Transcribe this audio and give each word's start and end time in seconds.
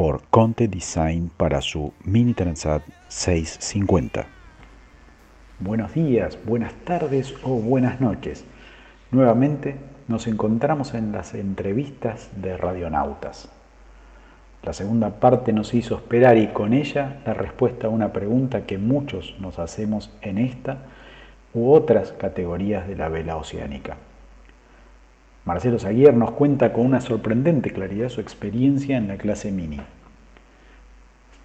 por 0.00 0.22
Conte 0.30 0.66
Design 0.66 1.30
para 1.36 1.60
su 1.60 1.92
Mini 2.04 2.32
Transat 2.32 2.82
650. 3.08 4.24
Buenos 5.58 5.92
días, 5.92 6.38
buenas 6.46 6.72
tardes 6.86 7.34
o 7.42 7.56
buenas 7.56 8.00
noches. 8.00 8.46
Nuevamente 9.10 9.76
nos 10.08 10.26
encontramos 10.26 10.94
en 10.94 11.12
las 11.12 11.34
entrevistas 11.34 12.30
de 12.34 12.56
Radionautas. 12.56 13.50
La 14.62 14.72
segunda 14.72 15.20
parte 15.20 15.52
nos 15.52 15.74
hizo 15.74 15.96
esperar 15.96 16.38
y 16.38 16.46
con 16.46 16.72
ella 16.72 17.20
la 17.26 17.34
respuesta 17.34 17.88
a 17.88 17.90
una 17.90 18.10
pregunta 18.10 18.64
que 18.64 18.78
muchos 18.78 19.36
nos 19.38 19.58
hacemos 19.58 20.10
en 20.22 20.38
esta 20.38 20.78
u 21.52 21.72
otras 21.72 22.12
categorías 22.12 22.88
de 22.88 22.96
la 22.96 23.10
vela 23.10 23.36
oceánica. 23.36 23.98
Marcelo 25.44 25.78
Zaguier 25.78 26.14
nos 26.14 26.32
cuenta 26.32 26.72
con 26.72 26.86
una 26.86 27.00
sorprendente 27.00 27.72
claridad 27.72 28.08
su 28.08 28.20
experiencia 28.20 28.96
en 28.96 29.08
la 29.08 29.16
clase 29.16 29.50
mini. 29.50 29.80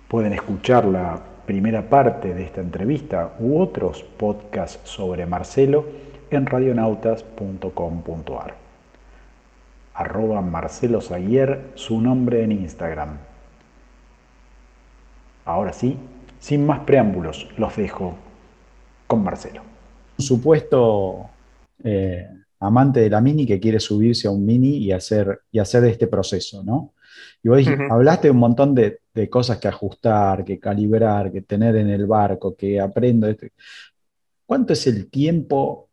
Pueden 0.08 0.34
escuchar 0.34 0.85
la 0.85 1.21
primera 1.46 1.90
parte 1.90 2.34
de 2.34 2.43
esta 2.43 2.62
entrevista 2.62 3.35
u 3.40 3.60
otros 3.60 4.04
podcasts 4.04 4.90
sobre 4.90 5.26
Marcelo 5.26 5.85
en 6.29 6.46
radionautas.com.ar. 6.46 8.55
Arroba 9.93 10.41
Marcelo 10.41 11.01
Zaguier, 11.01 11.71
su 11.76 12.01
nombre 12.01 12.43
en 12.43 12.51
Instagram. 12.51 13.18
Ahora 15.46 15.71
sí, 15.71 15.98
sin 16.40 16.66
más 16.66 16.82
preámbulos, 16.82 17.48
los 17.57 17.76
dejo 17.77 18.16
con 19.07 19.23
Marcelo. 19.23 19.62
Supuesto 20.18 21.29
eh, 21.84 22.27
amante 22.68 22.99
de 22.99 23.10
la 23.10 23.21
Mini 23.21 23.46
que 23.46 23.60
quiere 23.60 23.80
subirse 23.80 24.27
a 24.27 24.32
un 24.32 24.46
Mini 24.46 24.77
y 24.77 24.91
hacer, 24.91 25.41
y 25.52 25.60
hacer 25.60 25.84
este 25.85 26.08
proceso, 26.08 26.63
¿no? 26.63 26.94
Y 27.44 27.49
vos 27.49 27.60
hablaste 27.90 28.30
un 28.32 28.38
montón 28.38 28.76
de, 28.76 28.99
cosas 29.30 29.60
que 29.60 29.68
ajustar, 29.68 30.44
que 30.44 30.60
calibrar, 30.60 31.32
que 31.32 31.41
tener 31.41 31.76
en 31.77 31.90
el 31.90 32.05
barco, 32.05 32.55
que 32.55 32.80
aprendo. 32.80 33.27
Este. 33.27 33.54
¿Cuánto 34.46 34.74
es 34.74 34.88
el 34.88 35.10
tiempo 35.10 35.90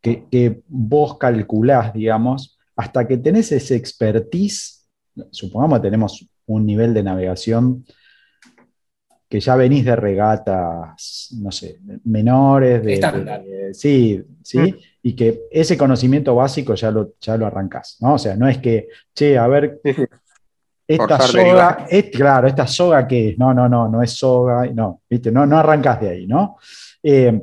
que, 0.00 0.26
que, 0.30 0.62
vos 0.68 1.18
calculás, 1.18 1.92
digamos, 1.92 2.58
hasta 2.76 3.06
que 3.08 3.16
tenés 3.16 3.50
ese 3.52 3.76
expertise? 3.76 4.88
Supongamos 5.30 5.78
que 5.78 5.84
tenemos 5.84 6.28
un 6.46 6.66
nivel 6.66 6.94
de 6.94 7.02
navegación 7.02 7.84
que 9.30 9.38
ya 9.38 9.54
venís 9.54 9.84
de 9.84 9.94
regatas, 9.94 11.28
no 11.40 11.52
sé, 11.52 11.78
menores, 12.02 12.82
de, 12.82 13.72
sí, 13.72 14.20
sí, 14.42 14.58
mm. 14.58 14.76
y 15.04 15.14
que 15.14 15.42
ese 15.52 15.78
conocimiento 15.78 16.34
básico 16.34 16.74
ya 16.74 16.90
lo, 16.90 17.12
ya 17.20 17.36
lo 17.36 17.46
arrancás, 17.46 17.96
¿no? 18.00 18.14
O 18.14 18.18
sea, 18.18 18.34
no 18.34 18.48
es 18.48 18.58
que, 18.58 18.88
che, 19.14 19.38
a 19.38 19.46
ver, 19.46 19.80
esta 20.84 21.20
soga, 21.20 21.86
es, 21.88 22.10
claro, 22.10 22.48
esta 22.48 22.66
soga 22.66 23.06
que 23.06 23.28
es, 23.28 23.38
no, 23.38 23.54
no, 23.54 23.68
no, 23.68 23.88
no 23.88 24.02
es 24.02 24.10
soga, 24.10 24.66
no, 24.66 25.02
viste, 25.08 25.30
no, 25.30 25.46
no 25.46 25.58
arrancás 25.58 26.00
de 26.00 26.08
ahí, 26.08 26.26
¿no? 26.26 26.56
Eh, 27.00 27.40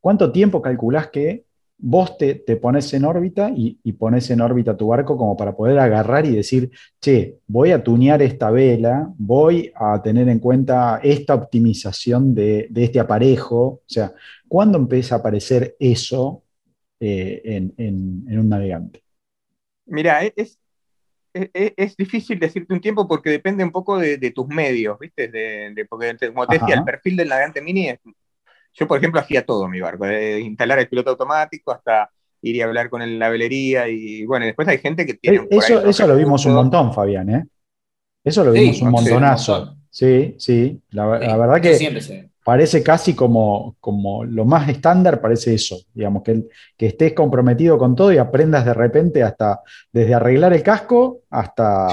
¿Cuánto 0.00 0.30
tiempo 0.30 0.62
calculás 0.62 1.08
que 1.08 1.45
vos 1.78 2.16
te, 2.16 2.34
pones 2.56 2.92
en 2.94 3.04
órbita 3.04 3.50
y, 3.54 3.92
pones 3.92 4.30
en 4.30 4.40
órbita 4.40 4.76
tu 4.76 4.88
barco 4.88 5.16
como 5.16 5.36
para 5.36 5.54
poder 5.54 5.78
agarrar 5.78 6.24
y 6.26 6.34
decir, 6.34 6.70
che, 7.00 7.38
voy 7.46 7.72
a 7.72 7.82
tunear 7.82 8.22
esta 8.22 8.50
vela, 8.50 9.12
voy 9.18 9.72
a 9.74 10.00
tener 10.02 10.28
en 10.28 10.38
cuenta 10.38 11.00
esta 11.02 11.34
optimización 11.34 12.34
de, 12.34 12.68
este 12.74 13.00
aparejo. 13.00 13.58
O 13.64 13.82
sea, 13.86 14.12
¿cuándo 14.48 14.78
empieza 14.78 15.16
a 15.16 15.18
aparecer 15.18 15.76
eso 15.78 16.42
eh, 16.98 17.42
en, 17.76 18.38
un 18.38 18.48
navegante? 18.48 19.02
Mira, 19.86 20.22
es, 20.24 20.58
es, 21.32 21.96
difícil 21.96 22.38
decirte 22.38 22.72
un 22.72 22.80
tiempo 22.80 23.06
porque 23.06 23.30
depende 23.30 23.62
un 23.62 23.70
poco 23.70 23.98
de, 23.98 24.30
tus 24.30 24.48
medios, 24.48 24.98
¿viste? 24.98 25.28
De, 25.28 25.86
porque, 25.88 26.16
como 26.28 26.46
te 26.46 26.58
decía, 26.58 26.76
el 26.76 26.84
perfil 26.84 27.16
del 27.16 27.28
navegante 27.28 27.60
mini 27.60 27.90
es 27.90 28.00
yo, 28.78 28.86
por 28.86 28.98
ejemplo, 28.98 29.20
hacía 29.20 29.44
todo 29.44 29.68
mi 29.68 29.80
barco, 29.80 30.06
de 30.06 30.40
instalar 30.40 30.78
el 30.78 30.88
piloto 30.88 31.10
automático 31.10 31.72
hasta 31.72 32.10
ir 32.42 32.62
a 32.62 32.66
hablar 32.66 32.90
con 32.90 33.18
la 33.18 33.28
velería 33.30 33.88
y 33.88 34.24
bueno, 34.26 34.44
después 34.44 34.68
hay 34.68 34.78
gente 34.78 35.06
que 35.06 35.14
tiene... 35.14 35.38
Eh, 35.38 35.48
eso, 35.50 35.84
eso 35.84 36.06
lo 36.06 36.14
vimos 36.14 36.44
un 36.44 36.54
montón, 36.54 36.92
Fabián, 36.92 37.30
¿eh? 37.30 37.44
Eso 38.22 38.44
lo 38.44 38.52
vimos 38.52 38.82
un 38.82 38.90
montonazo. 38.90 39.76
Sí, 39.88 40.34
sí, 40.38 40.78
la, 40.90 41.06
verdad 41.06 41.60
que 41.60 42.28
parece 42.44 42.82
casi 42.82 43.14
como, 43.14 43.76
como 43.80 44.24
lo 44.24 44.44
más 44.44 44.68
estándar, 44.68 45.22
parece 45.22 45.54
eso, 45.54 45.78
digamos, 45.94 46.22
que, 46.22 46.44
que 46.76 46.86
estés 46.86 47.14
comprometido 47.14 47.78
con 47.78 47.96
todo 47.96 48.12
y 48.12 48.18
aprendas 48.18 48.66
de 48.66 48.74
repente 48.74 49.22
hasta 49.22 49.62
desde 49.90 50.12
arreglar 50.12 50.52
el 50.52 50.62
casco 50.62 51.22
hasta 51.30 51.88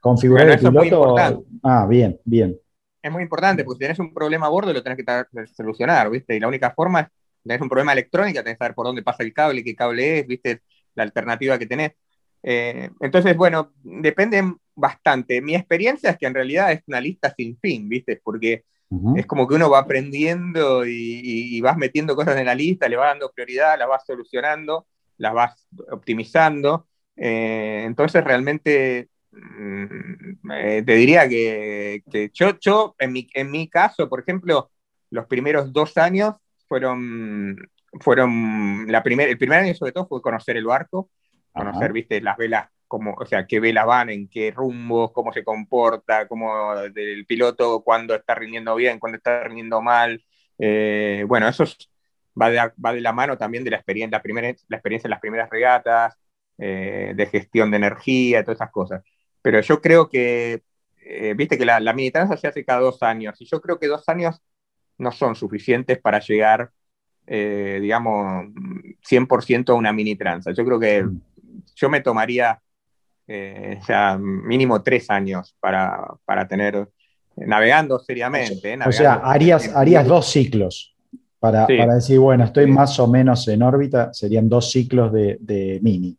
configurar 0.00 0.50
el 0.50 0.58
piloto. 0.60 1.44
Ah, 1.64 1.86
bien, 1.88 2.20
bien 2.24 2.56
es 3.02 3.10
muy 3.10 3.22
importante, 3.22 3.64
porque 3.64 3.76
si 3.76 3.80
tenés 3.80 3.98
un 3.98 4.12
problema 4.12 4.46
a 4.46 4.50
bordo 4.50 4.72
lo 4.72 4.82
tenés 4.82 4.98
que 4.98 5.46
solucionar, 5.54 6.10
¿viste? 6.10 6.36
Y 6.36 6.40
la 6.40 6.48
única 6.48 6.70
forma 6.72 7.00
es, 7.00 7.08
tenés 7.42 7.60
un 7.60 7.68
problema 7.68 7.92
electrónico, 7.92 8.42
tenés 8.42 8.54
que 8.54 8.64
saber 8.64 8.74
por 8.74 8.86
dónde 8.86 9.02
pasa 9.02 9.22
el 9.22 9.32
cable, 9.32 9.64
qué 9.64 9.74
cable 9.74 10.20
es, 10.20 10.26
¿viste? 10.26 10.62
La 10.94 11.04
alternativa 11.04 11.58
que 11.58 11.66
tenés. 11.66 11.92
Eh, 12.42 12.90
entonces, 13.00 13.36
bueno, 13.36 13.72
depende 13.82 14.42
bastante. 14.74 15.40
Mi 15.40 15.54
experiencia 15.54 16.10
es 16.10 16.18
que 16.18 16.26
en 16.26 16.34
realidad 16.34 16.72
es 16.72 16.82
una 16.86 17.00
lista 17.00 17.32
sin 17.36 17.58
fin, 17.58 17.88
¿viste? 17.88 18.20
Porque 18.22 18.64
es 19.14 19.24
como 19.26 19.46
que 19.46 19.54
uno 19.54 19.70
va 19.70 19.78
aprendiendo 19.78 20.84
y, 20.84 21.60
vas 21.60 21.76
metiendo 21.76 22.16
cosas 22.16 22.36
en 22.38 22.46
la 22.46 22.56
lista, 22.56 22.88
le 22.88 22.96
vas 22.96 23.10
dando 23.10 23.30
prioridad, 23.30 23.78
las 23.78 23.88
vas 23.88 24.04
solucionando, 24.04 24.86
las 25.16 25.32
vas 25.32 25.68
optimizando. 25.92 26.88
Eh, 27.14 27.84
entonces, 27.86 28.24
realmente 28.24 29.08
eh, 29.32 30.82
te 30.84 30.94
diría 30.94 31.28
que, 31.28 32.02
yo, 32.32 32.58
yo 32.58 32.94
en, 32.98 33.12
mi, 33.12 33.28
en 33.34 33.50
mi 33.50 33.68
caso, 33.68 34.08
por 34.08 34.20
ejemplo, 34.20 34.70
los 35.10 35.26
primeros 35.26 35.72
dos 35.72 35.96
años 35.96 36.34
fueron, 36.68 37.56
fueron 38.00 38.86
la 38.88 39.02
primer, 39.02 39.28
el 39.28 39.38
primer 39.38 39.60
año 39.60 39.74
sobre 39.74 39.92
todo 39.92 40.06
fue 40.06 40.22
conocer 40.22 40.56
el 40.56 40.64
barco, 40.64 41.10
conocer, 41.52 41.92
viste, 41.92 42.20
las 42.20 42.36
velas, 42.36 42.68
cómo, 42.86 43.14
o 43.18 43.26
sea, 43.26 43.46
qué 43.46 43.60
velas 43.60 43.86
van, 43.86 44.10
en 44.10 44.28
qué 44.28 44.50
rumbos, 44.50 45.12
cómo 45.12 45.32
se 45.32 45.44
comporta, 45.44 46.26
cómo 46.28 46.74
el 46.74 47.26
piloto, 47.26 47.82
cuándo 47.82 48.14
está 48.14 48.34
rindiendo 48.34 48.74
bien, 48.76 48.98
cuándo 48.98 49.16
está 49.16 49.44
rindiendo 49.44 49.80
mal. 49.80 50.22
Eh, 50.58 51.24
bueno, 51.26 51.48
eso 51.48 51.64
va, 52.40 52.50
de, 52.50 52.58
va 52.84 52.92
de 52.92 53.00
la 53.00 53.12
mano 53.12 53.38
también 53.38 53.64
de 53.64 53.70
la 53.70 53.76
experiencia, 53.76 54.18
la, 54.18 54.22
primera, 54.22 54.54
la 54.68 54.76
experiencia 54.76 55.08
en 55.08 55.10
las 55.10 55.20
primeras 55.20 55.50
regatas, 55.50 56.16
eh, 56.58 57.12
de 57.14 57.26
gestión 57.26 57.70
de 57.70 57.78
energía, 57.78 58.44
todas 58.44 58.58
esas 58.58 58.70
cosas. 58.70 59.02
Pero 59.42 59.60
yo 59.60 59.80
creo 59.80 60.08
que, 60.08 60.62
eh, 61.04 61.34
viste 61.34 61.58
que 61.58 61.64
la, 61.64 61.80
la 61.80 61.92
militancia 61.92 62.36
se 62.36 62.48
hace 62.48 62.64
cada 62.64 62.80
dos 62.80 63.02
años, 63.02 63.40
y 63.40 63.46
yo 63.46 63.60
creo 63.60 63.78
que 63.78 63.86
dos 63.86 64.08
años 64.08 64.40
no 65.00 65.10
son 65.10 65.34
suficientes 65.34 65.98
para 65.98 66.20
llegar, 66.20 66.70
eh, 67.26 67.78
digamos, 67.80 68.46
100% 69.02 69.70
a 69.70 69.74
una 69.74 69.92
mini 69.92 70.14
transa. 70.14 70.52
Yo 70.52 70.64
creo 70.64 70.78
que 70.78 71.02
mm. 71.02 71.20
yo 71.74 71.90
me 71.90 72.00
tomaría 72.00 72.60
eh, 73.26 73.80
ya 73.88 74.18
mínimo 74.18 74.82
tres 74.82 75.10
años 75.10 75.56
para, 75.58 76.06
para 76.24 76.46
tener, 76.46 76.88
navegando 77.36 77.98
seriamente. 77.98 78.78
o 78.86 78.92
sea, 78.92 79.14
harías, 79.14 79.74
harías 79.74 80.06
dos 80.06 80.30
ciclos. 80.30 80.94
Para, 81.38 81.66
para, 81.66 81.94
decir, 81.94 82.18
bueno, 82.18 82.44
estoy 82.44 82.66
más 82.66 83.00
o 83.00 83.06
menos 83.08 83.48
en 83.48 83.62
órbita, 83.62 84.12
serían 84.12 84.46
dos 84.46 84.70
ciclos 84.70 85.10
de, 85.10 85.38
de 85.40 85.80
mini. 85.80 86.14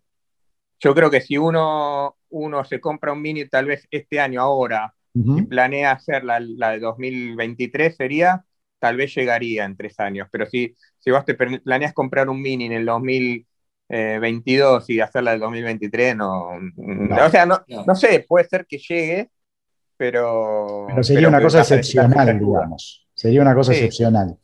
Yo 0.79 0.95
creo 0.95 1.11
que 1.11 1.21
si 1.21 1.37
uno 1.37 2.15
uno 2.31 2.65
se 2.65 2.79
compra 2.79 3.13
un 3.13 3.21
Mini 3.21 3.47
tal 3.47 3.65
vez 3.65 3.87
este 3.91 4.19
año, 4.19 4.41
ahora, 4.41 4.93
y 5.13 5.43
planea 5.43 5.91
hacer 5.91 6.23
la, 6.23 6.39
de 6.39 6.79
2023, 6.79 7.95
sería, 7.95 8.43
tal 8.79 8.97
vez 8.97 9.13
llegaría 9.13 9.65
en 9.65 9.75
tres 9.75 9.99
años. 9.99 10.27
Pero 10.31 10.45
si, 10.45 10.75
si 10.99 11.11
vos 11.11 11.25
te 11.25 11.35
planeas 11.35 11.93
comprar 11.93 12.29
un 12.29 12.41
Mini 12.41 12.65
en 12.65 12.71
el 12.71 12.85
2022 12.85 14.89
y 14.89 15.01
hacerla 15.01 15.31
del 15.31 15.41
2023, 15.41 16.15
no, 16.15 16.51
no. 16.77 17.25
O 17.25 17.29
sea, 17.29 17.45
no, 17.45 17.61
no, 17.85 17.95
sé, 17.95 18.25
puede 18.27 18.47
ser 18.47 18.65
que 18.65 18.77
llegue, 18.77 19.29
pero... 19.97 20.85
Pero 20.87 21.03
sería 21.03 21.27
una 21.27 21.41
cosa 21.41 21.59
excepcional, 21.59 22.39
digamos. 22.39 23.05
Sería 23.13 23.41
una 23.41 23.53
cosa 23.53 23.73
excepcional. 23.73 24.37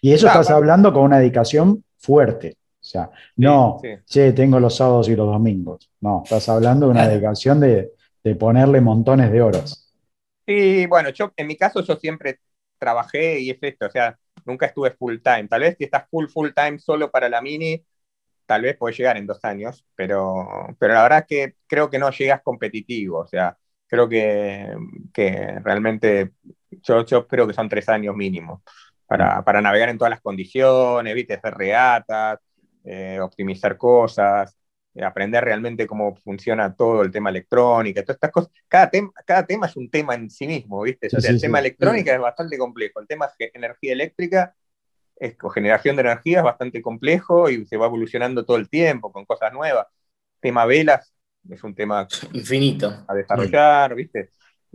Y 0.00 0.12
eso 0.12 0.28
estás 0.28 0.48
hablando 0.50 0.92
con 0.92 1.02
una 1.02 1.18
dedicación 1.18 1.84
fuerte. 1.98 2.56
Sea, 2.92 3.10
no, 3.36 3.80
che, 4.04 4.32
tengo 4.32 4.60
los 4.60 4.76
sábados 4.76 5.08
y 5.08 5.16
los 5.16 5.26
domingos. 5.26 5.90
No, 6.00 6.20
estás 6.24 6.46
hablando 6.50 6.86
de 6.86 6.92
una 6.92 7.08
dedicación 7.08 7.58
de, 7.58 7.92
de 8.22 8.34
ponerle 8.34 8.82
montones 8.82 9.32
de 9.32 9.40
horas. 9.40 9.90
Sí, 10.46 10.84
bueno, 10.86 11.08
yo 11.10 11.32
en 11.36 11.46
mi 11.46 11.56
caso 11.56 11.82
yo 11.82 11.96
siempre 11.96 12.40
trabajé 12.78 13.40
y 13.40 13.48
es 13.48 13.58
esto, 13.62 13.86
o 13.86 13.90
sea, 13.90 14.18
nunca 14.44 14.66
estuve 14.66 14.90
full 14.90 15.18
time. 15.22 15.48
Tal 15.48 15.62
vez 15.62 15.76
si 15.78 15.84
estás 15.84 16.06
full 16.10 16.26
full 16.26 16.50
time 16.54 16.78
solo 16.78 17.10
para 17.10 17.30
la 17.30 17.40
mini, 17.40 17.82
tal 18.46 18.62
vez 18.62 18.76
puedes 18.76 18.98
llegar 18.98 19.16
en 19.16 19.26
dos 19.26 19.40
años, 19.44 19.86
pero, 19.94 20.46
pero 20.78 20.94
la 20.94 21.02
verdad 21.04 21.20
es 21.20 21.26
que 21.26 21.54
creo 21.66 21.88
que 21.88 21.98
no 21.98 22.10
llegas 22.10 22.42
competitivo, 22.42 23.20
o 23.20 23.26
sea, 23.26 23.56
creo 23.86 24.08
que, 24.08 24.74
que 25.14 25.60
realmente 25.64 26.32
yo, 26.70 27.06
yo 27.06 27.26
creo 27.26 27.46
que 27.46 27.54
son 27.54 27.68
tres 27.70 27.88
años 27.88 28.14
mínimo 28.16 28.62
para, 29.06 29.42
para 29.44 29.60
navegar 29.62 29.88
en 29.90 29.98
todas 29.98 30.10
las 30.10 30.20
condiciones, 30.22 31.14
¿viste? 31.14 31.34
hacer 31.34 31.54
regatas, 31.54 32.38
eh, 32.84 33.18
optimizar 33.20 33.76
cosas, 33.76 34.56
eh, 34.94 35.04
aprender 35.04 35.44
realmente 35.44 35.86
cómo 35.86 36.14
funciona 36.16 36.74
todo 36.74 37.02
el 37.02 37.10
tema 37.10 37.30
electrónica, 37.30 38.02
todas 38.02 38.16
estas 38.16 38.30
cosas. 38.30 38.52
Cada, 38.68 38.90
cada 39.24 39.46
tema 39.46 39.66
es 39.66 39.76
un 39.76 39.90
tema 39.90 40.14
en 40.14 40.30
sí 40.30 40.46
mismo, 40.46 40.82
¿viste? 40.82 41.08
el 41.12 41.40
tema 41.40 41.60
electrónica 41.60 42.12
es 42.14 42.20
bastante 42.20 42.58
complejo, 42.58 43.00
el 43.00 43.06
tema 43.06 43.30
de 43.38 43.50
energía 43.54 43.92
eléctrica 43.92 44.54
es 45.16 45.36
generación 45.54 45.94
de 45.94 46.02
energía 46.02 46.38
es 46.38 46.44
bastante 46.44 46.82
complejo 46.82 47.48
y 47.48 47.64
se 47.66 47.76
va 47.76 47.86
evolucionando 47.86 48.44
todo 48.44 48.56
el 48.56 48.68
tiempo 48.68 49.12
con 49.12 49.24
cosas 49.24 49.52
nuevas. 49.52 49.86
tema 50.40 50.66
velas 50.66 51.14
es 51.48 51.62
un 51.62 51.74
tema 51.74 52.08
infinito 52.32 53.04
a 53.06 53.14
desarrollar, 53.14 53.94
¿viste? 53.94 54.30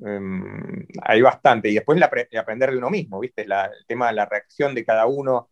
Em, 0.05 0.85
hay 1.01 1.21
bastante. 1.21 1.69
Y 1.69 1.73
después 1.73 2.01
aprender 2.01 2.71
de 2.71 2.77
uno 2.77 2.89
mismo, 2.89 3.19
¿viste? 3.19 3.41
el 3.41 3.51
tema 3.87 4.07
de 4.07 4.13
la 4.13 4.25
reacción 4.25 4.73
de 4.73 4.85
cada 4.85 5.05
uno 5.05 5.49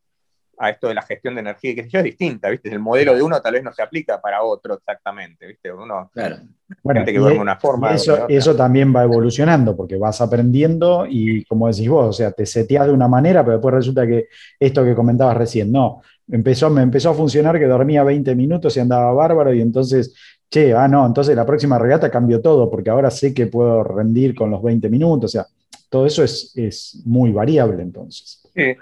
a 0.57 0.69
esto 0.69 0.87
de 0.87 0.93
la 0.93 1.01
gestión 1.01 1.35
de 1.35 1.41
energía, 1.41 1.75
que 1.75 1.81
es 1.91 2.03
distinta, 2.03 2.49
¿viste? 2.49 2.69
El 2.69 2.79
modelo 2.79 3.13
de 3.13 3.21
uno 3.21 3.41
tal 3.41 3.53
vez 3.53 3.63
no 3.63 3.73
se 3.73 3.81
aplica 3.81 4.21
para 4.21 4.43
otro 4.43 4.75
exactamente, 4.75 5.47
¿viste? 5.47 5.71
Uno, 5.71 6.09
claro. 6.13 6.37
Bueno, 6.81 7.05
que 7.05 7.17
duerme 7.17 7.41
una 7.41 7.57
forma. 7.57 7.93
eso, 7.93 8.27
eso 8.27 8.55
también 8.55 8.93
va 8.95 9.03
evolucionando, 9.03 9.75
porque 9.75 9.97
vas 9.97 10.21
aprendiendo 10.21 11.05
y, 11.07 11.43
como 11.45 11.67
decís 11.67 11.89
vos, 11.89 12.07
o 12.07 12.13
sea, 12.13 12.31
te 12.31 12.45
seteas 12.45 12.87
de 12.87 12.93
una 12.93 13.07
manera, 13.07 13.43
pero 13.43 13.57
después 13.57 13.75
resulta 13.75 14.07
que 14.07 14.27
esto 14.59 14.83
que 14.83 14.95
comentabas 14.95 15.37
recién, 15.37 15.71
no, 15.71 16.01
empezó, 16.29 16.69
me 16.69 16.81
empezó 16.81 17.11
a 17.11 17.13
funcionar 17.13 17.59
que 17.59 17.65
dormía 17.65 18.03
20 18.03 18.35
minutos 18.35 18.75
y 18.77 18.79
andaba 18.79 19.13
bárbaro, 19.13 19.53
y 19.53 19.61
entonces, 19.61 20.15
che, 20.49 20.73
ah, 20.73 20.87
no, 20.87 21.05
entonces 21.05 21.35
la 21.35 21.45
próxima 21.45 21.77
regata 21.77 22.09
cambió 22.09 22.41
todo, 22.41 22.69
porque 22.69 22.89
ahora 22.89 23.11
sé 23.11 23.33
que 23.33 23.47
puedo 23.47 23.83
rendir 23.83 24.33
con 24.33 24.49
los 24.49 24.63
20 24.63 24.89
minutos, 24.89 25.31
o 25.31 25.33
sea, 25.33 25.47
todo 25.89 26.05
eso 26.07 26.23
es, 26.23 26.51
es 26.55 27.01
muy 27.05 27.31
variable 27.31 27.83
entonces. 27.83 28.41
Sí. 28.53 28.75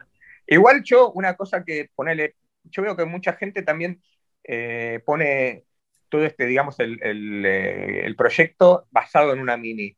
Igual 0.47 0.83
yo, 0.83 1.11
una 1.11 1.35
cosa 1.35 1.63
que 1.63 1.89
ponele, 1.95 2.35
yo 2.65 2.83
veo 2.83 2.95
que 2.95 3.05
mucha 3.05 3.33
gente 3.33 3.61
también 3.61 4.01
eh, 4.43 5.01
pone 5.05 5.63
todo 6.09 6.25
este, 6.25 6.45
digamos, 6.45 6.79
el, 6.79 6.99
eh, 7.01 8.05
el, 8.05 8.15
proyecto 8.15 8.85
basado 8.91 9.33
en 9.33 9.39
una 9.39 9.57
mini, 9.57 9.97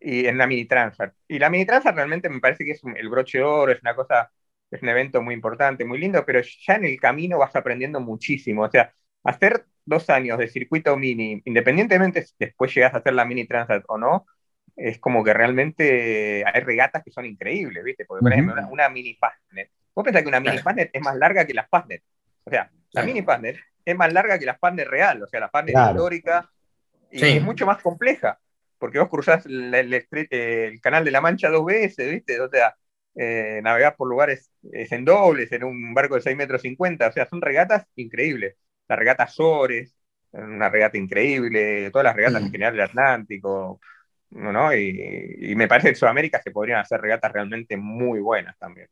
y 0.00 0.26
en 0.26 0.38
la 0.38 0.46
mini 0.46 0.66
transfer. 0.66 1.14
Y 1.26 1.38
la 1.38 1.50
mini 1.50 1.66
transfer 1.66 1.94
realmente 1.94 2.28
me 2.28 2.40
parece 2.40 2.64
que 2.64 2.72
es 2.72 2.82
el 2.96 3.08
broche 3.08 3.38
de 3.38 3.44
oro, 3.44 3.72
es 3.72 3.80
una 3.82 3.94
cosa, 3.94 4.30
es 4.70 4.82
un 4.82 4.88
evento 4.88 5.20
muy 5.22 5.34
importante, 5.34 5.84
muy 5.84 5.98
lindo, 5.98 6.24
pero 6.24 6.40
ya 6.40 6.74
en 6.74 6.84
el 6.84 7.00
camino 7.00 7.38
vas 7.38 7.56
aprendiendo 7.56 8.00
muchísimo. 8.00 8.62
O 8.62 8.70
sea, 8.70 8.92
hacer 9.24 9.66
dos 9.84 10.08
años 10.10 10.38
de 10.38 10.48
circuito 10.48 10.96
mini, 10.96 11.42
independientemente 11.44 12.22
si 12.22 12.34
después 12.38 12.72
llegas 12.74 12.94
a 12.94 12.98
hacer 12.98 13.14
la 13.14 13.24
mini 13.24 13.46
transfer 13.46 13.82
o 13.88 13.98
no, 13.98 14.26
es 14.76 14.98
como 14.98 15.24
que 15.24 15.34
realmente 15.34 16.44
hay 16.46 16.60
regatas 16.62 17.02
que 17.02 17.10
son 17.10 17.26
increíbles, 17.26 17.82
¿viste? 17.82 18.04
Porque, 18.04 18.22
por 18.22 18.32
ejemplo, 18.32 18.54
una, 18.70 18.88
mini 18.88 19.14
Fastnet. 19.14 19.70
Vos 19.98 20.04
pensás 20.04 20.22
que 20.22 20.28
una 20.28 20.38
mini 20.38 20.58
Fastnet 20.58 20.90
es 20.92 21.02
más 21.02 21.16
larga 21.16 21.44
que 21.44 21.52
la 21.52 21.66
Fastnet. 21.66 22.04
O 22.44 22.50
sea, 22.50 22.70
la 22.92 23.02
mini 23.02 23.20
Fastnet 23.22 23.58
es 23.84 23.96
más 23.96 24.12
larga 24.12 24.38
que 24.38 24.46
la 24.46 24.56
Fastnet 24.56 24.86
real, 24.86 25.20
o 25.24 25.26
sea, 25.26 25.40
la 25.40 25.48
Fastnet 25.48 25.74
histórica, 25.76 26.48
y 27.10 27.24
es 27.24 27.42
mucho 27.42 27.66
más 27.66 27.82
compleja, 27.82 28.38
porque 28.78 29.00
vos 29.00 29.08
cruzás 29.08 29.44
el, 29.46 30.80
canal 30.80 31.04
de 31.04 31.10
la 31.10 31.20
Mancha 31.20 31.48
dos 31.48 31.66
veces, 31.66 32.12
¿viste? 32.12 32.40
O 32.40 32.48
sea, 32.48 32.76
eh, 33.16 33.58
navegás 33.60 33.96
por 33.96 34.08
lugares 34.08 34.52
en 34.62 35.04
dobles, 35.04 35.50
en 35.50 35.64
un 35.64 35.92
barco 35.94 36.14
de 36.14 36.20
6 36.20 36.36
metros 36.36 36.62
50, 36.62 37.08
o 37.08 37.12
sea, 37.12 37.26
son 37.26 37.40
regatas 37.40 37.84
increíbles. 37.96 38.54
La 38.86 38.94
regata 38.94 39.26
Sores, 39.26 39.96
una 40.30 40.68
regata 40.68 40.96
increíble, 40.96 41.90
todas 41.90 42.04
las 42.04 42.14
regatas 42.14 42.42
en 42.42 42.52
general 42.52 42.72
del 42.74 42.82
Atlántico, 42.82 43.80
¿no? 44.30 44.72
Y, 44.72 45.54
me 45.56 45.66
parece 45.66 45.86
que 45.86 45.90
en 45.90 45.96
Sudamérica 45.96 46.40
se 46.40 46.52
podrían 46.52 46.78
hacer 46.78 47.00
regatas 47.00 47.32
realmente 47.32 47.76
muy 47.76 48.20
buenas 48.20 48.56
también. 48.58 48.86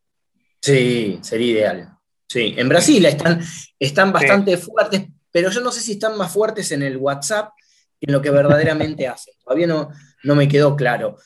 Sí, 0.72 1.18
sería 1.22 1.52
ideal. 1.52 1.98
Sí, 2.28 2.54
en 2.56 2.68
Brasil 2.68 3.04
están, 3.06 3.40
están 3.78 4.12
bastante 4.12 4.56
fuertes, 4.56 5.06
pero 5.30 5.50
yo 5.50 5.60
no 5.60 5.70
sé 5.70 5.80
si 5.80 5.92
están 5.92 6.16
más 6.16 6.32
fuertes 6.32 6.72
en 6.72 6.82
el 6.82 6.96
WhatsApp 6.96 7.52
que 8.00 8.06
en 8.08 8.12
lo 8.12 8.20
que 8.20 8.30
verdaderamente 8.30 9.06
hacen. 9.08 9.34
Todavía 9.42 9.66
no, 9.66 9.90
no 10.24 10.34
me 10.34 10.48
quedó 10.48 10.76
claro. 10.76 11.16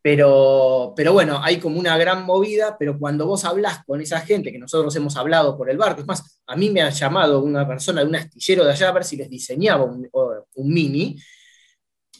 Pero, 0.00 0.94
pero 0.96 1.12
bueno, 1.12 1.40
hay 1.42 1.58
como 1.58 1.78
una 1.78 1.98
gran 1.98 2.24
movida, 2.24 2.76
pero 2.78 2.98
cuando 2.98 3.26
vos 3.26 3.44
hablas 3.44 3.84
con 3.84 4.00
esa 4.00 4.20
gente 4.20 4.52
que 4.52 4.58
nosotros 4.58 4.94
hemos 4.96 5.16
hablado 5.16 5.56
por 5.56 5.68
el 5.68 5.76
barco, 5.76 6.00
es 6.00 6.06
más, 6.06 6.40
a 6.46 6.56
mí 6.56 6.70
me 6.70 6.82
ha 6.82 6.90
llamado 6.90 7.42
una 7.42 7.66
persona 7.66 8.00
de 8.00 8.06
un 8.06 8.16
astillero 8.16 8.64
de 8.64 8.72
allá 8.72 8.88
a 8.88 8.92
ver 8.92 9.04
si 9.04 9.16
les 9.16 9.28
diseñaba 9.28 9.84
un, 9.84 10.08
un 10.12 10.72
mini, 10.72 11.16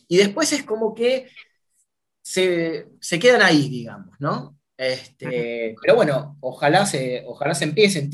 y 0.08 0.16
después 0.16 0.52
es 0.52 0.64
como 0.64 0.94
que 0.94 1.28
se, 2.22 3.18
quedan 3.20 3.42
ahí, 3.42 3.68
digamos, 3.68 4.14
¿no? 4.18 4.57
Este, 4.78 5.74
pero 5.82 5.96
bueno, 5.96 6.36
ojalá 6.40 6.86
se, 6.86 7.24
ojalá 7.26 7.54
se 7.54 7.64
empiecen, 7.64 8.10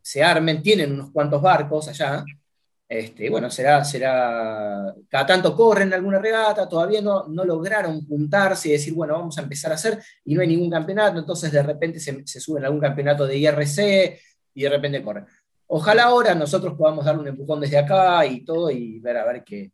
se 0.00 0.22
armen, 0.22 0.62
tienen 0.62 0.92
unos 0.92 1.10
cuantos 1.10 1.42
barcos 1.42 1.88
allá. 1.88 2.24
Este, 2.88 3.28
bueno, 3.28 3.50
será, 3.50 3.84
será, 3.84 4.94
cada 5.08 5.26
tanto 5.26 5.56
corren 5.56 5.92
alguna 5.92 6.20
regata, 6.20 6.68
todavía 6.68 7.02
no, 7.02 7.26
no 7.26 7.44
lograron 7.44 8.06
juntarse 8.06 8.68
y 8.68 8.72
decir, 8.72 8.94
bueno, 8.94 9.14
vamos 9.14 9.36
a 9.36 9.42
empezar 9.42 9.72
a 9.72 9.74
hacer, 9.74 9.98
y 10.24 10.36
no 10.36 10.40
hay 10.40 10.46
ningún 10.46 10.70
campeonato, 10.70 11.18
entonces 11.18 11.50
de 11.50 11.64
repente 11.64 11.98
se, 11.98 12.24
se 12.24 12.38
suben 12.38 12.62
a 12.62 12.68
algún 12.68 12.80
campeonato 12.80 13.26
de 13.26 13.38
IRC 13.38 14.20
y 14.54 14.62
de 14.62 14.68
repente 14.68 15.02
corren. 15.02 15.26
Ojalá 15.66 16.04
ahora 16.04 16.36
nosotros 16.36 16.74
podamos 16.78 17.04
dar 17.04 17.18
un 17.18 17.26
empujón 17.26 17.60
desde 17.60 17.78
acá 17.78 18.24
y 18.24 18.44
todo 18.44 18.70
y 18.70 19.00
ver 19.00 19.16
a 19.16 19.24
ver 19.24 19.42
qué, 19.42 19.72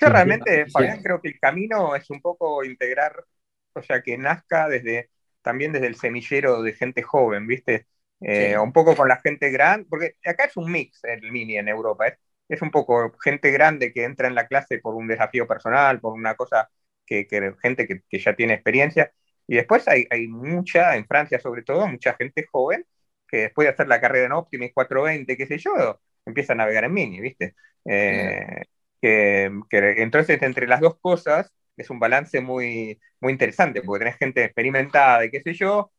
yo 0.00 0.08
realmente, 0.08 0.66
Fabián, 0.70 1.02
creo 1.02 1.20
que 1.20 1.28
el 1.28 1.40
camino 1.40 1.96
es 1.96 2.08
un 2.10 2.20
poco 2.20 2.64
integrar, 2.64 3.24
o 3.72 3.82
sea, 3.82 4.00
que 4.00 4.16
nazca 4.16 4.68
desde 4.68 5.10
también 5.42 5.72
desde 5.72 5.86
el 5.86 5.96
semillero 5.96 6.62
de 6.62 6.72
gente 6.72 7.02
joven, 7.02 7.46
¿viste? 7.46 7.86
Eh, 8.20 8.58
un 8.58 8.72
poco 8.72 8.96
con 8.96 9.08
la 9.08 9.20
gente 9.20 9.50
grande, 9.50 9.86
porque 9.88 10.16
acá 10.24 10.44
es 10.44 10.56
un 10.56 10.70
mix 10.72 11.04
el 11.04 11.30
mini 11.30 11.56
en 11.56 11.68
Europa, 11.68 12.08
es, 12.08 12.18
es 12.48 12.62
un 12.62 12.70
poco 12.70 13.16
gente 13.22 13.50
grande 13.52 13.92
que 13.92 14.04
entra 14.04 14.26
en 14.28 14.34
la 14.34 14.46
clase 14.48 14.78
por 14.78 14.94
un 14.94 15.06
desafío 15.06 15.46
personal, 15.46 16.00
por 16.00 16.14
una 16.14 16.34
cosa 16.34 16.68
que, 17.06 17.26
que 17.26 17.54
gente 17.62 17.86
que, 17.86 18.02
que, 18.08 18.18
ya 18.18 18.34
tiene 18.34 18.54
experiencia, 18.54 19.12
y 19.46 19.56
después 19.56 19.86
hay, 19.88 20.06
hay, 20.10 20.26
mucha, 20.28 20.96
en 20.96 21.06
Francia 21.06 21.38
sobre 21.38 21.62
todo, 21.62 21.86
mucha 21.86 22.14
gente 22.14 22.46
joven 22.50 22.84
que 23.28 23.38
después 23.38 23.66
de 23.66 23.72
hacer 23.72 23.88
la 23.88 24.00
carrera 24.00 24.26
en 24.26 24.32
Optimus 24.32 24.70
420, 24.74 25.36
qué 25.36 25.46
sé 25.46 25.58
yo, 25.58 26.00
empieza 26.26 26.54
a 26.54 26.56
navegar 26.56 26.84
en 26.84 26.92
mini, 26.92 27.20
¿viste? 27.20 27.54
Eh, 27.84 28.64
que, 29.00 29.50
entonces 29.70 30.42
entre 30.42 30.66
las 30.66 30.80
dos 30.80 30.98
cosas 31.00 31.52
es 31.78 31.90
un 31.90 31.98
balance 31.98 32.40
muy, 32.40 33.00
muy 33.20 33.32
interesante, 33.32 33.82
porque 33.82 34.04
tenés 34.04 34.18
gente 34.18 34.44
experimentada 34.44 35.24
y 35.24 35.30
qué 35.30 35.40
sé 35.40 35.54
yo, 35.54 35.92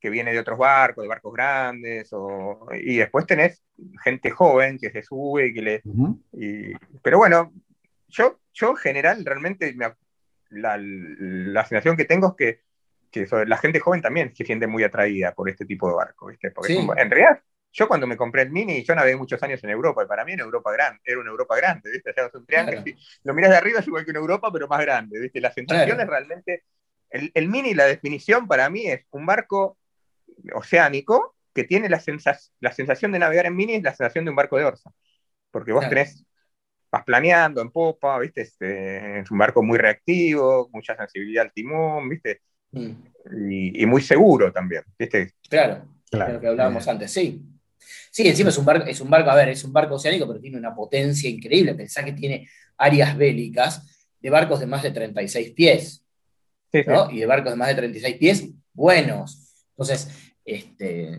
que 0.00 0.10
viene 0.10 0.32
de 0.32 0.38
otros 0.38 0.58
barcos, 0.58 1.02
de 1.02 1.08
barcos 1.08 1.32
grandes, 1.32 2.10
y 2.80 2.98
después 2.98 3.26
tenés 3.26 3.64
gente 4.04 4.30
joven 4.30 4.78
que 4.78 4.90
se 4.90 5.02
sube 5.02 5.48
y 5.48 5.54
que 5.54 5.62
le... 5.62 5.82
pero 7.02 7.18
bueno, 7.18 7.52
yo, 8.06 8.38
yo 8.52 8.70
en 8.70 8.76
general 8.76 9.24
realmente 9.24 9.74
la, 9.74 9.96
la, 10.78 11.64
sensación 11.64 11.96
que 11.96 12.04
tengo 12.04 12.28
es 12.28 12.60
que, 13.10 13.26
que 13.26 13.46
la 13.46 13.56
gente 13.56 13.80
joven 13.80 14.02
también 14.02 14.34
se 14.34 14.44
siente 14.44 14.66
muy 14.66 14.84
atraída 14.84 15.34
por 15.34 15.48
este 15.48 15.64
tipo 15.64 15.88
de 15.88 15.96
barco, 15.96 16.26
¿viste? 16.26 16.50
Porque 16.50 16.78
en 16.78 17.10
realidad 17.10 17.40
yo 17.72 17.86
cuando 17.86 18.06
me 18.06 18.16
compré 18.16 18.42
el 18.42 18.50
Mini, 18.50 18.82
yo 18.82 18.94
navegué 18.94 19.16
muchos 19.16 19.42
años 19.42 19.62
en 19.62 19.70
Europa, 19.70 20.02
y 20.02 20.06
para 20.06 20.24
mí 20.24 20.32
Europa 20.32 20.72
grande, 20.72 21.00
era 21.04 21.20
una 21.20 21.30
Europa 21.30 21.56
grande, 21.56 21.90
¿viste? 21.90 22.10
O 22.10 22.38
un 22.38 22.46
triángulo, 22.46 22.82
lo 23.24 23.34
miras 23.34 23.50
de 23.50 23.56
arriba 23.56 23.80
es 23.80 23.86
igual 23.86 24.04
que 24.04 24.10
una 24.10 24.20
Europa, 24.20 24.50
pero 24.52 24.68
más 24.68 24.80
grande, 24.80 25.20
¿viste? 25.20 25.40
La 25.40 25.52
sensación 25.52 26.00
es 26.00 26.06
realmente, 26.06 26.64
el, 27.10 27.30
el, 27.34 27.48
Mini, 27.48 27.74
la 27.74 27.84
definición 27.84 28.48
para 28.48 28.68
mí 28.70 28.86
es 28.86 29.04
un 29.10 29.26
barco 29.26 29.78
oceánico 30.54 31.36
que 31.54 31.64
tiene 31.64 31.88
la, 31.88 32.02
la 32.60 32.72
sensación 32.72 33.12
de 33.12 33.18
navegar 33.18 33.46
en 33.46 33.56
Mini, 33.56 33.74
es 33.74 33.82
la 33.82 33.94
sensación 33.94 34.24
de 34.24 34.30
un 34.30 34.36
barco 34.36 34.56
de 34.56 34.64
orza, 34.64 34.90
porque 35.50 35.72
vos 35.72 35.88
tenés, 35.88 36.24
vas 36.90 37.04
planeando 37.04 37.60
en 37.60 37.70
popa, 37.70 38.18
¿viste? 38.18 38.42
Este, 38.42 39.20
es 39.20 39.30
un 39.30 39.38
barco 39.38 39.62
muy 39.62 39.78
reactivo, 39.78 40.68
mucha 40.72 40.96
sensibilidad 40.96 41.44
al 41.44 41.52
timón, 41.52 42.08
¿viste? 42.08 42.40
Mm. 42.72 42.90
Y, 43.50 43.82
y, 43.82 43.86
muy 43.86 44.02
seguro 44.02 44.52
también, 44.52 44.84
¿viste? 44.98 45.32
Claro, 45.48 45.86
claro. 46.10 46.34
lo 46.34 46.40
que 46.40 46.46
hablábamos 46.46 46.86
eh. 46.86 46.90
antes, 46.90 47.12
sí. 47.12 47.57
Sí, 48.10 48.26
encima 48.26 48.50
es 48.50 48.58
un, 48.58 48.64
barco, 48.64 48.86
es 48.86 49.00
un 49.00 49.10
barco, 49.10 49.30
a 49.30 49.34
ver, 49.34 49.50
es 49.50 49.64
un 49.64 49.72
barco 49.72 49.94
oceánico, 49.94 50.26
pero 50.26 50.40
tiene 50.40 50.56
una 50.58 50.74
potencia 50.74 51.28
increíble. 51.28 51.74
Pensá 51.74 52.04
que 52.04 52.12
tiene 52.12 52.48
áreas 52.76 53.16
bélicas 53.16 54.10
de 54.20 54.30
barcos 54.30 54.60
de 54.60 54.66
más 54.66 54.82
de 54.82 54.90
36 54.90 55.52
pies. 55.52 56.04
Y 56.72 57.20
de 57.20 57.26
barcos 57.26 57.52
de 57.52 57.56
más 57.56 57.68
de 57.68 57.74
36 57.76 58.16
pies 58.16 58.48
buenos. 58.72 59.66
Entonces, 59.70 60.08
este, 60.44 61.18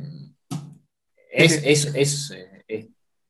es, 1.32 1.64
es, 1.64 1.92
es, 1.96 2.34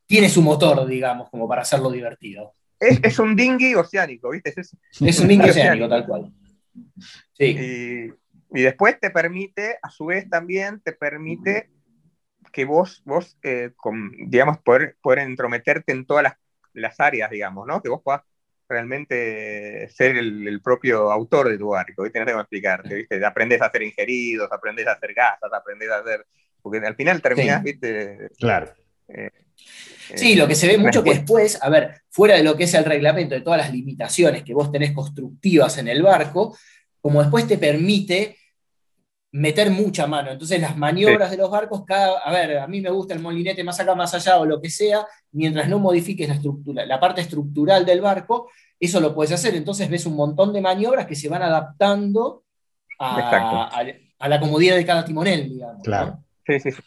tiene 0.06 0.30
su 0.30 0.42
motor, 0.42 0.88
digamos, 0.88 1.30
como 1.30 1.48
para 1.48 1.62
hacerlo 1.62 1.92
divertido. 1.92 2.56
es, 2.80 3.20
un 3.20 3.36
dinghy 3.36 3.76
oceánico, 3.76 4.32
¿viste? 4.32 4.54
Es, 4.58 5.20
un 5.20 5.28
dinghy 5.28 5.50
oceánico, 5.50 5.88
tal 5.88 6.06
cual. 6.06 6.34
Sí. 7.34 8.16
Y, 8.52 8.62
después 8.62 9.00
te 9.00 9.12
permite, 9.12 9.78
a 9.82 9.92
su 9.92 10.06
vez 10.08 10.28
también, 10.28 10.82
te 10.82 10.94
permite 10.94 11.70
que 12.50 12.66
vos, 12.66 13.02
vos 13.06 13.38
eh, 13.44 13.72
digamos, 14.28 14.60
poder, 14.60 14.96
poder 15.02 15.20
entrometerte 15.20 15.92
en 15.92 16.06
todas 16.06 16.24
las, 16.24 16.34
las, 16.74 17.00
áreas, 17.00 17.30
digamos, 17.30 17.68
¿no? 17.68 17.82
Que 17.82 17.90
vos 17.90 18.02
puedas 18.04 18.22
realmente 18.68 19.90
ser 19.90 20.18
el, 20.18 20.62
propio 20.62 21.12
autor 21.12 21.50
de 21.50 21.58
tu 21.58 21.70
barco. 21.70 22.04
No 22.04 22.12
tengo 22.12 22.26
que 22.26 22.42
explicarte, 22.42 22.96
¿viste? 22.96 23.26
Aprendes 23.26 23.62
a 23.62 23.66
hacer 23.66 23.82
ingeridos, 23.82 24.50
aprendes 24.52 24.88
a 24.88 24.94
hacer 24.94 25.14
gasas, 25.14 25.52
aprendes 25.52 25.90
a 25.90 26.00
hacer... 26.00 26.26
Porque 26.62 26.86
al 26.86 26.96
final 26.96 27.22
terminas, 27.22 27.64
¿viste? 27.64 28.30
Claro. 28.38 28.72
Eh, 29.08 29.32
sí, 30.14 30.36
lo 30.36 30.48
que 30.48 30.56
se 30.56 30.68
ve 30.68 30.78
mucho 30.78 31.04
que 31.04 31.12
después, 31.12 31.62
a 31.62 31.70
ver, 31.70 32.02
fuera 32.10 32.36
de 32.36 32.44
lo 32.44 32.56
que 32.56 32.66
es 32.66 32.74
el 32.74 32.86
reglamento, 32.86 33.34
de 33.34 33.42
todas 33.42 33.60
las 33.60 33.74
limitaciones 33.74 34.44
que 34.44 34.54
vos 34.54 34.72
tenés 34.72 34.92
constructivas 34.92 35.78
en 35.78 35.88
el 35.88 36.04
barco, 36.04 36.58
como 37.02 37.22
después 37.22 37.48
te 37.48 37.58
permite 37.58 38.38
meter 39.32 39.70
mucha 39.70 40.08
mano. 40.08 40.32
Entonces 40.32 40.60
las 40.60 40.78
maniobras 40.78 41.32
de 41.32 41.38
los 41.38 41.50
barcos, 41.50 41.84
cada, 41.86 42.20
a 42.20 42.32
ver, 42.32 42.58
a 42.58 42.68
mí 42.68 42.82
me 42.82 42.90
gusta 42.90 43.14
el 43.14 43.22
molinete 43.22 43.64
más 43.64 43.80
acá, 43.80 43.96
más 43.96 44.14
allá 44.14 44.40
o 44.40 44.46
lo 44.46 44.62
que 44.62 44.70
sea, 44.70 45.06
mientras 45.32 45.70
no 45.70 45.80
modifiques 45.80 46.28
la 46.28 46.36
estructura, 46.36 46.86
la 46.86 47.00
parte 47.00 47.22
estructural 47.22 47.86
del 47.86 48.02
barco, 48.02 48.50
eso 48.80 49.00
lo 49.00 49.14
puedes 49.14 49.32
hacer. 49.32 49.56
Entonces 49.56 49.90
ves 49.90 50.06
un 50.06 50.16
montón 50.16 50.54
de 50.54 50.62
maniobras 50.62 51.06
que 51.06 51.16
se 51.16 51.30
van 51.30 51.44
adaptando 51.44 52.44
a, 53.00 53.84
la 54.28 54.40
comodidad 54.40 54.76
de 54.76 54.86
cada 54.86 55.06
timonel, 55.06 55.50
digamos. 55.50 55.84
Claro. 55.84 56.24
Sí, 56.46 56.60
sí, 56.60 56.72
sí. 56.72 56.82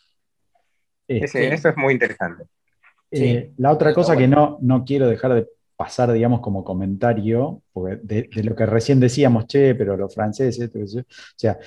Este, 1.08 1.52
eso 1.52 1.68
es 1.68 1.76
muy 1.76 1.94
interesante. 1.94 2.44
Eh, 3.10 3.52
la 3.58 3.70
otra 3.70 3.92
cosa 3.92 4.16
que 4.16 4.26
no, 4.26 4.58
no 4.62 4.84
quiero 4.84 5.06
dejar 5.06 5.34
de 5.34 5.46
pasar, 5.76 6.12
digamos, 6.12 6.40
como 6.40 6.64
comentario, 6.64 7.62
porque 7.72 7.98
de, 8.02 8.42
lo 8.42 8.54
que 8.54 8.66
recién 8.66 9.00
decíamos, 9.00 9.46
che, 9.46 9.74
pero 9.74 9.96
los 9.96 10.14
franceses, 10.14 10.70
o 10.74 11.04
sea, 11.36 11.58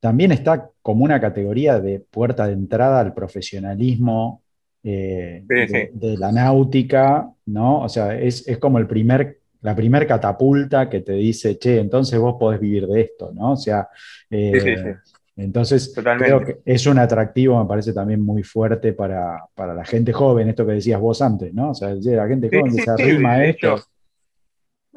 también 0.00 0.32
está 0.32 0.70
como 0.82 1.04
una 1.04 1.20
categoría 1.20 1.80
de 1.80 2.00
puerta 2.00 2.46
de 2.46 2.52
entrada 2.52 3.00
al 3.00 3.14
profesionalismo 3.14 4.42
eh, 4.82 5.42
de, 5.46 6.16
la 6.16 6.30
náutica, 6.30 7.28
¿no? 7.46 7.82
O 7.82 7.88
sea, 7.88 8.18
es, 8.18 8.46
como 8.58 8.78
el 8.78 8.86
primer, 8.86 9.38
la 9.62 9.74
primer 9.74 10.06
catapulta 10.06 10.88
que 10.88 11.00
te 11.00 11.12
dice, 11.12 11.58
che, 11.58 11.80
entonces 11.80 12.18
vos 12.18 12.36
podés 12.38 12.60
vivir 12.60 12.86
de 12.86 13.00
esto, 13.00 13.32
¿no? 13.34 13.52
O 13.52 13.56
sea, 13.56 13.88
eh, 14.30 14.96
entonces 15.36 15.92
creo 15.94 16.44
que 16.44 16.58
es 16.64 16.86
un 16.86 16.98
atractivo, 16.98 17.60
me 17.60 17.68
parece 17.68 17.92
también 17.92 18.20
muy 18.20 18.42
fuerte 18.42 18.92
para, 18.92 19.48
la 19.56 19.84
gente 19.84 20.12
joven, 20.12 20.48
esto 20.48 20.66
que 20.66 20.72
decías 20.72 21.00
vos 21.00 21.20
antes, 21.22 21.52
¿no? 21.52 21.70
O 21.70 21.74
sea, 21.74 21.90
la 21.94 22.28
gente 22.28 22.48
joven 22.48 22.74
que 22.74 22.82
se 22.82 22.90
arrima 22.90 23.32
a 23.32 23.44
esto 23.44 23.76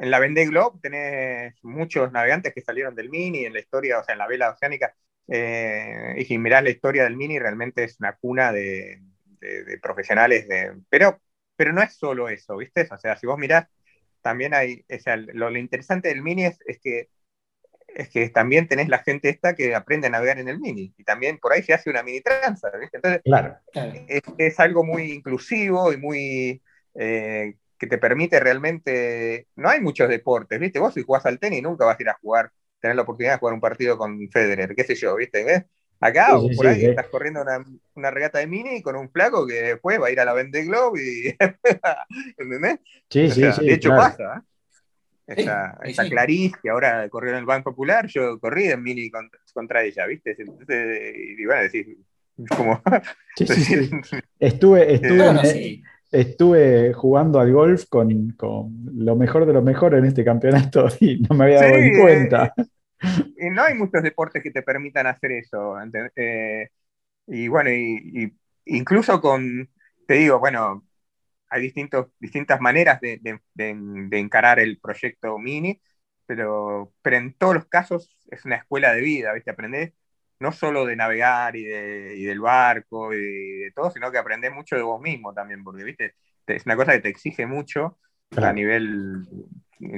en 0.01 0.09
la 0.09 0.17
Vendée 0.17 0.47
Globe 0.47 0.79
tenés 0.81 1.53
muchos 1.63 2.11
navegantes 2.11 2.55
que 2.55 2.61
salieron 2.61 2.95
del 2.95 3.11
Mini 3.11 3.45
en 3.45 3.53
la 3.53 3.59
historia, 3.59 3.99
o 3.99 4.03
sea, 4.03 4.13
en 4.13 4.19
la 4.19 4.27
vela 4.27 4.49
oceánica. 4.49 4.95
Eh, 5.27 6.15
y 6.17 6.25
si 6.25 6.39
mirás 6.39 6.63
la 6.63 6.71
historia 6.71 7.03
del 7.03 7.15
Mini, 7.15 7.37
realmente 7.37 7.83
es 7.83 7.99
una 7.99 8.13
cuna 8.15 8.51
de, 8.51 8.99
profesionales. 9.79 10.47
De, 10.47 10.73
pero, 10.89 11.21
pero 11.55 11.71
no 11.71 11.83
es 11.83 11.93
solo 11.93 12.29
eso, 12.29 12.57
¿viste? 12.57 12.87
O 12.89 12.97
sea, 12.97 13.15
si 13.15 13.27
vos 13.27 13.37
mirás, 13.37 13.67
también 14.23 14.55
hay. 14.55 14.83
O 14.91 14.99
sea, 14.99 15.17
lo, 15.17 15.55
interesante 15.55 16.07
del 16.07 16.23
Mini 16.23 16.45
es, 16.45 16.57
que 16.81 17.09
es 17.93 18.09
que 18.09 18.29
también 18.29 18.67
tenés 18.67 18.89
la 18.89 19.03
gente 19.03 19.29
esta 19.29 19.53
que 19.53 19.75
aprende 19.75 20.07
a 20.07 20.09
navegar 20.09 20.39
en 20.39 20.47
el 20.47 20.59
mini 20.59 20.93
y 20.97 21.03
también 21.03 21.37
por 21.37 21.51
ahí 21.51 21.61
se 21.61 21.73
hace 21.73 21.89
una 21.91 22.01
mini 22.01 22.21
tranza, 22.21 22.71
¿viste? 22.79 22.97
Entonces, 22.97 23.21
claro. 23.23 23.57
es, 24.37 24.59
algo 24.59 24.83
muy 24.83 25.11
inclusivo 25.11 25.91
y 25.91 25.97
muy 25.97 26.63
eh, 26.95 27.55
que 27.81 27.87
te 27.87 27.97
permite 27.97 28.39
realmente. 28.39 29.47
No 29.55 29.67
hay 29.67 29.81
muchos 29.81 30.07
deportes, 30.07 30.59
¿viste? 30.59 30.77
Vos 30.77 30.93
si 30.93 31.01
jugás 31.01 31.25
al 31.25 31.39
tenis 31.39 31.63
nunca 31.63 31.83
vas 31.83 31.99
a 31.99 32.03
ir 32.03 32.09
a 32.09 32.17
jugar, 32.21 32.51
tener 32.79 32.95
la 32.95 33.01
oportunidad 33.01 33.33
de 33.33 33.39
jugar 33.39 33.55
un 33.55 33.59
partido 33.59 33.97
con 33.97 34.29
Federer, 34.29 34.75
qué 34.75 34.83
sé 34.83 34.93
yo, 34.93 35.15
¿viste? 35.15 35.43
¿Ves? 35.43 35.63
Acá 35.99 36.37
o 36.37 36.47
por 36.55 36.67
ahí 36.67 36.85
estás 36.85 37.07
corriendo 37.07 37.43
una, 37.95 38.11
regata 38.11 38.37
de 38.37 38.45
mini 38.45 38.83
con 38.83 38.95
un 38.95 39.11
flaco 39.11 39.47
que 39.47 39.61
después 39.63 39.99
va 39.99 40.07
a 40.07 40.11
ir 40.11 40.19
a 40.19 40.25
la 40.25 40.33
Vendée 40.33 40.65
Globe 40.65 40.99
y. 41.01 41.35
¿Entendés? 42.37 42.79
Sí, 43.09 43.31
sí, 43.31 43.51
sí. 43.51 43.65
De 43.65 43.73
hecho 43.73 43.89
pasa, 43.89 44.43
¿eh? 45.27 45.43
Esa, 45.83 46.03
Clarice, 46.07 46.57
que 46.61 46.69
ahora 46.69 47.09
corrió 47.09 47.31
en 47.31 47.37
el 47.37 47.45
Banco 47.45 47.71
Popular, 47.71 48.05
yo 48.07 48.39
corrí 48.39 48.65
en 48.65 48.83
mini 48.83 49.09
contra, 49.53 49.83
ella, 49.83 50.05
¿viste? 50.05 50.35
y 50.37 51.45
bueno, 51.45 51.63
decís, 51.63 51.87
como. 52.55 52.81
Sí, 53.37 53.47
sí, 53.47 53.63
sí. 53.63 53.89
Estuve, 54.39 54.93
estuve, 54.93 55.81
estuve 56.11 56.93
jugando 56.93 57.39
al 57.39 57.51
golf 57.51 57.85
con, 57.87 58.35
lo 58.93 59.15
mejor 59.15 59.45
de 59.45 59.53
lo 59.53 59.61
mejor 59.61 59.95
en 59.95 60.05
este 60.05 60.25
campeonato 60.25 60.87
y 60.99 61.21
no 61.21 61.35
me 61.35 61.45
había 61.45 61.61
dado 61.61 61.77
ni 61.77 61.99
cuenta. 61.99 62.53
y 63.37 63.49
no 63.49 63.63
hay 63.63 63.73
muchos 63.73 64.03
deportes 64.03 64.43
que 64.43 64.51
te 64.51 64.61
permitan 64.61 65.07
hacer 65.07 65.31
eso. 65.31 65.75
Eh, 66.15 66.69
y 67.27 67.47
bueno, 67.47 67.71
y, 67.71 68.33
incluso 68.65 69.21
con, 69.21 69.69
te 70.05 70.15
digo, 70.15 70.39
bueno, 70.39 70.85
hay 71.49 71.61
distintos, 71.61 72.07
distintas 72.19 72.61
maneras 72.61 72.99
de, 73.01 73.19
encarar 74.11 74.59
el 74.59 74.79
proyecto 74.79 75.37
Mini, 75.37 75.81
pero, 76.25 76.93
pero 77.01 77.17
en 77.17 77.33
todos 77.33 77.55
los 77.55 77.65
casos 77.67 78.17
es 78.29 78.45
una 78.45 78.57
escuela 78.57 78.93
de 78.93 79.01
vida, 79.01 79.33
¿viste? 79.33 79.51
Aprendés 79.51 79.93
no 80.41 80.51
solo 80.51 80.85
de 80.85 80.95
navegar 80.95 81.55
y, 81.55 81.63
de, 81.63 82.15
y 82.17 82.23
del 82.23 82.39
barco 82.39 83.13
y 83.13 83.17
de 83.17 83.71
todo, 83.75 83.91
sino 83.91 84.11
que 84.11 84.17
aprendes 84.17 84.51
mucho 84.51 84.75
de 84.75 84.81
vos 84.81 84.99
mismo 84.99 85.33
también, 85.33 85.63
porque, 85.63 85.83
viste, 85.83 86.15
es 86.47 86.65
una 86.65 86.75
cosa 86.75 86.93
que 86.93 86.99
te 86.99 87.09
exige 87.09 87.45
mucho 87.45 87.99
a 88.35 88.51
nivel 88.51 89.23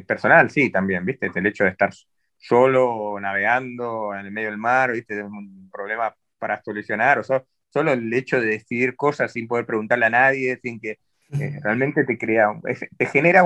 personal, 0.05 0.49
sí, 0.49 0.69
también, 0.69 1.05
viste, 1.05 1.31
el 1.33 1.47
hecho 1.47 1.63
de 1.63 1.69
estar 1.69 1.91
solo 2.37 3.17
navegando 3.21 4.13
en 4.13 4.25
el 4.25 4.31
medio 4.31 4.49
del 4.49 4.57
mar, 4.57 4.91
viste, 4.91 5.17
es 5.17 5.23
un 5.23 5.69
problema 5.71 6.13
para 6.37 6.61
solucionar, 6.61 7.19
o 7.19 7.23
solo 7.23 7.93
el 7.93 8.13
hecho 8.13 8.41
de 8.41 8.47
decidir 8.47 8.97
cosas 8.97 9.31
sin 9.31 9.47
poder 9.47 9.65
preguntarle 9.65 10.07
a 10.07 10.09
nadie, 10.09 10.59
sin 10.61 10.79
que 10.79 10.99
eh, 11.39 11.59
realmente 11.63 12.03
te 12.03 12.17
crea, 12.17 12.49
te 12.97 13.05
genera 13.05 13.45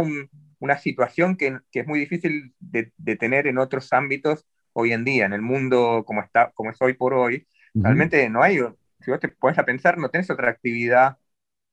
una 0.59 0.77
situación 0.79 1.37
que, 1.37 1.59
que, 1.71 1.81
es 1.81 1.87
muy 1.87 1.99
difícil 1.99 2.55
de, 2.59 2.91
de 2.97 3.15
tener 3.15 3.45
en 3.45 3.59
otros 3.59 3.93
ámbitos 3.93 4.47
hoy 4.79 4.93
en 4.93 5.03
día, 5.03 5.25
en 5.25 5.33
el 5.33 5.41
mundo 5.41 6.03
como, 6.05 6.21
está, 6.21 6.51
como 6.53 6.69
es 6.69 6.77
hoy 6.81 6.93
por 6.93 7.15
hoy, 7.15 7.47
realmente 7.73 8.29
no 8.29 8.43
hay, 8.43 8.59
si 8.99 9.09
vos 9.09 9.19
te 9.19 9.27
pones 9.27 9.57
a 9.57 9.65
pensar, 9.65 9.97
no 9.97 10.09
tenés 10.09 10.29
otra 10.29 10.51
actividad, 10.51 11.17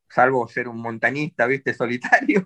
salvo 0.08 0.48
ser 0.48 0.68
un 0.68 0.80
montañista, 0.80 1.46
viste, 1.46 1.74
solitario, 1.74 2.42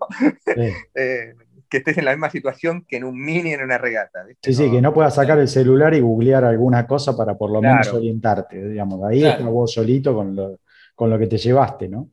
eh, 0.97 1.35
que 1.69 1.77
estés 1.77 1.99
en 1.99 2.07
la 2.07 2.11
misma 2.11 2.29
situación 2.31 2.85
que 2.89 2.97
en 2.97 3.05
un 3.05 3.23
mini 3.23 3.53
en 3.53 3.63
una 3.63 3.79
regata. 3.79 4.27
Sí, 4.43 4.53
sí, 4.53 4.69
que 4.69 4.81
no 4.81 4.93
puedas 4.93 5.15
sacar 5.15 5.39
el 5.39 5.47
celular 5.47 5.95
y 5.95 6.01
googlear 6.01 6.45
alguna 6.45 6.89
cosa 6.89 7.17
para 7.17 7.39
por 7.39 7.53
lo 7.53 7.63
menos 7.63 7.93
orientarte, 7.93 8.69
digamos, 8.69 9.01
ahí 9.05 9.25
estás 9.25 9.45
vos 9.45 9.73
solito 9.73 10.13
con 10.13 10.35
lo, 10.35 10.59
con 10.97 11.09
lo 11.09 11.19
que 11.21 11.29
te 11.29 11.39
llevaste, 11.39 11.89
¿no? 11.89 12.11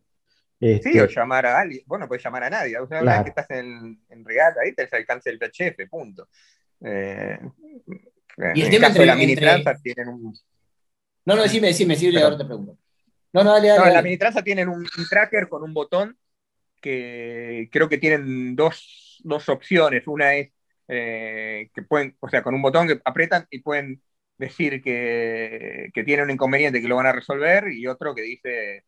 Sí, 0.60 1.00
o 1.00 1.04
este 1.04 1.16
llamar 1.16 1.48
a 1.48 1.60
alguien, 1.62 1.84
bueno, 1.88 2.08
puedes 2.08 2.24
llamar 2.24 2.44
a 2.44 2.50
nadie, 2.50 2.80
una 2.80 3.02
vez 3.02 3.24
que 3.24 3.30
estás 3.30 3.50
en, 3.50 4.00
regata, 4.24 4.62
ahí 4.62 4.74
te 4.74 4.88
alcance 4.96 5.32
el 5.32 5.40
PHF, 5.40 5.90
punto. 5.90 6.28
Eh, 6.82 7.40
y 8.54 8.62
el 8.62 8.70
tema 8.70 8.88
entre, 8.88 9.06
la 9.06 9.16
mini 9.16 9.36
tranza 9.36 9.76
tienen 9.82 10.08
un. 10.10 10.34
No, 11.26 11.36
no, 11.36 11.44
decime, 11.44 11.68
decime, 11.68 11.96
decime, 11.96 12.22
ahora 12.22 12.38
te 12.38 12.46
pregunto. 12.46 12.78
No, 13.34 13.44
no, 13.44 13.54
dale, 13.54 13.70
dale. 13.70 13.80
No, 13.80 13.88
en 13.88 13.94
la 13.94 14.02
mini 14.02 14.18
tranza 14.18 14.44
tienen 14.44 14.70
un, 14.70 14.86
tracker 15.10 15.48
con 15.50 15.64
un 15.64 15.74
botón 15.74 16.18
que 16.82 17.70
creo 17.72 17.90
que 17.90 17.98
tienen 17.98 18.56
dos, 18.56 19.20
dos 19.24 19.50
opciones. 19.50 20.08
Una 20.08 20.36
es 20.36 20.52
eh, 20.88 21.70
que 21.74 21.82
pueden, 21.82 22.16
o 22.20 22.30
sea, 22.30 22.44
con 22.44 22.54
un 22.54 22.62
botón 22.62 22.88
que 22.88 23.02
apretan 23.04 23.48
y 23.50 23.62
pueden 23.62 24.02
decir 24.38 24.82
que, 24.82 25.90
que 25.94 26.04
tiene 26.04 26.24
un 26.24 26.32
inconveniente 26.32 26.82
que 26.82 26.88
lo 26.88 26.98
van 26.98 27.08
a 27.08 27.14
resolver 27.14 27.70
y 27.72 27.88
otro 27.88 28.14
que 28.14 28.22
dice, 28.22 28.84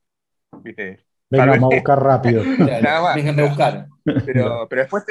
viste, 0.61 1.05
Venga, 1.29 1.45
vamos 1.45 1.73
a 1.73 1.75
buscar 1.75 2.03
rápido. 2.03 2.43
Vengan 2.43 3.39
a 3.39 3.43
buscar. 3.43 3.87
Pero, 4.25 4.67
pero 4.69 4.81
después 4.81 5.03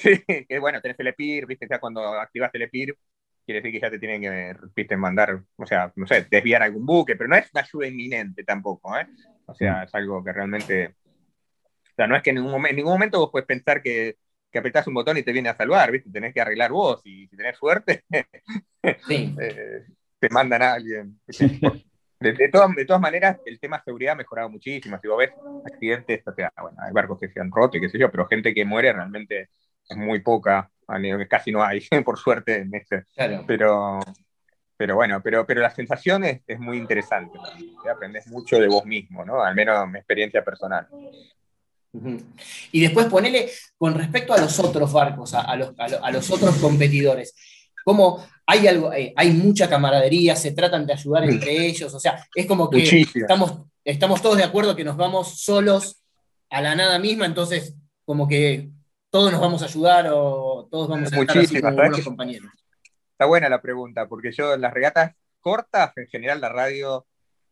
Sí, 0.00 0.24
que 0.48 0.58
bueno, 0.58 0.80
tenés 0.80 0.98
el 0.98 1.08
EPIR, 1.08 1.46
viste, 1.46 1.66
ya 1.68 1.78
cuando 1.78 2.02
activaste 2.18 2.56
el 2.58 2.64
EPIR, 2.64 2.96
quiere 3.44 3.60
decir 3.60 3.72
que 3.72 3.80
ya 3.80 3.90
te 3.90 3.98
tienen 3.98 4.22
que, 4.22 4.56
viste, 4.74 4.96
mandar, 4.96 5.42
o 5.56 5.66
sea, 5.66 5.92
no 5.94 6.06
sé, 6.06 6.26
desviar 6.30 6.62
algún 6.62 6.86
buque, 6.86 7.16
pero 7.16 7.28
no 7.28 7.36
es 7.36 7.50
una 7.52 7.62
ayuda 7.62 7.86
inminente 7.86 8.44
tampoco, 8.44 8.96
¿eh? 8.98 9.06
O 9.46 9.54
sea, 9.54 9.82
es 9.82 9.94
algo 9.94 10.24
que 10.24 10.32
realmente, 10.32 10.86
o 10.86 11.94
sea, 11.96 12.06
no 12.06 12.16
es 12.16 12.22
que 12.22 12.30
en 12.30 12.36
ningún, 12.36 12.52
momento, 12.52 12.70
en 12.70 12.76
ningún 12.76 12.92
momento 12.92 13.18
vos 13.18 13.30
puedes 13.30 13.46
pensar 13.46 13.82
que, 13.82 14.16
que 14.50 14.58
apretás 14.58 14.86
un 14.86 14.94
botón 14.94 15.18
y 15.18 15.22
te 15.22 15.32
viene 15.32 15.50
a 15.50 15.56
salvar, 15.56 15.90
viste, 15.90 16.10
tenés 16.10 16.32
que 16.32 16.40
arreglar 16.40 16.70
vos, 16.70 17.02
y 17.04 17.26
si 17.28 17.36
tenés 17.36 17.58
suerte, 17.58 18.04
eh, 18.82 19.84
te 20.18 20.28
mandan 20.30 20.62
a 20.62 20.72
alguien. 20.72 21.20
De, 22.20 22.50
todas, 22.50 22.76
de 22.76 22.84
todas 22.84 23.00
maneras, 23.00 23.38
el 23.46 23.58
tema 23.58 23.78
de 23.78 23.84
seguridad 23.84 24.12
ha 24.12 24.16
mejorado 24.16 24.50
muchísimo. 24.50 24.98
Si 25.00 25.08
vos 25.08 25.16
ves 25.16 25.30
accidentes, 25.64 26.22
o 26.26 26.34
sea, 26.34 26.52
bueno, 26.60 26.76
hay 26.82 26.92
barcos 26.92 27.18
que 27.18 27.30
se 27.30 27.40
han 27.40 27.50
roto 27.50 27.78
y 27.78 27.80
qué 27.80 27.88
sé 27.88 27.98
yo, 27.98 28.10
pero 28.10 28.26
gente 28.26 28.52
que 28.52 28.66
muere 28.66 28.92
realmente 28.92 29.48
es 29.90 29.96
muy 29.96 30.20
poca, 30.20 30.70
casi 31.28 31.52
no 31.52 31.62
hay, 31.62 31.80
por 32.04 32.18
suerte, 32.18 32.58
en 32.58 32.74
este. 32.74 33.04
Pero, 33.46 34.00
pero 34.76 34.94
bueno, 34.94 35.20
pero, 35.22 35.46
pero 35.46 35.60
la 35.60 35.70
sensación 35.70 36.24
es, 36.24 36.58
muy 36.58 36.78
interesante. 36.78 37.38
Aprendes 37.90 38.26
mucho 38.28 38.58
de 38.58 38.68
vos 38.68 38.84
mismo, 38.86 39.24
¿no? 39.24 39.42
Al 39.42 39.54
menos 39.54 39.88
mi 39.88 39.98
experiencia 39.98 40.44
personal. 40.44 40.86
Y 42.72 42.80
después 42.80 43.06
ponele 43.06 43.50
con 43.76 43.94
respecto 43.94 44.32
a 44.32 44.38
los 44.38 44.58
otros 44.60 44.92
barcos, 44.92 45.34
a, 45.34 45.56
los, 45.56 45.74
a 45.78 46.10
los, 46.10 46.30
otros 46.30 46.56
competidores. 46.56 47.34
¿Cómo 47.84 48.24
hay, 48.46 48.68
algo, 48.68 48.92
eh, 48.92 49.12
hay 49.16 49.32
mucha 49.32 49.68
camaradería, 49.68 50.36
se 50.36 50.52
tratan 50.52 50.86
de 50.86 50.92
ayudar 50.92 51.24
entre 51.24 51.66
ellos, 51.66 51.92
o 51.92 51.98
sea, 51.98 52.24
es 52.34 52.46
como 52.46 52.68
que 52.68 53.06
estamos, 53.14 53.62
estamos 53.84 54.22
todos 54.22 54.36
de 54.36 54.44
acuerdo 54.44 54.76
que 54.76 54.84
nos 54.84 54.96
vamos 54.96 55.40
solos 55.40 56.02
a 56.50 56.60
la 56.60 56.74
nada 56.74 56.98
misma, 56.98 57.26
entonces 57.26 57.74
como 58.04 58.28
que 58.28 58.70
todos 59.10 59.32
nos 59.32 59.40
vamos 59.40 59.62
a 59.62 59.66
ayudar 59.66 60.08
o 60.12 60.68
todos 60.70 60.88
vamos 60.88 61.12
a 61.12 61.16
estar 61.20 61.38
así 61.38 61.60
como 61.60 61.76
buenos 61.76 62.04
compañeros. 62.04 62.50
Está 63.12 63.26
buena 63.26 63.48
la 63.48 63.60
pregunta, 63.60 64.06
porque 64.08 64.32
yo 64.32 64.54
en 64.54 64.60
las 64.60 64.72
regatas 64.72 65.14
cortas, 65.40 65.92
en 65.96 66.06
general 66.06 66.40
la 66.40 66.48
radio 66.48 67.06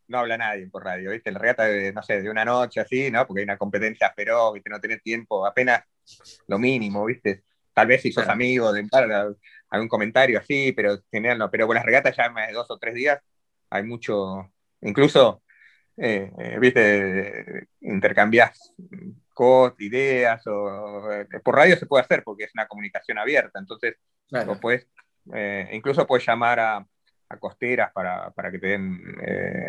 no 0.07 0.19
habla 0.19 0.37
nadie 0.37 0.67
por 0.67 0.83
radio, 0.83 1.11
¿viste? 1.11 1.31
La 1.31 1.39
regata 1.39 1.65
de, 1.65 1.93
no 1.93 2.01
sé, 2.01 2.21
de 2.21 2.29
una 2.29 2.43
noche 2.43 2.79
así, 2.79 3.11
¿no? 3.11 3.27
Porque 3.27 3.41
hay 3.41 3.43
una 3.43 3.57
competencia 3.57 4.11
feroz, 4.15 4.53
¿viste? 4.53 4.69
No 4.69 4.79
tenés 4.79 5.03
tiempo, 5.03 5.45
apenas 5.45 5.83
lo 6.47 6.57
mínimo, 6.57 7.05
¿viste? 7.05 7.43
Tal 7.73 7.87
vez 7.87 8.01
si 8.01 8.11
sos 8.11 8.27
amigo 8.27 8.73
de 8.73 8.87
algún 9.69 9.87
comentario 9.87 10.39
así, 10.39 10.71
pero 10.71 10.93
en 10.93 11.03
general 11.11 11.37
no. 11.37 11.51
Pero 11.51 11.67
con 11.67 11.75
las 11.75 11.85
regatas 11.85 12.15
ya 12.17 12.29
más 12.31 12.47
de 12.47 12.53
dos 12.53 12.65
o 12.71 12.79
tres 12.79 12.95
días 12.95 13.19
hay 13.69 13.83
mucho, 13.83 14.51
incluso, 14.81 15.43
eh, 15.95 16.31
eh, 16.39 16.57
¿viste? 16.59 17.67
Intercambias 19.39 19.79
ideas, 19.79 20.47
o 20.47 21.11
eh, 21.11 21.27
por 21.43 21.55
radio 21.55 21.75
se 21.77 21.85
puede 21.85 22.03
hacer 22.03 22.23
porque 22.23 22.45
es 22.45 22.51
una 22.53 22.67
comunicación 22.67 23.17
abierta, 23.17 23.59
entonces 23.59 23.95
incluso 25.71 26.05
puedes 26.05 26.25
llamar 26.25 26.59
a, 26.59 26.85
costeras 27.39 27.91
para, 27.93 28.31
para, 28.31 28.51
que 28.51 28.57
te 28.57 28.67
den, 28.67 28.99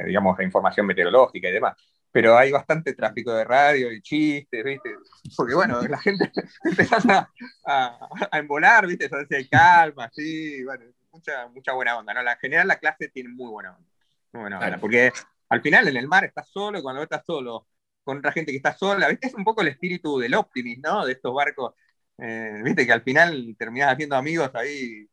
digamos, 0.06 0.40
información 0.40 0.86
meteorológica 0.86 1.48
y 1.48 1.52
demás 1.52 1.76
pero 2.12 2.36
hay 2.36 2.50
bastante 2.50 2.94
tráfico 2.94 3.32
de 3.32 3.44
radio 3.44 3.92
y 3.92 4.02
chistes, 4.02 4.64
¿viste? 4.64 4.96
Porque 5.36 5.54
bueno, 5.54 5.80
la 5.82 5.98
gente 5.98 6.30
empieza 6.64 7.30
a, 7.64 8.08
a, 8.30 8.38
embolar, 8.38 8.86
¿viste? 8.86 9.04
Entonces 9.04 9.38
hay 9.38 9.48
calma, 9.48 10.10
sí, 10.12 10.64
bueno, 10.64 10.86
mucha, 11.12 11.48
mucha 11.48 11.72
buena 11.72 11.96
onda, 11.96 12.14
¿no? 12.14 12.22
La, 12.22 12.32
en 12.32 12.38
general 12.38 12.68
la 12.68 12.78
clase 12.78 13.08
tiene 13.08 13.28
muy 13.28 13.50
buena 13.50 13.76
onda, 13.76 13.90
muy 14.32 14.40
buena 14.40 14.58
onda, 14.58 14.78
porque 14.78 15.12
al 15.48 15.62
final 15.62 15.88
en 15.88 15.96
el 15.96 16.08
mar 16.08 16.24
estás 16.24 16.48
solo 16.48 16.78
y 16.78 16.82
cuando 16.82 17.02
estás 17.02 17.24
solo 17.24 17.66
con 18.04 18.18
otra 18.18 18.32
gente 18.32 18.52
que 18.52 18.56
está 18.56 18.76
sola, 18.76 19.08
¿viste? 19.08 19.28
Es 19.28 19.34
un 19.34 19.44
poco 19.44 19.62
el 19.62 19.68
espíritu 19.68 20.18
del 20.18 20.34
Optimist, 20.34 20.84
¿no? 20.84 21.04
De 21.04 21.12
estos 21.12 21.34
barcos, 21.34 21.74
eh, 22.18 22.60
¿viste? 22.64 22.86
Que 22.86 22.92
al 22.92 23.02
final 23.02 23.54
terminás 23.58 23.92
haciendo 23.92 24.16
amigos 24.16 24.50
ahí, 24.54 25.08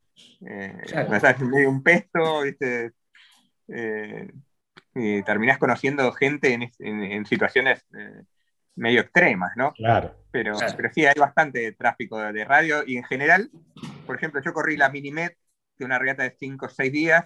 eh, 0.45 0.73
medio 1.39 1.69
un 1.69 1.83
pesto, 1.83 2.41
¿viste? 2.41 2.93
Eh, 3.67 4.31
y 4.95 5.21
terminás 5.23 5.57
conociendo 5.57 6.11
gente 6.11 6.71
en, 6.79 7.25
situaciones 7.25 7.85
eh, 7.97 8.23
medio 8.75 9.01
extremas, 9.01 9.51
¿no? 9.55 9.73
Claro. 9.73 10.15
Pero, 10.31 10.57
pero 10.75 10.89
sí, 10.93 11.05
hay 11.05 11.19
bastante 11.19 11.71
tráfico 11.73 12.19
de, 12.19 12.45
radio 12.45 12.83
y 12.85 12.97
en 12.97 13.03
general, 13.03 13.49
por 14.05 14.15
ejemplo, 14.15 14.41
yo 14.43 14.53
corrí 14.53 14.77
la 14.77 14.89
Minimet 14.89 15.37
de 15.77 15.85
una 15.85 15.99
regata 15.99 16.23
de 16.23 16.35
5 16.37 16.65
o 16.65 16.69
6 16.69 16.91
días, 16.91 17.25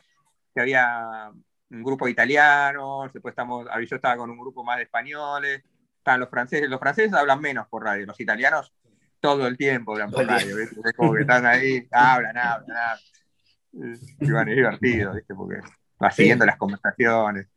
que 0.53 0.62
había 0.62 1.32
un 1.71 1.83
grupo 1.83 2.05
de 2.05 2.11
italianos, 2.11 3.11
después 3.13 3.31
estamos, 3.31 3.65
yo 3.87 3.95
estaba 3.95 4.17
con 4.17 4.29
un 4.29 4.39
grupo 4.39 4.63
más 4.63 4.77
de 4.77 4.83
españoles, 4.83 5.63
estaban 5.97 6.19
los 6.19 6.29
franceses, 6.29 6.69
los 6.69 6.79
franceses 6.79 7.13
hablan 7.13 7.39
menos 7.39 7.67
por 7.67 7.83
radio, 7.83 8.05
los 8.05 8.19
italianos 8.19 8.73
todo 9.21 9.47
el 9.47 9.55
tiempo 9.55 9.93
hablan 9.93 10.11
por 10.11 10.25
radio, 10.25 10.57
Es 10.59 10.93
como 10.97 11.13
que 11.13 11.21
están 11.21 11.45
ahí, 11.45 11.87
hablan, 11.91 12.37
hablan, 12.37 12.77
hablan. 12.77 13.99
Y 14.19 14.31
bueno, 14.31 14.51
es 14.51 14.57
divertido, 14.57 15.13
¿viste? 15.13 15.33
Porque 15.33 15.61
va 16.03 16.11
siguiendo 16.11 16.45
las 16.45 16.57
conversaciones. 16.57 17.47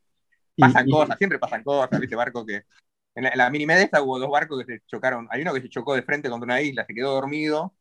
Pasan 0.57 0.89
cosas, 0.89 1.19
siempre 1.19 1.39
pasan 1.39 1.65
cosas, 1.65 1.99
¿viste? 1.99 2.15
Barco 2.15 2.47
que. 2.47 2.65
En 3.17 3.31
la, 3.37 3.49
mini 3.49 3.65
esta 3.75 4.03
hubo 4.03 4.19
dos 4.19 4.31
barcos 4.31 4.65
que 4.65 4.75
se 4.75 4.83
chocaron. 4.87 5.29
Hay 5.31 5.43
uno 5.43 5.55
que 5.55 5.61
se 5.61 5.69
chocó 5.69 5.95
de 5.95 6.03
frente 6.03 6.29
contra 6.29 6.45
una 6.45 6.61
isla, 6.61 6.85
se 6.85 6.95
quedó 6.95 7.15
dormido 7.15 7.75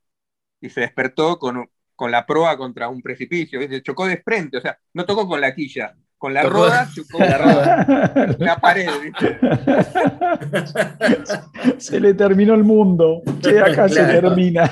y 0.62 0.70
se 0.70 0.82
despertó 0.82 1.40
con, 1.40 1.70
con 1.96 2.12
la 2.12 2.26
proa 2.26 2.56
contra 2.56 2.88
un 2.88 3.02
precipicio. 3.02 3.60
Se 3.60 3.82
chocó 3.82 4.06
de 4.06 4.22
frente, 4.22 4.58
o 4.58 4.62
sea, 4.62 4.80
no 4.94 5.06
tocó 5.06 5.28
con 5.28 5.42
la 5.42 5.54
quilla, 5.56 5.96
con 6.24 6.34
la 6.34 6.44
rueda 6.44 6.90
chocó 6.96 7.20
la, 7.20 7.38
roda. 7.38 8.36
la 8.40 8.56
pared, 8.56 8.90
¿viste? 9.02 9.38
Se 11.82 12.00
le 12.00 12.14
terminó 12.14 12.54
el 12.54 12.64
mundo. 12.64 13.22
Que 13.44 13.60
acá 13.60 13.90
se 13.90 14.06
termina. 14.06 14.72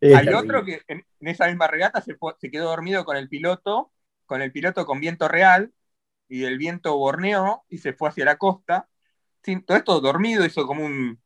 Hay 0.00 0.28
otro 0.32 0.64
que 0.64 0.80
en, 0.86 1.04
esa 1.22 1.48
misma 1.48 1.66
regata 1.66 2.00
se, 2.00 2.16
se 2.38 2.50
quedó 2.52 2.66
dormido 2.66 3.04
con 3.04 3.16
el 3.16 3.28
piloto, 3.28 3.90
con 4.26 4.42
el 4.42 4.52
piloto 4.52 4.86
con 4.86 5.00
viento 5.00 5.26
real, 5.26 5.72
y 6.28 6.44
el 6.44 6.56
viento 6.56 6.96
borneó 6.96 7.64
y 7.68 7.78
se 7.78 7.92
fue 7.92 8.10
hacia 8.10 8.24
la 8.24 8.36
costa. 8.36 8.86
todo 9.66 9.76
esto 9.76 10.00
dormido, 10.00 10.46
hizo 10.46 10.68
como 10.68 10.84
un, 10.84 11.20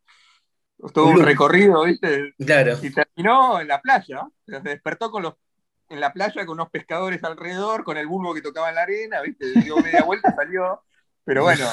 todo 0.94 1.08
un 1.08 1.22
recorrido, 1.22 1.84
¿viste? 1.84 2.32
Claro. 2.38 2.78
Y 2.80 2.90
terminó 2.94 3.60
en 3.60 3.68
la 3.68 3.82
playa. 3.82 4.26
se 4.46 4.58
despertó 4.60 5.10
con 5.10 5.22
los, 5.22 5.34
en 5.88 6.00
la 6.00 6.12
playa 6.12 6.44
con 6.44 6.54
unos 6.54 6.70
pescadores 6.70 7.22
alrededor, 7.24 7.84
con 7.84 7.96
el 7.96 8.06
bulbo 8.06 8.34
que 8.34 8.42
tocaba 8.42 8.68
en 8.68 8.74
la 8.74 8.82
arena, 8.82 9.20
¿viste? 9.22 9.52
Dio 9.62 9.76
media 9.78 10.04
vuelta, 10.04 10.34
salió. 10.34 10.82
Pero 11.24 11.42
bueno, 11.42 11.66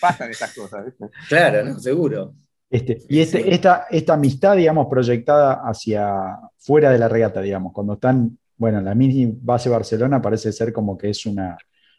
pasan 0.00 0.30
estas 0.30 0.54
cosas, 0.54 0.84
¿viste? 0.86 1.06
Claro, 1.28 1.64
¿no? 1.64 1.78
Seguro. 1.78 2.34
Este, 2.68 2.98
y 3.08 3.20
este, 3.20 3.54
esta, 3.54 3.86
esta 3.90 4.14
amistad, 4.14 4.56
digamos, 4.56 4.88
proyectada 4.88 5.62
hacia 5.64 6.36
fuera 6.58 6.90
de 6.90 6.98
la 6.98 7.08
regata, 7.08 7.40
digamos, 7.40 7.72
cuando 7.72 7.94
están, 7.94 8.38
bueno, 8.56 8.80
la 8.80 8.94
mini 8.94 9.32
base 9.40 9.68
Barcelona 9.68 10.20
parece 10.20 10.52
ser 10.52 10.72
como 10.72 10.98
que 10.98 11.10
es 11.10 11.26
una, 11.26 11.56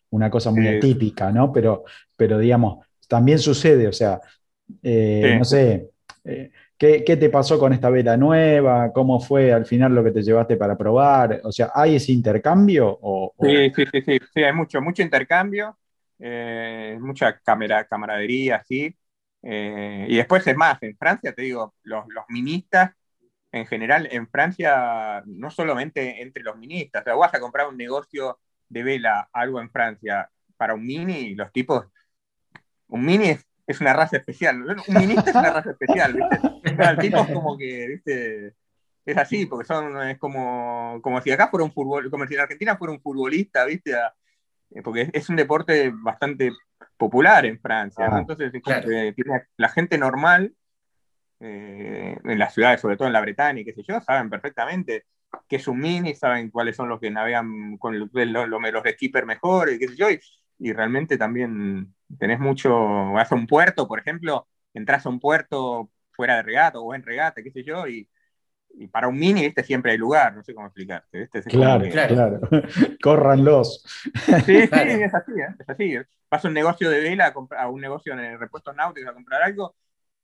una 0.10 0.30
cosa 0.30 0.52
muy 0.52 0.68
atípica, 0.68 1.32
¿no? 1.32 1.52
Pero, 1.54 1.86
pero 2.16 2.38
digamos, 2.38 2.86
también 3.08 3.40
sucede, 3.40 3.88
o 3.88 3.94
sea, 3.94 4.20
eh, 4.84 5.36
no 5.38 5.46
sé, 5.46 5.90
eh, 6.26 6.52
¿qué, 6.78 7.02
te 7.02 7.30
pasó 7.30 7.60
con 7.60 7.74
esta 7.74 7.90
vela 7.90 8.18
nueva? 8.18 8.92
¿Cómo 8.94 9.20
fue 9.20 9.52
al 9.52 9.66
final 9.66 9.96
lo 9.96 10.04
que 10.04 10.12
te 10.12 10.22
llevaste 10.22 10.58
para 10.58 10.78
probar? 10.78 11.42
O 11.44 11.52
sea, 11.52 11.72
¿hay 11.74 11.96
ese 11.96 12.12
intercambio? 12.12 12.98
O, 13.02 13.34
Sí, 13.42 13.72
sí, 13.76 13.86
sí, 14.06 14.20
sí, 14.34 14.44
hay 14.44 14.54
mucho, 14.54 14.82
mucho 14.82 15.02
intercambio, 15.02 15.78
eh, 16.20 16.98
mucha 17.00 17.40
camaradería, 17.90 18.64
sí. 18.64 18.96
y 19.42 20.16
después 20.16 20.46
es 20.48 20.56
más, 20.56 20.82
en 20.82 20.98
Francia, 20.98 21.34
te 21.34 21.42
digo, 21.44 21.74
los, 21.84 22.06
los 22.10 22.26
ministas 22.30 22.92
en 23.52 23.66
general, 23.66 24.08
en 24.12 24.28
Francia, 24.28 25.24
no 25.26 25.50
solamente 25.50 26.22
entre 26.22 26.44
los 26.44 26.58
ministas, 26.58 27.02
o 27.02 27.04
sea, 27.06 27.16
vas 27.16 27.34
a 27.34 27.40
comprar 27.40 27.68
un 27.68 27.78
negocio 27.78 28.40
de 28.70 28.84
vela 28.84 29.30
algo 29.32 29.62
en 29.62 29.70
Francia 29.70 30.30
para 30.58 30.74
un 30.74 30.86
mini, 30.86 31.36
los 31.36 31.52
tipos, 31.52 31.86
un 32.88 33.06
mini 33.06 33.30
es, 33.30 33.46
una 33.82 33.94
raza 33.94 34.18
especial, 34.18 34.62
un 34.62 34.96
minista 34.96 35.30
es 35.30 35.36
una 35.36 35.52
raza 35.52 35.72
especial, 35.72 36.14
¿viste? 36.14 36.40
el 36.90 36.98
tipo 36.98 37.18
es 37.20 37.32
como 37.32 37.58
que, 37.58 37.88
¿viste? 37.88 38.54
Es 39.06 39.18
así, 39.18 39.46
porque 39.46 39.66
son, 39.66 40.02
es 40.10 40.18
como, 40.18 41.00
como 41.02 41.22
si 41.22 41.32
acá 41.32 41.50
fuera 41.50 41.64
un 41.64 41.72
fútbol, 41.72 42.10
como 42.10 42.26
si 42.28 42.34
en 42.34 42.42
Argentina 42.42 42.78
fuera 42.78 42.94
un 42.94 43.02
futbolista, 43.02 43.66
¿viste? 43.66 43.94
Eh, 44.72 44.82
porque 44.82 45.10
es, 45.14 45.30
un 45.30 45.36
deporte 45.36 45.92
bastante 45.94 46.52
popular 46.98 47.46
en 47.46 47.60
Francia, 47.60 48.10
ah, 48.12 48.20
Entonces, 48.20 48.52
la 49.58 49.70
gente 49.70 49.98
normal, 49.98 50.54
eh, 51.40 52.18
en 52.24 52.40
las 52.40 52.54
ciudades, 52.54 52.82
sobre 52.82 52.98
todo 52.98 53.08
en 53.08 53.14
la 53.14 53.22
Bretaña 53.22 53.62
y 53.62 53.66
qué 53.66 53.74
sé 53.74 53.84
yo, 53.84 54.02
saben 54.02 54.30
perfectamente 54.30 55.06
que 55.48 55.58
es 55.58 55.68
un 55.68 55.80
mini, 55.80 56.16
saben 56.16 56.50
cuáles 56.50 56.76
son 56.76 56.90
los 56.90 57.00
que 57.00 57.12
navegan 57.12 57.78
con 57.78 57.98
los, 57.98 58.10
los, 58.14 58.50
los 58.50 58.84
skipper 58.94 59.26
mejor, 59.26 59.72
y 59.72 59.80
qué 59.80 59.88
sé 59.88 59.96
yo, 59.96 60.10
y, 60.10 60.20
realmente 60.60 61.18
también 61.18 61.94
tenés 62.18 62.40
mucho, 62.40 62.74
vas 63.14 63.32
a 63.32 63.36
un 63.36 63.48
puerto, 63.48 63.88
por 63.88 64.00
ejemplo, 64.00 64.48
entras 64.74 65.06
a 65.06 65.10
un 65.10 65.20
puerto 65.20 65.90
fuera 66.12 66.38
de 66.38 66.44
regata 66.44 66.80
o 66.80 66.94
en 66.94 67.04
regata, 67.04 67.44
qué 67.44 67.52
sé 67.52 67.64
yo, 67.64 67.88
y, 67.88 68.10
para 68.92 69.08
un 69.08 69.18
mini, 69.18 69.42
viste, 69.42 69.64
siempre 69.64 69.94
hay 69.94 69.98
lugar, 69.98 70.36
no 70.36 70.44
sé 70.44 70.54
cómo 70.54 70.68
explicarte. 70.68 71.28
claro, 71.46 71.90
claro, 71.90 72.40
Córranlos. 73.02 73.84
Sí, 74.46 74.68
sí, 74.68 74.80
es 74.80 75.14
así, 75.16 75.32
¿eh? 75.32 75.56
es 75.58 75.70
así. 75.70 75.96
Vas 76.30 76.46
a 76.46 76.48
un 76.48 76.54
negocio 76.54 76.90
de 76.90 77.00
vela, 77.00 77.34
a, 77.58 77.70
un 77.70 77.82
negocio 77.82 78.14
en 78.14 78.40
repuestos 78.40 78.76
náuticos 78.76 79.10
a 79.10 79.14
comprar 79.14 79.42
algo, 79.42 79.76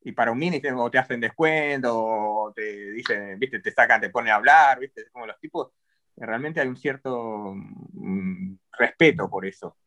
y 0.04 0.12
para 0.12 0.32
un 0.32 0.38
mini 0.38 0.62
o 0.76 0.92
te 0.92 1.00
hacen 1.00 1.20
descuento, 1.20 1.92
o 1.96 2.54
te 2.54 2.92
dicen, 2.92 3.40
viste, 3.40 3.60
te 3.60 3.72
sacan, 3.72 4.02
te 4.02 4.10
ponen 4.10 4.34
a 4.34 4.36
hablar, 4.36 4.80
viste, 4.80 5.06
como 5.12 5.26
los 5.26 5.40
tipos, 5.40 5.72
realmente 6.18 6.60
hay 6.60 6.68
un 6.68 6.78
cierto 6.78 7.54
mm, 7.56 8.56
respeto 8.78 9.30
por 9.30 9.46
eso. 9.46 9.78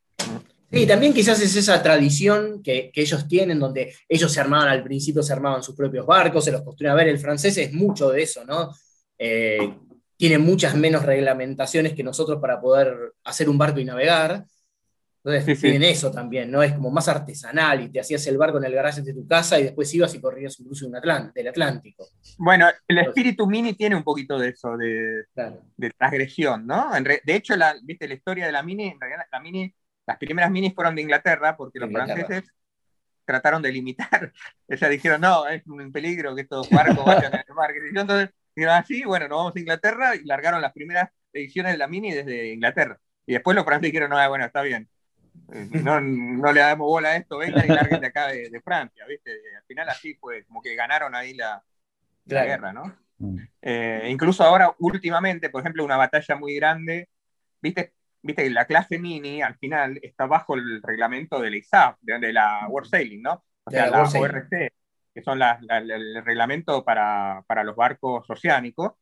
Sí, 0.71 0.87
también 0.87 1.15
quizás 1.15 1.41
es 1.41 1.55
esa 1.55 1.81
tradición 1.83 2.63
que, 2.63 2.91
ellos 2.95 3.29
tienen, 3.29 3.61
donde 3.61 3.95
ellos 4.09 4.33
se 4.33 4.41
armaban 4.41 4.69
al 4.69 4.83
principio, 4.83 5.23
se 5.23 5.33
armaban 5.33 5.63
sus 5.63 5.77
propios 5.77 6.05
barcos, 6.07 6.45
se 6.45 6.53
los 6.53 6.63
construían. 6.63 6.93
A 6.93 6.97
ver, 6.97 7.09
el 7.09 7.19
francés 7.19 7.57
es 7.59 7.73
mucho 7.73 8.11
de 8.11 8.23
eso, 8.23 8.45
¿no? 8.45 8.73
Eh, 9.19 9.75
tiene 10.17 10.39
muchas 10.39 10.75
menos 10.75 11.05
reglamentaciones 11.05 11.93
que 11.93 12.03
nosotros 12.03 12.41
para 12.41 12.61
poder 12.61 13.13
hacer 13.25 13.49
un 13.49 13.59
barco 13.59 13.79
y 13.79 13.85
navegar. 13.85 14.45
Entonces 15.23 15.61
tienen 15.61 15.83
eso 15.83 16.13
también, 16.13 16.51
¿no? 16.53 16.63
Es 16.63 16.73
como 16.73 16.89
más 16.91 17.09
artesanal 17.09 17.83
y 17.83 17.89
te 17.91 17.99
hacías 17.99 18.25
el 18.29 18.39
barco 18.39 18.59
en 18.59 18.65
el 18.65 18.73
garaje 18.73 19.03
de 19.03 19.13
tu 19.13 19.27
casa 19.27 19.59
y 19.59 19.65
después 19.65 19.93
ibas 19.93 20.15
y 20.15 20.21
corrías 20.21 20.59
incluso 20.61 20.87
un 20.87 20.93
del 21.35 21.49
Atlántico. 21.49 22.07
Bueno, 22.39 22.69
el 22.87 22.99
espíritu 22.99 23.45
mini 23.45 23.75
tiene 23.75 23.97
un 23.97 24.05
poquito 24.05 24.39
de 24.39 24.51
eso, 24.51 24.77
de, 24.77 25.25
de 25.77 25.91
transgresión, 25.99 26.65
¿no? 26.65 26.93
de 27.03 27.35
hecho, 27.35 27.57
la, 27.57 27.75
¿viste 27.83 28.07
la 28.07 28.15
historia 28.15 28.47
de 28.47 28.53
la 28.53 28.63
mini? 28.63 28.87
En 28.87 29.01
realidad, 29.01 29.25
la 29.33 29.41
mini, 29.41 29.75
las 30.07 30.19
primeras 30.19 30.51
minis 30.51 30.75
fueron 30.75 30.95
de 30.95 31.03
Inglaterra 31.03 31.57
porque 31.57 31.81
los 31.81 31.91
franceses 31.91 32.45
trataron 33.25 33.61
de 33.61 33.73
limitar. 33.73 34.33
O 34.69 34.77
sea, 34.77 34.89
dijeron, 34.89 35.21
no, 35.21 35.47
es 35.47 35.65
un 35.67 35.93
peligro 35.93 36.35
que 36.35 36.43
estos 36.43 36.69
barcos 36.71 37.05
vayan 37.05 37.33
el 37.35 37.55
mar. 37.55 37.71
Entonces, 37.95 38.31
dijeron 38.55 38.75
así, 38.75 39.03
ah, 39.03 39.07
bueno, 39.07 39.29
nos 39.29 39.39
vamos 39.39 39.57
a 39.57 39.61
Inglaterra 39.61 40.17
y 40.17 40.25
largaron 40.25 40.61
las 40.61 40.73
primeras 40.73 41.11
ediciones 41.33 41.73
de 41.73 41.79
la 41.79 41.87
Mini 41.87 42.13
desde 42.13 42.53
Inglaterra. 42.53 42.99
Y 43.27 43.35
después 43.35 43.55
los 43.55 43.65
franceses 43.65 43.93
dijeron, 43.93 44.11
no, 44.11 44.29
bueno, 44.29 44.45
está 44.45 44.63
bien. 44.63 44.89
Eh, 45.53 45.69
no, 45.83 46.01
no 46.01 46.53
le 46.53 46.61
damos 46.61 46.87
bola 46.87 47.11
a 47.11 47.17
esto, 47.17 47.39
vengan 47.39 47.65
y 47.65 47.69
larguen 47.69 48.01
de 48.01 48.07
acá 48.07 48.29
de, 48.29 48.61
Francia, 48.65 49.05
¿viste? 49.07 49.31
Al 49.57 49.65
final 49.67 49.89
así 49.89 50.15
fue, 50.15 50.45
como 50.45 50.61
que 50.63 50.75
ganaron 50.75 51.15
ahí 51.15 51.35
la, 51.35 51.63
la 52.25 52.45
guerra, 52.45 52.73
¿no? 52.73 52.97
Mm. 53.19 53.39
Eh, 53.63 54.09
incluso 54.11 54.43
ahora, 54.43 54.75
últimamente, 54.79 55.51
por 55.51 55.61
ejemplo, 55.61 55.85
una 55.85 55.97
batalla 55.97 56.37
muy 56.37 56.57
grande, 56.57 57.09
¿viste? 57.63 57.93
Viste 58.23 58.45
que 58.45 58.51
la 58.51 58.65
clase 58.65 58.99
mini 58.99 59.43
al 59.43 59.57
final 59.57 59.99
está 60.03 60.27
bajo 60.27 60.55
el 60.55 60.83
reglamento 60.83 61.41
de 61.41 61.51
la 61.51 61.57
ISAF, 61.57 61.97
de, 62.01 62.33
la 62.33 62.67
World 62.69 62.89
Sailing, 62.89 63.23
¿no? 63.23 63.45
O 63.65 63.71
sea, 63.71 63.89
la, 63.89 64.03
ORC, 64.03 64.73
que 65.15 65.23
son 65.23 65.41
el 65.43 66.25
reglamento 66.25 66.85
para, 66.85 67.45
para, 67.47 67.65
los 67.65 67.77
barcos 67.77 68.29
oceánicos. 68.29 68.93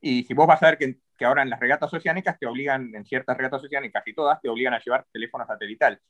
Y 0.00 0.24
si 0.24 0.34
vos 0.34 0.46
vas 0.46 0.62
a 0.62 0.66
ver 0.66 0.78
que, 0.78 0.98
que, 1.16 1.24
ahora 1.24 1.42
en 1.42 1.50
las 1.50 1.60
regatas 1.60 1.92
oceánicas 1.92 2.38
te 2.38 2.46
obligan, 2.46 2.94
en 2.94 3.04
ciertas 3.04 3.36
regatas 3.36 3.64
oceánicas 3.64 4.06
y 4.06 4.14
todas, 4.14 4.40
te 4.40 4.48
obligan 4.48 4.74
a 4.74 4.80
llevar 4.80 5.06
teléfono 5.12 5.46
satelital. 5.46 6.00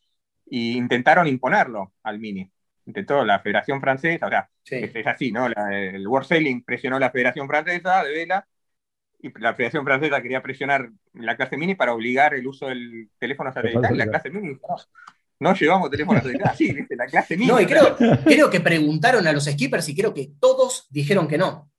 Y 0.47 0.77
intentaron 0.77 1.27
imponerlo 1.27 1.95
al 2.03 2.19
mini 2.19 2.51
intentó 2.89 3.25
la 3.25 3.39
Federación 3.41 3.81
Francesa, 3.81 4.27
o 4.27 4.31
sea, 4.31 4.49
es, 4.65 5.07
así, 5.07 5.31
¿no? 5.31 5.47
el 5.47 6.09
World 6.09 6.27
Sailing 6.27 6.65
presionó 6.65 6.99
la 6.99 7.11
Federación 7.11 7.47
Francesa 7.47 8.03
de 8.03 8.13
vela 8.13 8.49
y 9.21 9.37
la 9.41 9.55
Federación 9.55 9.85
Francesa 9.85 10.23
quería 10.23 10.43
presionar 10.43 10.91
la 11.15 11.37
clase 11.37 11.57
mini 11.57 11.75
para 11.75 11.93
obligar 11.93 12.35
el 12.35 12.47
uso 12.47 12.67
del 12.67 13.11
teléfono 13.19 13.53
satelital. 13.53 13.97
La 13.97 14.07
clase 14.07 14.31
mini 14.31 14.57
no, 15.41 15.55
llevamos 15.55 15.91
teléfono 15.91 16.19
satelital, 16.19 16.57
sí, 16.57 16.73
¿viste? 16.73 16.97
la 16.97 17.07
clase 17.07 17.37
mini. 17.37 17.51
No, 17.51 17.61
y 17.61 17.67
creo, 17.67 17.97
creo 18.25 18.51
que 18.51 18.61
preguntaron 18.61 19.27
a 19.27 19.33
los 19.33 19.45
skippers 19.45 19.89
y 19.89 19.97
creo 19.97 20.15
que 20.15 20.33
todos 20.41 20.87
dijeron 20.91 21.29
que 21.29 21.39
no. 21.39 21.71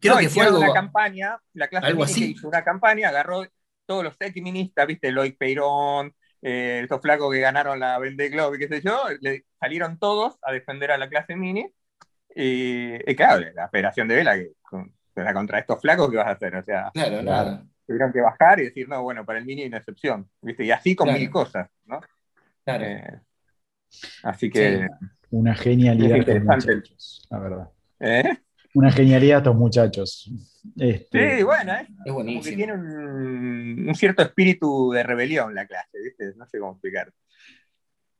Creo 0.00 0.18
que 0.18 0.28
fue 0.28 0.44
algo, 0.44 0.58
una 0.58 0.72
campaña, 0.72 1.38
la 1.54 1.68
clase 1.68 1.94
mini 1.94 2.30
hizo 2.30 2.48
una 2.48 2.62
campaña, 2.62 3.08
agarró 3.08 3.44
todos 3.86 4.04
los 4.04 4.16
ministas, 4.36 4.86
¿viste? 4.86 5.10
Loic 5.10 5.36
Peirón, 5.36 6.14
eh, 6.42 6.80
estos 6.82 7.00
flacos 7.00 7.32
que 7.32 7.40
ganaron 7.40 7.80
la 7.80 7.98
Vendée 7.98 8.28
Globe 8.28 8.56
y 8.56 8.60
qué 8.60 8.68
sé 8.68 8.80
yo, 8.82 9.02
le 9.20 9.44
salieron 9.58 9.98
todos 9.98 10.38
a 10.42 10.52
defender 10.52 10.92
a 10.92 10.98
la 10.98 11.08
clase 11.08 11.34
mini. 11.34 11.72
Y, 12.34 12.98
claro, 13.16 13.44
la 13.54 13.68
Federación 13.68 14.06
de 14.06 14.14
Vela, 14.14 14.36
que 14.36 14.52
contra 15.32 15.58
estos 15.58 15.80
flacos, 15.80 16.10
¿qué 16.10 16.16
vas 16.16 16.28
a 16.28 16.32
hacer? 16.32 16.56
O 16.56 16.62
sea, 16.62 16.90
tuvieron 17.86 18.12
que 18.12 18.20
bajar 18.20 18.60
y 18.60 18.64
decir, 18.64 18.88
no, 18.88 19.02
bueno, 19.02 19.24
para 19.24 19.38
el 19.38 19.46
mini 19.46 19.62
hay 19.62 19.68
una 19.68 19.78
excepción. 19.78 20.28
¿viste? 20.42 20.64
Y 20.64 20.70
así 20.70 20.94
con 20.94 21.12
mil 21.12 21.30
cosas, 21.30 21.68
¿no? 21.86 22.00
Claro. 22.64 22.84
Eh, 22.84 23.20
así 24.22 24.50
que. 24.50 24.86
Una 25.30 25.54
genialidad 25.54 26.18
estos 26.18 26.42
muchachos, 26.42 27.26
la 27.30 27.38
verdad. 27.38 27.68
¿Eh? 28.00 28.38
Una 28.74 28.92
genialidad 28.92 29.38
estos 29.38 29.56
muchachos. 29.56 30.30
Este, 30.76 31.38
sí, 31.38 31.42
bueno, 31.42 31.74
¿eh? 31.74 31.86
es 32.04 32.12
buenísimo. 32.12 32.42
Porque 32.42 32.56
tiene 32.56 32.72
un, 32.74 33.94
cierto 33.94 34.22
espíritu 34.22 34.92
de 34.92 35.02
rebelión 35.02 35.54
la 35.54 35.66
clase, 35.66 35.98
¿viste? 36.02 36.34
No 36.36 36.46
sé 36.46 36.58
cómo 36.58 36.72
explicar. 36.72 37.12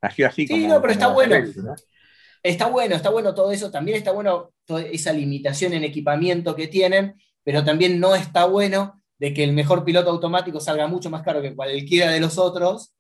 Nació 0.01 0.29
así 0.29 0.47
sí, 0.47 0.67
no, 0.67 0.81
pero 0.81 0.93
está 0.93 1.09
bueno. 1.09 1.37
Está 2.43 2.67
bueno, 2.67 2.97
está 2.97 3.11
bueno 3.11 3.35
todo 3.35 3.53
eso. 3.53 3.71
También 3.71 3.99
está 3.99 4.13
bueno 4.13 4.53
esa 4.91 5.13
limitación 5.13 5.73
en 5.73 5.85
equipamiento 5.85 6.55
que 6.55 6.69
tienen, 6.69 7.15
pero 7.43 7.65
también 7.65 7.99
no 8.01 8.15
está 8.15 8.45
bueno 8.45 9.03
de 9.19 9.35
que 9.35 9.45
el 9.45 9.53
mejor 9.53 9.85
piloto 9.85 10.11
automático 10.11 10.61
salga 10.61 10.87
mucho 10.87 11.11
más 11.11 11.23
caro 11.23 11.43
que 11.43 11.55
cualquiera 11.55 12.11
de 12.11 12.21
los 12.21 12.39
otros 12.39 12.95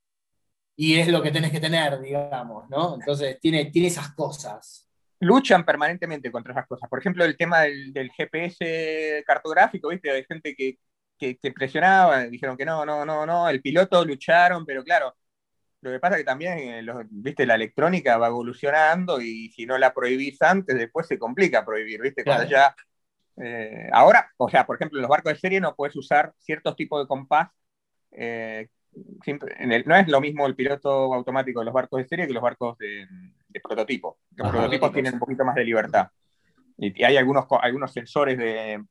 y 0.76 0.96
es 0.96 1.08
lo 1.08 1.22
que 1.22 1.30
tenés 1.30 1.52
que 1.52 1.60
tener, 1.60 2.00
digamos, 2.00 2.68
¿no? 2.70 2.94
Entonces 2.94 3.38
tiene, 3.40 3.66
tiene 3.66 3.88
esas 3.88 4.14
cosas 4.14 4.88
luchan 5.20 5.64
permanentemente 5.64 6.30
contra 6.30 6.52
esas 6.52 6.66
cosas. 6.66 6.88
Por 6.88 7.00
ejemplo, 7.00 7.24
el 7.24 7.36
tema 7.36 7.62
del, 7.62 8.10
GPS 8.16 9.24
cartográfico, 9.26 9.88
¿viste? 9.88 10.10
Hay 10.10 10.24
gente 10.24 10.54
que, 10.54 10.78
que, 11.18 11.52
presionaba, 11.52 12.24
dijeron 12.24 12.56
que 12.56 12.64
no, 12.64 12.84
no, 12.86 13.04
no, 13.04 13.26
no, 13.26 13.48
el 13.48 13.60
piloto 13.60 14.04
lucharon, 14.04 14.64
pero 14.64 14.84
claro, 14.84 15.14
lo 15.80 15.90
que 15.90 16.00
pasa 16.00 16.16
es 16.16 16.20
que 16.22 16.26
también, 16.26 16.58
eh, 16.58 16.86
viste, 17.10 17.46
la 17.46 17.54
electrónica 17.54 18.18
va 18.18 18.28
evolucionando 18.28 19.20
y 19.20 19.50
si 19.50 19.66
no 19.66 19.78
la 19.78 19.94
prohibís 19.94 20.40
antes, 20.42 20.76
después 20.76 21.06
se 21.06 21.18
complica 21.18 21.64
prohibir, 21.64 22.00
viste, 22.00 22.24
cuando 22.24 22.44
ya... 22.44 22.74
Eh, 23.40 23.88
ahora, 23.92 24.32
o 24.36 24.48
sea, 24.48 24.66
por 24.66 24.74
ejemplo, 24.74 24.98
en 24.98 25.02
los 25.02 25.10
barcos 25.10 25.32
de 25.32 25.38
serie 25.38 25.60
no 25.60 25.76
puedes 25.76 25.94
usar 25.94 26.32
ciertos 26.38 26.74
tipos 26.74 27.00
de 27.00 27.06
compás 27.06 27.48
eh, 28.10 28.68
no 29.86 29.96
es 29.96 30.08
lo 30.08 30.20
mismo 30.20 30.46
el 30.46 30.56
piloto 30.56 31.14
automático 31.14 31.60
de 31.60 31.66
los 31.66 31.74
barcos 31.74 31.98
de 31.98 32.08
serie 32.08 32.26
que 32.26 32.32
los 32.32 32.42
barcos 32.42 32.76
de, 32.78 33.06
prototipo. 33.62 34.18
Los 34.34 34.50
prototipos 34.50 34.92
tienen 34.92 35.14
un 35.14 35.20
poquito 35.20 35.44
más 35.44 35.54
de 35.54 35.64
libertad. 35.64 36.08
Y, 36.76 37.02
hay 37.02 37.16
algunos, 37.16 37.46
algunos 37.60 37.92
sensores 37.92 38.38
de, 38.38 38.82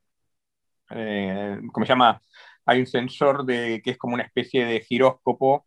eh, 0.92 1.60
¿cómo 1.72 1.86
se 1.86 1.90
llama? 1.90 2.22
Hay 2.66 2.80
un 2.80 2.88
sensor 2.88 3.46
de, 3.46 3.82
que 3.84 3.92
es 3.92 3.98
como 3.98 4.14
una 4.14 4.24
especie 4.24 4.66
de 4.66 4.82
giróscopo 4.82 5.66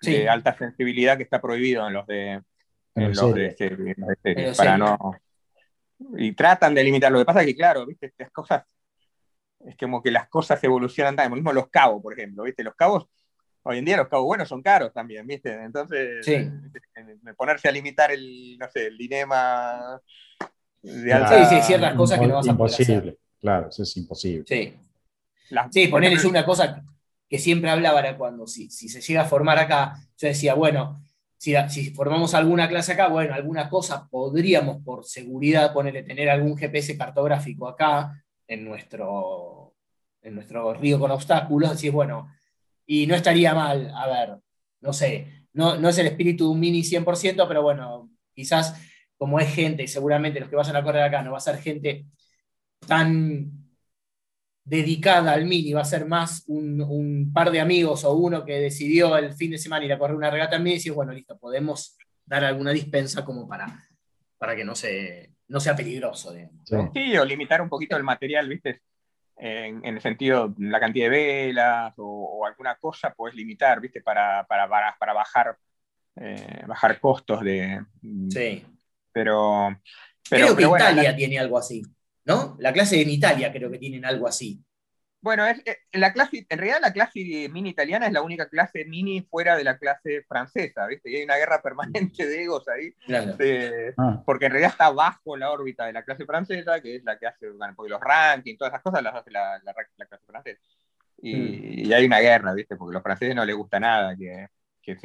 de 0.00 0.28
alta 0.28 0.56
sensibilidad 0.56 1.16
que 1.16 1.24
está 1.24 1.40
prohibido 1.40 1.86
en 1.86 1.94
los 1.94 2.06
de, 2.06 2.42
en 2.94 3.12
los 3.12 3.34
de, 3.34 3.50
serie, 3.56 3.96
para 4.56 4.78
no... 4.78 4.98
Y 6.16 6.32
tratan 6.32 6.74
de 6.74 6.82
limitar. 6.82 7.12
Lo 7.12 7.18
que 7.18 7.26
pasa 7.26 7.40
es 7.40 7.46
que, 7.46 7.56
claro, 7.56 7.84
¿viste? 7.86 8.06
estas 8.06 8.30
cosas 8.30 8.64
es 9.66 9.76
como 9.76 10.02
que 10.02 10.10
las 10.10 10.28
cosas 10.28 10.62
evolucionan 10.64 11.14
también. 11.14 11.34
Mismo 11.34 11.52
los 11.52 11.68
cabos, 11.68 12.02
por 12.02 12.14
ejemplo, 12.14 12.44
¿viste? 12.44 12.64
Los 12.64 12.74
cabos 12.74 13.06
hoy 13.62 13.78
en 13.78 13.84
día 13.84 13.96
los 13.96 14.08
cabos 14.08 14.26
buenos 14.26 14.48
son 14.48 14.62
caros 14.62 14.92
también, 14.92 15.26
¿viste? 15.26 15.52
Entonces, 15.52 16.26
eh, 16.28 16.50
ponerse 17.36 17.68
a 17.68 17.72
limitar 17.72 18.10
el, 18.10 18.56
no 18.58 18.68
sé, 18.70 18.86
el 18.86 18.96
dilema 18.96 20.00
de 20.82 21.12
alta... 21.12 21.48
Sí, 21.48 21.56
sí, 21.56 21.62
ciertas 21.62 21.94
cosas 21.94 22.18
que 22.18 22.26
no 22.26 22.34
vas 22.36 22.48
a 22.48 22.56
poder 22.56 22.72
hacer. 22.72 23.18
Claro, 23.40 23.68
eso 23.68 23.82
es 23.82 23.96
imposible. 23.96 24.44
Sí. 24.46 24.74
sí, 25.70 25.88
ponerles 25.88 26.24
una 26.24 26.44
cosa 26.44 26.82
que 27.30 27.38
siempre 27.38 27.70
hablaba 27.70 28.00
era 28.00 28.18
cuando 28.18 28.48
si, 28.48 28.68
si 28.70 28.88
se 28.88 29.00
llega 29.00 29.22
a 29.22 29.24
formar 29.24 29.56
acá, 29.56 29.94
yo 30.18 30.26
decía, 30.26 30.54
bueno, 30.54 31.04
si, 31.38 31.54
si, 31.68 31.90
formamos 31.90 32.34
alguna 32.34 32.68
clase 32.68 32.92
acá, 32.92 33.06
bueno, 33.06 33.32
alguna 33.34 33.68
cosa 33.68 34.08
podríamos 34.10 34.82
por 34.82 35.04
seguridad 35.04 35.72
ponerle, 35.72 36.02
tener 36.02 36.28
algún 36.28 36.56
GPS 36.56 36.98
cartográfico 36.98 37.68
acá 37.68 38.20
en 38.48 38.64
nuestro, 38.64 39.76
en 40.22 40.34
nuestro 40.34 40.74
río 40.74 40.98
con 40.98 41.12
obstáculos, 41.12 41.70
así 41.70 41.86
es 41.86 41.92
bueno, 41.92 42.28
y 42.84 43.06
no 43.06 43.14
estaría 43.14 43.54
mal, 43.54 43.92
a 43.94 44.08
ver, 44.08 44.36
no 44.80 44.92
sé, 44.92 45.46
no, 45.52 45.76
no 45.76 45.88
es 45.88 45.98
el 45.98 46.08
espíritu 46.08 46.46
de 46.46 46.50
un 46.50 46.60
mini 46.60 46.82
100%, 46.82 47.46
pero 47.46 47.62
bueno, 47.62 48.10
quizás 48.34 48.74
como 49.16 49.38
es 49.38 49.54
gente, 49.54 49.86
seguramente 49.86 50.40
los 50.40 50.48
que 50.48 50.56
vayan 50.56 50.74
a 50.74 50.82
correr 50.82 51.02
acá 51.04 51.22
no 51.22 51.30
va 51.30 51.38
a 51.38 51.40
ser 51.40 51.58
gente 51.58 52.06
tan 52.88 53.59
dedicada 54.70 55.32
al 55.32 55.46
mini, 55.46 55.72
va 55.72 55.80
a 55.80 55.84
ser 55.84 56.06
más 56.06 56.44
un, 56.46 57.32
par 57.34 57.50
de 57.50 57.60
amigos 57.60 58.04
o 58.04 58.12
uno 58.12 58.44
que 58.44 58.60
decidió 58.60 59.16
el 59.16 59.34
fin 59.34 59.50
de 59.50 59.58
semana 59.58 59.84
ir 59.84 59.92
a 59.92 59.98
correr 59.98 60.16
una 60.16 60.30
regata 60.30 60.56
en 60.56 60.62
mini 60.62 60.74
y 60.74 60.78
decir, 60.78 60.92
bueno, 60.92 61.12
listo, 61.12 61.36
podemos 61.36 61.98
dar 62.24 62.44
alguna 62.44 62.70
dispensa 62.70 63.24
como 63.24 63.48
para, 63.48 63.66
para 64.38 64.54
que 64.54 64.64
no, 64.64 64.76
se, 64.76 65.32
no 65.48 65.58
sea 65.58 65.74
peligroso. 65.74 66.32
Sí, 66.94 67.16
o 67.18 67.24
limitar 67.24 67.60
un 67.60 67.68
poquito 67.68 67.96
el 67.96 68.04
material, 68.04 68.48
¿viste? 68.48 68.80
en, 69.40 69.84
el 69.84 70.00
sentido, 70.00 70.54
la 70.58 70.78
cantidad 70.78 71.06
de 71.06 71.10
velas 71.10 71.94
o, 71.96 72.46
alguna 72.46 72.76
cosa, 72.76 73.12
puedes 73.12 73.34
limitar, 73.34 73.80
¿viste? 73.80 74.02
Para, 74.02 74.46
para, 74.46 74.68
para 74.98 75.12
bajar, 75.12 75.56
eh, 76.14 76.62
bajar 76.66 77.00
costos 77.00 77.40
de... 77.40 77.84
Sí. 78.30 78.64
Pero... 79.12 79.76
pero 80.28 80.54
creo 80.54 80.56
que 80.56 80.76
Italia 80.76 81.16
tiene 81.16 81.40
algo 81.40 81.58
así, 81.58 81.82
¿no? 82.24 82.56
La 82.58 82.72
clase 82.72 83.00
en 83.00 83.10
Italia 83.10 83.52
creo 83.52 83.70
que 83.70 83.78
tienen 83.78 84.04
algo 84.04 84.26
así. 84.26 84.62
Bueno, 85.22 85.46
es, 85.46 85.60
eh, 85.66 85.76
la 85.92 86.12
clase, 86.14 86.46
en 86.48 86.58
realidad 86.58 86.78
la 86.80 86.92
clase 86.92 87.48
mini 87.50 87.70
italiana 87.70 88.06
es 88.06 88.12
la 88.12 88.22
única 88.22 88.48
clase 88.48 88.86
mini 88.86 89.20
fuera 89.20 89.54
de 89.54 89.64
la 89.64 89.76
clase 89.76 90.24
francesa, 90.26 90.86
¿viste? 90.86 91.10
Y 91.10 91.16
hay 91.16 91.24
una 91.24 91.36
guerra 91.36 91.60
permanente 91.60 92.26
de 92.26 92.42
egos 92.42 92.66
ahí, 92.68 92.94
ah. 93.98 94.22
porque 94.24 94.46
en 94.46 94.52
realidad 94.52 94.72
está 94.72 94.90
bajo 94.90 95.36
la 95.36 95.50
órbita 95.50 95.84
de 95.84 95.92
la 95.92 96.04
clase 96.04 96.24
francesa, 96.24 96.80
que 96.80 96.96
es 96.96 97.04
la 97.04 97.18
que 97.18 97.26
hace, 97.26 97.48
porque 97.76 97.90
los 97.90 98.00
rankings, 98.00 98.58
todas 98.58 98.72
esas 98.72 98.82
cosas 98.82 99.02
las 99.02 99.14
hace 99.14 99.30
la, 99.30 99.60
clase 100.08 100.24
francesa. 100.26 100.60
Mm. 101.18 101.26
Y, 101.26 101.92
hay 101.92 102.06
una 102.06 102.20
guerra, 102.20 102.54
¿viste? 102.54 102.76
Porque 102.76 102.94
a 102.94 102.96
los 102.96 103.02
franceses 103.02 103.34
no 103.34 103.44
les 103.44 103.56
gusta 103.56 103.78
nada 103.78 104.16
que, 104.16 104.48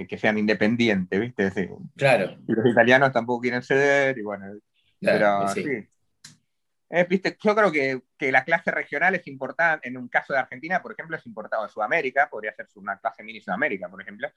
que, 0.08 0.17
sean 0.17 0.38
independientes, 0.38 1.19
¿viste? 1.19 1.51
Claro. 1.97 2.38
Y 2.47 2.54
los 2.54 2.65
italianos 2.67 3.12
tampoco 3.12 3.41
quieren 3.41 3.63
ceder, 3.63 4.17
y 4.17 4.21
bueno, 4.21 4.45
pero 5.01 5.49
sí. 5.49 5.89
Eh, 6.89 7.06
¿viste? 7.10 7.36
Yo 7.41 7.56
creo 7.56 7.71
que, 7.71 8.02
que, 8.17 8.32
la 8.32 8.43
clase 8.43 8.71
regional 8.71 9.15
es 9.15 9.26
importante, 9.28 9.88
en 9.88 9.98
un 9.98 10.08
caso 10.08 10.34
de 10.34 10.39
Argentina, 10.39 10.82
por 10.82 10.91
ejemplo, 10.91 11.17
es 11.17 11.26
importado 11.26 11.63
en 11.63 11.69
Sudamérica, 11.69 12.30
podría 12.30 12.54
ser 12.54 12.67
una 12.76 12.98
clase 12.98 13.24
mini 13.24 13.41
Sudamérica, 13.41 13.89
por 13.89 14.02
ejemplo. 14.02 14.28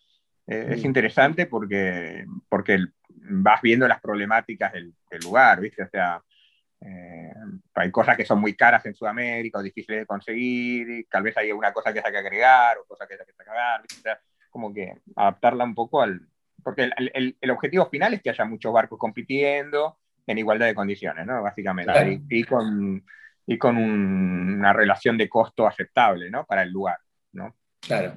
Eh, 0.46 0.68
es 0.70 0.82
mm. 0.82 0.86
interesante 0.86 1.46
porque, 1.46 2.24
porque 2.48 2.78
vas 3.06 3.60
viendo 3.60 3.86
las 3.86 4.00
problemáticas 4.00 4.72
del, 4.72 4.94
lugar, 5.22 5.60
¿viste? 5.60 5.82
O 5.82 5.88
sea, 5.88 6.22
eh, 6.80 7.32
hay 7.74 7.90
cosas 7.90 8.16
que 8.16 8.24
son 8.24 8.40
muy 8.40 8.56
caras 8.56 8.84
en 8.86 8.94
Sudamérica 8.94 9.58
o 9.58 9.62
difíciles 9.62 10.00
de 10.00 10.06
conseguir, 10.06 11.06
tal 11.10 11.22
vez 11.22 11.36
hay 11.36 11.50
alguna 11.50 11.72
cosa 11.72 11.92
que 11.92 12.00
hay 12.02 12.12
que 12.12 12.18
agregar 12.18 12.78
o 12.78 12.84
cosas 12.86 13.06
que 13.06 13.14
hay 13.14 13.26
que 13.26 13.32
sacar. 13.32 13.82
O 13.82 14.02
sea, 14.02 14.18
como 14.48 14.72
que 14.72 14.94
adaptarla 15.16 15.64
un 15.64 15.74
poco 15.74 16.00
al, 16.00 16.26
porque 16.62 16.90
el, 16.96 17.50
objetivo 17.50 17.86
final 17.86 18.14
es 18.14 18.22
que 18.22 18.30
haya 18.30 18.44
muchos 18.44 18.72
barcos 18.72 18.98
compitiendo 18.98 19.98
en 20.28 20.38
igualdad 20.38 20.66
de 20.66 20.74
condiciones, 20.74 21.26
¿no? 21.26 21.42
Básicamente, 21.42 22.20
y, 22.28 22.44
con, 22.44 23.02
y 23.46 23.56
con 23.56 23.78
una 23.78 24.72
relación 24.74 25.16
de 25.16 25.28
costo 25.28 25.66
aceptable, 25.66 26.30
¿no? 26.30 26.44
Para 26.44 26.62
el 26.62 26.70
lugar, 26.70 26.98
¿no? 27.32 27.56
Claro. 27.80 28.14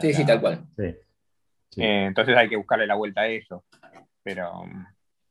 Sí, 0.00 0.12
sí, 0.12 0.26
tal 0.26 0.40
cual. 0.40 0.66
Eh, 0.76 2.04
entonces 2.06 2.36
hay 2.36 2.48
que 2.48 2.56
buscarle 2.56 2.86
la 2.86 2.96
vuelta 2.96 3.22
a 3.22 3.28
eso. 3.28 3.64
Pero, 4.24 4.64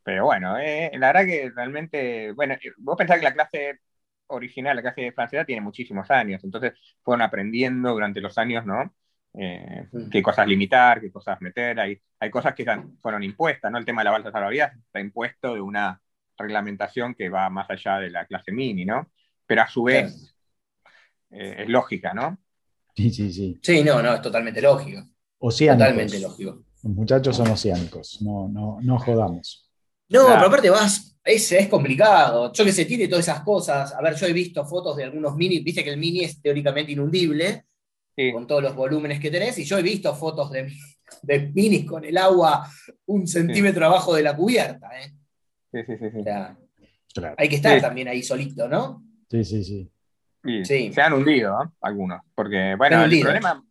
pero 0.04 0.26
bueno, 0.26 0.58
eh, 0.58 0.90
la 0.94 1.08
verdad 1.08 1.26
que 1.26 1.52
realmente, 1.54 2.32
bueno, 2.32 2.56
vos 2.78 2.96
pensás 2.96 3.18
que 3.18 3.26
la 3.26 3.34
clase 3.34 3.80
original, 4.28 4.78
la 4.78 4.82
clase 4.82 5.02
de 5.02 5.12
francesa, 5.12 5.44
tiene 5.44 5.62
muchísimos 5.62 6.10
años, 6.10 6.44
entonces 6.44 6.74
fueron 7.04 7.22
aprendiendo 7.24 7.92
durante 7.92 8.22
los 8.22 8.38
años, 8.38 8.66
¿no? 8.66 8.94
Eh, 9.40 9.88
qué 10.12 10.22
cosas 10.24 10.48
limitar, 10.48 11.00
qué 11.00 11.12
cosas 11.12 11.40
meter, 11.42 11.80
hay, 11.80 12.02
hay 12.20 12.30
cosas 12.32 12.56
que 12.56 12.66
fueron 13.00 13.22
impuestas, 13.22 13.72
¿no? 13.72 13.78
El 13.78 13.86
tema 13.86 14.02
de 14.02 14.06
la 14.06 14.12
balsa 14.12 14.32
salvavidas 14.32 14.76
está 14.76 15.00
impuesto 15.00 15.54
de 15.54 15.62
una 15.62 16.02
reglamentación 16.36 17.14
que 17.14 17.30
va 17.30 17.48
más 17.50 17.70
allá 17.70 18.00
de 18.00 18.10
la 18.10 18.26
clase 18.26 18.52
mini, 18.52 18.84
¿no? 18.84 19.12
Pero 19.46 19.62
a 19.62 19.68
su 19.68 19.84
vez 19.84 20.36
es 21.30 21.70
lógica, 21.70 22.14
¿no? 22.14 22.40
Sí, 22.96 23.12
sí, 23.12 23.32
sí. 23.32 23.60
Sí, 23.62 23.84
no, 23.84 24.02
no, 24.02 24.16
es 24.16 24.22
totalmente 24.24 24.60
lógico. 24.60 25.04
Oceánicos. 25.38 25.88
Totalmente 25.88 26.20
lógico. 26.20 26.64
Los 26.84 26.94
muchachos 26.94 27.36
son 27.36 27.48
oceánicos, 27.50 28.22
no, 28.24 28.48
no, 28.50 28.80
no 28.82 28.98
jodamos. 28.98 29.70
No, 30.10 30.26
pero 30.28 30.48
aparte 30.48 30.70
vas, 30.70 31.20
es, 31.24 31.52
es 31.52 31.68
complicado. 31.68 32.52
Yo 32.54 32.64
que 32.64 32.72
sé, 32.72 32.86
tiene 32.86 33.08
todas 33.08 33.28
esas 33.28 33.42
cosas. 33.42 33.94
A 33.94 34.02
ver, 34.02 34.16
yo 34.16 34.26
he 34.26 34.34
visto 34.34 34.66
fotos 34.66 34.96
de 34.96 35.04
algunos 35.04 35.36
mini, 35.36 35.60
viste 35.60 35.84
que 35.84 35.92
el 35.92 35.98
mini 35.98 36.24
es 36.24 36.42
teóricamente 36.42 36.94
inundible, 36.94 37.66
con 38.34 38.48
todos 38.48 38.64
los 38.64 38.76
volúmenes 38.76 39.20
que 39.20 39.30
tenés, 39.30 39.58
y 39.60 39.64
yo 39.64 39.78
he 39.78 39.84
visto 39.84 40.14
fotos 40.16 40.52
de, 40.52 40.72
de 41.22 41.52
minis 41.54 41.86
con 41.86 42.04
el 42.04 42.18
agua 42.18 42.68
un 43.06 43.28
centímetro 43.28 43.86
abajo 43.86 44.16
de 44.16 44.24
la 44.24 44.36
cubierta. 44.36 44.90
¿eh? 45.00 45.14
Sí, 45.72 45.80
sí, 45.86 45.98
sí. 45.98 47.22
Hay 47.38 47.50
que 47.50 47.56
estar 47.56 47.80
también 47.80 48.08
ahí 48.08 48.24
solito, 48.24 48.68
¿no? 48.68 49.04
Sí, 49.30 49.44
sí, 49.44 49.64
sí. 49.64 49.92
Se 50.66 51.02
han 51.02 51.14
hundido 51.14 51.62
¿eh? 51.62 51.68
algunos, 51.82 52.22
porque, 52.34 52.76
bueno, 52.76 53.04
el 53.04 53.20
problema, 53.22 53.64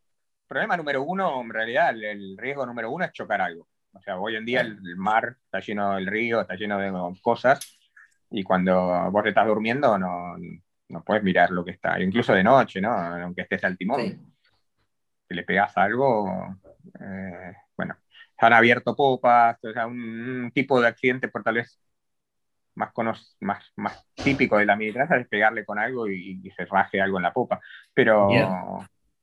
problema 0.46 0.76
número 0.76 1.02
uno, 1.02 1.40
en 1.40 1.50
realidad, 1.50 1.90
el, 1.90 2.36
riesgo 2.36 2.66
número 2.66 2.90
uno 2.90 3.04
es 3.04 3.12
chocar 3.12 3.40
algo. 3.40 3.66
O 3.92 4.00
sea, 4.02 4.18
hoy 4.18 4.36
en 4.36 4.44
día 4.44 4.60
el, 4.60 4.78
mar 4.96 5.36
está 5.44 5.60
lleno 5.60 5.94
del 5.94 6.06
río, 6.06 6.42
está 6.42 6.54
lleno 6.54 6.78
de 6.78 6.92
cosas, 7.22 7.78
y 8.30 8.42
cuando 8.42 9.10
vos 9.10 9.24
estás 9.24 9.46
durmiendo 9.46 9.96
no, 9.96 10.36
no 10.88 11.04
puedes 11.04 11.22
mirar 11.22 11.50
lo 11.50 11.64
que 11.64 11.70
está, 11.70 12.00
incluso 12.00 12.34
de 12.34 12.44
noche, 12.44 12.80
¿no? 12.80 12.92
Aunque 12.92 13.42
estés 13.42 13.64
al 13.64 13.78
timón. 13.78 14.35
Si 15.28 15.34
le 15.34 15.42
pegas 15.42 15.76
algo, 15.76 16.56
eh, 17.00 17.52
bueno, 17.76 17.96
se 18.38 18.46
han 18.46 18.52
abierto 18.52 18.94
popas, 18.94 19.58
o 19.64 19.72
sea, 19.72 19.86
un, 19.86 20.50
tipo 20.54 20.80
de 20.80 20.88
accidente 20.88 21.28
por 21.28 21.42
tal 21.42 21.54
vez 21.54 21.80
más, 22.74 22.92
más, 23.40 23.72
más 23.76 24.06
típico 24.14 24.58
de 24.58 24.66
la 24.66 24.76
militar 24.76 25.18
es 25.18 25.28
pegarle 25.28 25.64
con 25.64 25.78
algo 25.78 26.08
y, 26.08 26.40
y, 26.42 26.50
se 26.50 26.66
raje 26.66 27.00
algo 27.00 27.18
en 27.18 27.22
la 27.22 27.32
popa. 27.32 27.60
Pero, 27.94 28.28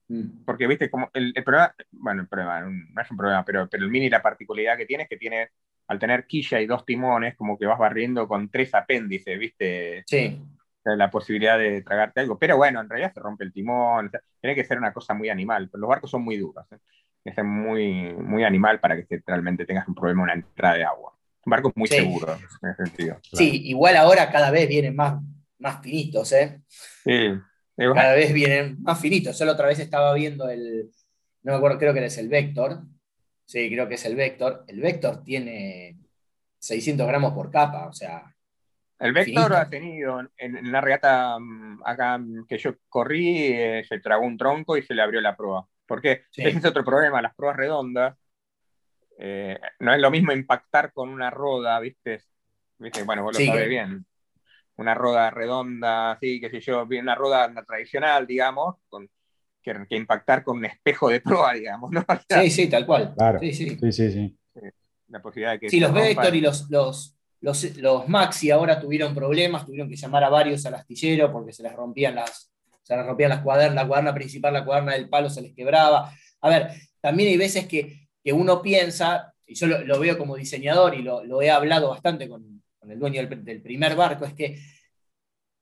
Mm. 0.07 0.43
Porque, 0.45 0.67
viste, 0.67 0.89
como 0.89 1.09
el, 1.13 1.33
problema, 1.33 1.73
bueno, 1.91 2.21
el 2.21 2.27
problema, 2.27 2.61
no 2.61 3.01
es 3.01 3.11
un 3.11 3.17
problema, 3.17 3.43
pero, 3.45 3.67
pero 3.69 3.83
el 3.83 3.91
Mini 3.91 4.09
la 4.09 4.21
particularidad 4.21 4.77
que 4.77 4.85
tiene 4.85 5.03
es 5.03 5.09
que 5.09 5.17
tiene, 5.17 5.49
al 5.87 5.99
tener 5.99 6.25
quilla 6.27 6.59
y 6.61 6.67
dos 6.67 6.85
timones, 6.85 7.35
como 7.35 7.57
que 7.57 7.65
vas 7.65 7.79
barriendo 7.79 8.27
con 8.27 8.49
tres 8.49 8.73
apéndices, 8.75 9.39
viste. 9.39 10.03
Sí. 10.05 10.39
La 10.83 11.09
posibilidad 11.09 11.57
de 11.57 11.81
tragarte 11.81 12.19
algo. 12.19 12.37
Pero 12.37 12.57
bueno, 12.57 12.81
en 12.81 12.89
realidad 12.89 13.13
se 13.13 13.19
rompe 13.19 13.43
el 13.43 13.53
timón, 13.53 14.11
tiene 14.41 14.55
que 14.55 14.65
ser 14.65 14.77
una 14.77 14.93
cosa 14.93 15.13
muy 15.13 15.29
animal. 15.29 15.69
Los 15.73 15.89
barcos 15.89 16.11
son 16.11 16.23
muy 16.23 16.37
duros, 16.37 16.65
¿eh? 16.71 16.77
tiene 17.23 17.33
que 17.33 17.35
ser 17.35 17.43
muy, 17.45 18.13
muy 18.13 18.43
animal 18.43 18.79
para 18.79 18.97
que 18.97 19.23
realmente 19.25 19.65
tengas 19.65 19.87
un 19.87 19.95
problema, 19.95 20.23
una 20.23 20.33
entrada 20.33 20.75
de 20.75 20.83
agua. 20.83 21.17
Un 21.45 21.51
barco 21.51 21.71
muy 21.75 21.87
seguro 21.87 22.35
en 22.61 22.69
ese 22.69 22.85
sentido. 22.85 23.17
Sí, 23.33 23.63
igual 23.65 23.95
ahora 23.97 24.31
cada 24.31 24.51
vez 24.51 24.67
vienen 24.67 24.95
más, 24.95 25.21
más 25.59 25.81
finitos, 25.81 26.31
¿eh? 26.33 26.61
Sí. 27.03 27.33
Cada 27.75 28.13
vez 28.13 28.33
vienen 28.33 28.81
más 28.81 28.99
finitos. 28.99 29.37
Solo 29.37 29.53
otra 29.53 29.67
vez 29.67 29.79
estaba 29.79 30.13
viendo 30.13 30.49
el, 30.49 30.89
no 31.43 31.51
me 31.51 31.57
acuerdo, 31.57 31.77
creo 31.77 31.93
que 31.93 32.05
es 32.05 32.17
el 32.17 32.29
Vector. 32.29 32.81
Sí, 33.45 33.69
creo 33.69 33.87
que 33.87 33.95
es 33.95 34.05
el 34.05 34.15
Vector. 34.15 34.63
El 34.67 34.79
Vector 34.79 35.23
tiene 35.23 35.97
600 36.59 37.05
gramos 37.07 37.33
por 37.33 37.51
capa, 37.51 37.87
o 37.87 37.93
sea. 37.93 38.32
El 38.99 39.13
Vector 39.13 39.53
ha 39.53 39.69
tenido 39.69 40.21
en, 40.37 40.71
la 40.71 40.81
regata 40.81 41.37
mm, 41.39 41.81
acá 41.85 42.19
que 42.47 42.57
yo 42.57 42.75
corrí, 42.87 43.53
eh, 43.53 43.83
se 43.87 43.99
tragó 43.99 44.25
un 44.25 44.37
tronco 44.37 44.77
y 44.77 44.83
se 44.83 44.93
le 44.93 45.01
abrió 45.01 45.19
la 45.21 45.35
proa. 45.35 45.67
Porque 45.85 46.23
ese 46.35 46.49
es 46.57 46.65
otro 46.65 46.83
problema, 46.85 47.21
las 47.21 47.35
proas 47.35 47.57
redondas. 47.57 48.17
Eh, 49.19 49.59
no 49.79 49.93
es 49.93 49.99
lo 49.99 50.09
mismo 50.09 50.31
impactar 50.31 50.93
con 50.93 51.09
una 51.09 51.29
roda, 51.29 51.79
¿viste? 51.79 52.21
¿Viste? 52.77 53.03
Bueno, 53.03 53.23
vos 53.23 53.37
lo 53.37 53.45
sabés 53.45 53.69
bien 53.69 54.05
una 54.75 54.93
rueda 54.93 55.29
redonda, 55.29 56.11
así, 56.11 56.39
qué 56.39 56.49
sé 56.49 56.59
yo, 56.59 56.83
una 56.83 57.15
rueda 57.15 57.51
tradicional, 57.65 58.25
digamos, 58.25 58.75
con, 58.89 59.09
que, 59.61 59.85
impactar 59.91 60.43
con 60.43 60.57
un 60.57 60.65
espejo 60.65 61.09
de 61.09 61.21
proa, 61.21 61.53
digamos, 61.53 61.91
¿no? 61.91 62.05
sí, 62.29 62.49
sí, 62.49 62.69
tal 62.69 62.85
cual. 62.85 63.13
Sí, 63.39 63.53
sí. 63.53 63.91
sí, 63.91 64.11
sí, 64.11 64.37
La 65.07 65.21
posibilidad 65.21 65.53
de 65.53 65.59
que 65.59 65.69
sí, 65.69 65.79
los 65.79 65.93
Vector 65.93 66.35
y 66.35 66.41
los, 66.41 66.69
los, 66.69 67.15
los, 67.43 68.07
Maxi 68.07 68.51
ahora 68.51 68.79
tuvieron 68.79 69.13
problemas, 69.13 69.65
tuvieron 69.65 69.89
que 69.89 69.97
llamar 69.97 70.23
a 70.23 70.29
varios 70.29 70.65
al 70.65 70.75
astillero 70.75 71.29
porque 71.29 71.51
se 71.51 71.61
les 71.61 71.73
rompían 71.73 72.15
las, 72.15 72.49
se 72.81 72.95
les 72.95 73.05
rompían 73.05 73.31
las 73.31 73.41
cuadernas, 73.41 73.83
la 73.83 73.87
cuaderna 73.87 74.13
principal, 74.13 74.53
la 74.53 74.63
cuaderna 74.63 74.93
del 74.93 75.09
palo 75.09 75.29
se 75.29 75.41
les 75.41 75.53
quebraba. 75.53 76.13
A 76.39 76.49
ver, 76.49 76.69
también 77.01 77.29
hay 77.29 77.37
veces 77.37 77.67
que, 77.67 78.07
que 78.23 78.31
uno 78.31 78.61
piensa, 78.61 79.33
y 79.45 79.55
yo 79.55 79.67
lo, 79.67 79.99
veo 79.99 80.17
como 80.17 80.37
diseñador 80.37 80.95
y 80.95 81.01
lo, 81.01 81.25
lo 81.25 81.41
he 81.41 81.51
hablado 81.51 81.89
bastante 81.89 82.29
con, 82.29 82.63
con 82.79 82.89
el 82.89 82.97
dueño 82.97 83.27
del, 83.27 83.61
primer 83.61 83.97
barco, 83.97 84.23
es 84.23 84.33
que 84.33 84.57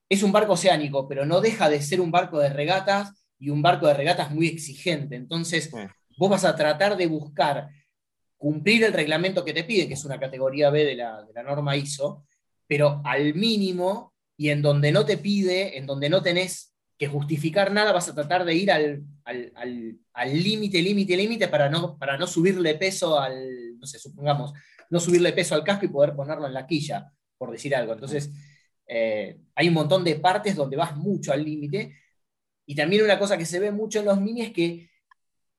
es 0.08 0.22
un 0.22 0.32
barco 0.32 0.54
oceánico, 0.54 1.08
pero 1.08 1.26
no 1.26 1.41
deja 1.41 1.67
de 1.67 1.82
ser 1.82 2.00
un 2.00 2.12
barco 2.12 2.38
de 2.38 2.50
regatas 2.50 3.26
y 3.39 3.50
un 3.50 3.63
barco 3.63 3.88
de 3.88 3.96
regatas 3.96 4.30
muy 4.30 4.48
exigente. 4.48 5.15
Entonces, 5.15 5.72
vos 6.17 6.30
vas 6.30 6.46
a 6.46 6.56
tratar 6.56 6.96
de 6.96 7.08
buscar 7.08 7.70
cumplir 8.41 8.84
el 8.84 8.91
reglamento 8.91 9.45
que 9.45 9.54
te 9.54 9.63
pide, 9.63 9.88
que 9.88 9.93
es 9.93 10.04
una 10.04 10.19
categoría 10.19 10.71
B 10.71 10.84
de 10.84 10.95
la, 10.95 11.23
norma 11.45 11.77
ISO, 11.77 12.25
pero 12.65 12.99
al 13.06 13.36
mínimo 13.36 14.15
y 14.36 14.49
en 14.49 14.63
donde 14.63 14.91
no 14.91 15.06
te 15.06 15.17
pide, 15.17 15.77
en 15.77 15.86
donde 15.86 16.10
no 16.10 16.23
tenés 16.23 16.73
que 16.97 17.06
justificar 17.06 17.71
nada, 17.71 17.91
vas 17.91 18.10
a 18.10 18.15
tratar 18.15 18.43
de 18.43 18.56
ir 18.56 18.71
al 18.71 19.06
límite, 20.34 20.82
límite, 20.82 21.15
límite 21.15 21.49
para 21.49 21.69
no, 21.69 21.99
para 21.99 22.17
no 22.17 22.25
subirle 22.25 22.73
peso 22.73 23.19
al, 23.19 23.77
no 23.77 23.86
sé, 23.86 23.99
supongamos, 23.99 24.54
no 24.89 24.99
subirle 24.99 25.34
peso 25.34 25.54
al 25.54 25.63
casco 25.63 25.86
y 25.86 25.89
poder 25.89 26.15
ponerlo 26.15 26.47
en 26.47 26.54
la 26.56 26.65
quilla, 26.65 27.13
por 27.38 27.51
decir 27.51 27.75
algo. 27.75 27.93
Entonces, 27.93 28.32
eh, 28.88 29.39
hay 29.54 29.67
un 29.67 29.75
montón 29.75 30.04
de 30.04 30.15
partes 30.15 30.56
donde 30.56 30.77
vas 30.77 30.97
mucho 30.97 31.32
al 31.32 31.45
límite. 31.45 31.95
Y 32.65 32.73
también 32.73 33.04
una 33.04 33.19
cosa 33.19 33.38
que 33.38 33.45
se 33.45 33.60
ve 33.60 33.71
mucho 33.71 33.99
en 33.99 34.06
los 34.06 34.19
mini 34.19 34.41
es 34.41 34.51
que 34.51 34.89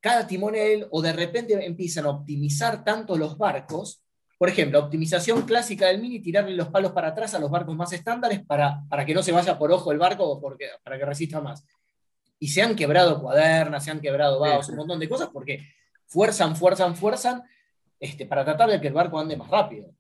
cada 0.03 0.27
timonel 0.27 0.89
o 0.91 1.01
de 1.01 1.13
repente 1.13 1.65
empiezan 1.65 2.07
a 2.07 2.11
optimizar 2.11 2.83
tanto 2.83 3.17
los 3.17 3.39
barcos. 3.39 4.03
Por 4.37 4.49
ejemplo, 4.49 4.81
optimización 4.81 5.43
clásica 5.43 5.87
del 5.87 6.01
mini, 6.01 6.19
tirarle 6.19 6.57
los 6.57 6.69
palos 6.69 6.91
para 6.91 7.09
atrás 7.09 7.35
a 7.35 7.39
los 7.39 7.49
barcos 7.49 7.77
más 7.77 7.93
estándares 7.93 8.45
para, 8.45 8.83
para 8.89 9.07
que 9.07 9.15
no 9.15 9.23
se 9.23 9.31
vaya 9.31 9.57
por 9.57 9.71
ojo 9.71 9.93
el 9.93 9.99
barco 9.99 10.25
o 10.29 10.41
porque, 10.41 10.71
para 10.83 10.99
que 10.99 11.05
resista 11.05 11.41
más. 11.41 11.65
Y 12.41 12.49
se 12.49 12.63
han 12.63 12.75
quebrado 12.75 13.23
cuadernas, 13.23 13.85
se 13.85 13.93
han 13.93 14.01
quebrado 14.01 14.41
vados, 14.41 14.69
un 14.71 14.77
montón 14.77 14.99
de 14.99 15.09
cosas 15.09 15.29
porque 15.33 15.61
fuerzan, 16.07 16.57
fuerzan, 16.57 16.97
fuerzan 16.97 17.45
este, 18.01 18.27
para 18.27 18.45
tratar 18.45 18.71
de 18.71 18.81
que 18.81 18.89
el 18.89 18.95
barco 18.95 19.21
ande 19.21 19.37
más 19.37 19.49
rápido. 19.49 19.95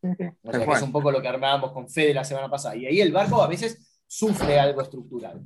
es 0.00 0.82
un 0.82 0.90
poco 0.90 1.12
lo 1.12 1.20
que 1.20 1.28
armábamos 1.28 1.72
con 1.72 1.86
Fede 1.90 2.14
la 2.14 2.24
semana 2.24 2.48
pasada. 2.48 2.76
Y 2.76 2.86
ahí 2.86 3.02
el 3.02 3.12
barco 3.12 3.42
a 3.42 3.46
veces 3.46 4.00
sufre 4.06 4.58
algo 4.58 4.80
estructural. 4.80 5.42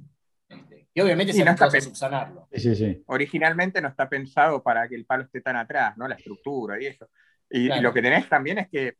Y 0.98 1.00
obviamente 1.00 1.32
se 1.32 1.44
no 1.44 1.52
está 1.52 1.70
subsanarlo. 1.70 2.48
Sí, 2.52 2.74
sí. 2.74 3.04
Originalmente 3.06 3.80
no 3.80 3.86
está 3.86 4.08
pensado 4.08 4.64
para 4.64 4.88
que 4.88 4.96
el 4.96 5.06
palo 5.06 5.22
esté 5.22 5.40
tan 5.40 5.54
atrás, 5.54 5.96
¿no? 5.96 6.08
La 6.08 6.16
estructura 6.16 6.82
y 6.82 6.86
eso. 6.86 7.08
Y, 7.48 7.68
lo 7.80 7.94
que 7.94 8.02
tenés 8.02 8.28
también 8.28 8.58
es 8.58 8.68
que, 8.68 8.96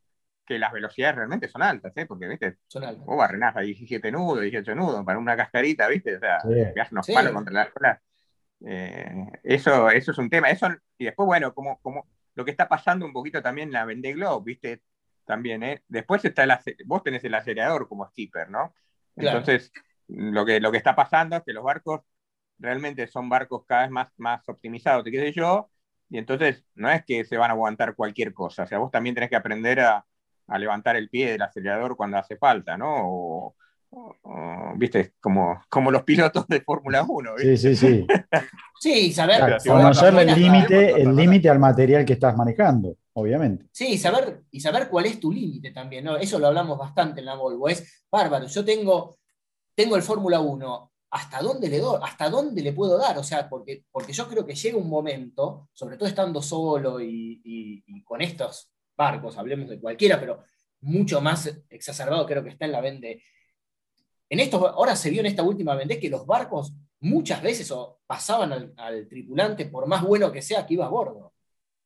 que, 0.47 0.61
las 0.61 0.73
velocidades 0.73 1.17
realmente 1.17 1.49
son 1.49 1.61
altas, 1.61 1.93
¿eh? 1.97 2.07
Porque, 2.07 2.29
¿viste? 2.29 2.59
Son 2.69 2.85
altas. 2.85 3.05
Vos 3.05 3.17
barrenás 3.17 3.57
a 3.57 3.63
17 3.63 4.13
nudos, 4.13 4.43
18 4.43 4.77
nudos, 4.77 5.05
para 5.05 5.19
una 5.19 5.37
cascarita, 5.37 5.89
¿viste? 5.89 6.15
O 6.15 6.21
sea, 6.21 6.41
sí. 6.41 6.49
unos 6.93 7.07
palos 7.09 7.33
contra 7.33 7.53
la 7.53 7.63
escuela. 7.65 8.03
Eh, 8.65 9.27
eso, 9.43 9.91
eso 9.91 10.13
es 10.13 10.19
un 10.19 10.31
tema. 10.31 10.51
Eso, 10.51 10.69
y 10.99 11.07
después, 11.07 11.27
bueno, 11.27 11.53
como, 11.53 11.81
como 11.81 12.07
lo 12.37 12.45
que 12.45 12.53
está 12.53 12.69
pasando 12.69 13.07
un 13.07 13.13
poquito 13.13 13.43
también 13.43 13.71
en 13.71 13.75
la 13.75 13.85
Vendée 13.85 14.13
Globe, 14.13 14.45
¿viste? 14.47 14.83
También, 15.25 15.65
¿eh? 15.65 15.83
Después 15.89 16.25
está 16.25 16.45
el, 16.45 16.53
vos 16.87 17.03
tenés 17.03 17.25
el 17.25 17.35
acelerador 17.35 17.89
como 17.89 18.07
skipper, 18.07 18.51
¿no? 18.51 18.73
Entonces, 19.17 19.73
lo, 20.09 20.45
que, 20.45 20.61
lo 20.61 20.71
que 20.71 20.79
está 20.79 20.95
pasando 20.95 21.37
es 21.37 21.43
que 21.45 21.53
los 21.53 21.65
barcos 21.65 22.01
realmente 22.59 23.07
son 23.07 23.29
barcos 23.29 23.65
cada 23.67 23.83
vez 23.83 23.91
más, 23.91 24.09
más 24.17 24.49
optimizados, 24.49 25.05
qué 25.05 25.19
sé 25.19 25.33
yo, 25.33 25.71
y 26.11 26.19
entonces 26.19 26.65
no 26.75 26.91
es 26.91 27.05
que 27.05 27.25
se 27.25 27.37
van 27.37 27.51
a 27.51 27.55
aguantar 27.55 27.95
cualquier 27.95 28.33
cosa, 28.35 28.65
o 28.65 28.67
sea, 28.67 28.79
vos 28.79 28.91
también 28.91 29.15
tenés 29.15 29.31
que 29.31 29.37
aprender 29.37 29.81
a, 29.81 30.05
a 30.49 30.59
levantar 30.59 30.97
el 30.97 31.09
pie 31.09 31.33
del 31.33 31.43
acelerador 31.43 31.97
cuando 31.97 32.19
hace 32.19 32.37
falta, 32.37 32.77
¿no? 32.77 32.95
O, 32.99 33.55
viste, 34.77 35.15
como, 35.21 35.63
como 35.69 35.91
los 35.91 36.03
pilotos 36.03 36.47
de 36.47 36.61
Fórmula 36.61 37.05
1. 37.09 37.31
Sí, 37.39 37.57
sí, 37.57 37.77
sí. 37.77 38.07
sí, 38.81 39.13
saber. 39.13 39.59
conocer 39.67 40.15
el 40.15 40.35
límite, 40.35 41.01
el 41.01 41.15
límite 41.15 41.49
al 41.49 41.59
material 41.59 42.05
que 42.05 42.15
estás 42.15 42.37
manejando, 42.37 42.97
obviamente. 43.15 43.67
Sí, 43.73 43.97
saber, 43.99 44.43
y 44.51 44.61
saber 44.61 44.89
cuál 44.89 45.07
es 45.07 45.21
tu 45.21 45.33
límite 45.33 45.71
también, 45.71 46.05
¿no? 46.05 46.17
Eso 46.17 46.39
lo 46.39 46.49
hablamos 46.49 46.79
bastante 46.79 47.21
en 47.21 47.27
la 47.27 47.35
Volvo. 47.35 47.69
Es 47.69 48.05
bárbaro. 48.11 48.47
Yo 48.47 48.65
tengo, 48.65 49.17
tengo 49.79 49.95
el 49.97 50.03
Fórmula 50.03 50.41
1. 50.41 50.93
¿Hasta 51.11 51.41
dónde 51.41 51.69
le 51.69 51.79
doy? 51.79 52.01
¿Hasta 52.03 52.29
dónde 52.29 52.61
le 52.63 52.73
puedo 52.73 52.99
dar? 52.99 53.17
O 53.17 53.23
sea, 53.23 53.49
porque, 53.49 53.85
porque 53.91 54.13
yo 54.13 54.29
creo 54.29 54.45
que 54.45 54.55
llega 54.57 54.77
un 54.77 54.89
momento, 54.89 55.69
sobre 55.73 55.97
todo 55.97 56.09
estando 56.09 56.43
solo 56.43 57.01
y, 57.01 57.41
y 57.45 58.03
con 58.03 58.21
estos 58.21 58.73
barcos, 58.97 59.39
hablemos 59.39 59.69
de 59.71 59.81
cualquiera, 59.81 60.19
pero 60.19 60.43
mucho 60.81 61.21
más 61.21 61.51
exacerbado 61.71 62.27
creo 62.27 62.43
que 62.43 62.51
está 62.51 62.65
en 62.65 62.73
la 62.73 62.81
vende 62.81 63.23
en 64.31 64.41
esto, 64.41 64.69
ahora 64.69 64.95
se 64.95 65.11
vio 65.11 65.21
en 65.21 65.27
esta 65.27 65.43
última 65.43 65.75
vez 65.75 65.99
que 65.99 66.11
los 66.11 66.27
barcos 66.27 66.75
muchas 67.01 67.43
veces 67.43 67.73
pasaban 68.07 68.75
al, 68.77 69.09
tripulante, 69.09 69.67
por 69.67 69.87
más 69.87 70.03
bueno 70.03 70.31
que 70.31 70.43
sea, 70.43 70.67
que 70.67 70.75
iba 70.75 70.87
a 70.87 70.91
bordo. 70.91 71.33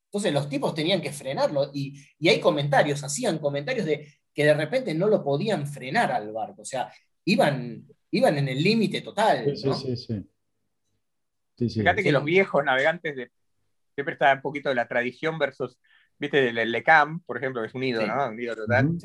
Entonces 0.06 0.32
los 0.32 0.48
tipos 0.48 0.74
tenían 0.74 1.00
que 1.00 1.12
frenarlo 1.12 1.70
y, 1.72 2.00
hay 2.28 2.40
comentarios, 2.40 3.02
hacían 3.04 3.38
comentarios 3.38 3.86
de 3.86 4.08
que 4.34 4.44
de 4.44 4.54
repente 4.54 4.94
no 4.94 5.06
lo 5.06 5.22
podían 5.22 5.66
frenar 5.66 6.10
al 6.10 6.32
barco, 6.32 6.62
o 6.62 6.64
sea, 6.64 6.92
iban, 7.24 7.86
iban 8.10 8.38
en 8.38 8.48
el 8.48 8.62
límite 8.62 9.00
total. 9.00 9.56
Sí, 9.56 9.72
sí, 9.74 9.96
sí, 11.68 11.80
Fíjate 11.80 12.02
que 12.02 12.12
los 12.12 12.24
viejos 12.24 12.64
navegantes 12.64 13.14
de, 13.14 13.30
siempre 13.94 14.14
está 14.14 14.32
un 14.32 14.42
poquito 14.42 14.68
de 14.68 14.74
la 14.74 14.88
tradición 14.88 15.38
versus, 15.38 15.78
viste, 16.18 16.48
el 16.48 16.72
LECAM, 16.72 17.20
por 17.20 17.36
ejemplo, 17.36 17.60
que 17.60 17.68
es 17.68 17.74
unido, 17.74 18.04
¿no? 18.06 18.28
Unido 18.28 18.56
total. 18.56 18.96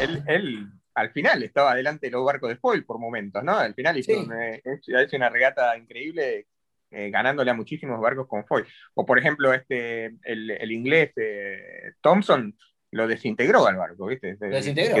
él 0.00 0.72
al 0.94 1.10
final 1.10 1.42
estaba 1.42 1.74
delante 1.74 2.06
de 2.06 2.12
los 2.12 2.24
barcos 2.24 2.50
de 2.50 2.56
foil 2.56 2.84
por 2.84 2.98
momentos, 2.98 3.42
¿no? 3.42 3.56
Al 3.56 3.74
final 3.74 3.96
hizo, 3.96 4.12
una, 4.20 5.28
regata 5.28 5.76
increíble 5.76 6.46
eh, 6.90 7.10
ganándole 7.10 7.50
a 7.50 7.54
muchísimos 7.54 8.00
barcos 8.00 8.26
con 8.28 8.44
foil. 8.44 8.66
O 8.94 9.06
por 9.06 9.18
ejemplo, 9.18 9.52
este, 9.54 10.16
el, 10.22 10.72
inglés 10.72 11.12
eh, 11.16 11.92
Thompson 12.00 12.56
lo 12.90 13.06
desintegró 13.06 13.66
al 13.66 13.76
barco, 13.76 14.06
¿viste? 14.06 14.36
Lo 14.38 14.48
desintegró. 14.48 14.94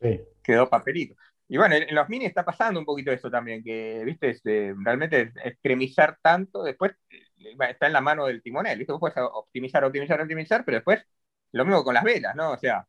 Quedó, 0.00 0.24
quedó 0.42 0.70
papelito. 0.70 1.16
Y 1.48 1.56
bueno, 1.58 1.74
en 1.76 1.94
los 1.94 2.08
mini 2.08 2.24
está 2.24 2.44
pasando 2.44 2.80
un 2.80 2.86
poquito 2.86 3.12
eso 3.12 3.30
también, 3.30 3.62
que, 3.62 4.02
viste, 4.04 4.30
este, 4.30 4.74
realmente 4.78 5.32
extremizar 5.44 6.18
tanto, 6.22 6.62
después 6.62 6.92
eh, 7.10 7.56
está 7.68 7.86
en 7.86 7.92
la 7.92 8.00
mano 8.00 8.26
del 8.26 8.42
timonel, 8.42 8.78
¿viste? 8.78 8.92
Vos 8.92 9.00
puedes 9.00 9.16
optimizar, 9.18 9.84
optimizar, 9.84 10.20
optimizar, 10.20 10.64
pero 10.64 10.78
después 10.78 11.04
lo 11.52 11.64
mismo 11.64 11.84
con 11.84 11.94
las 11.94 12.02
velas, 12.02 12.34
¿no? 12.34 12.52
O 12.52 12.58
sea, 12.58 12.86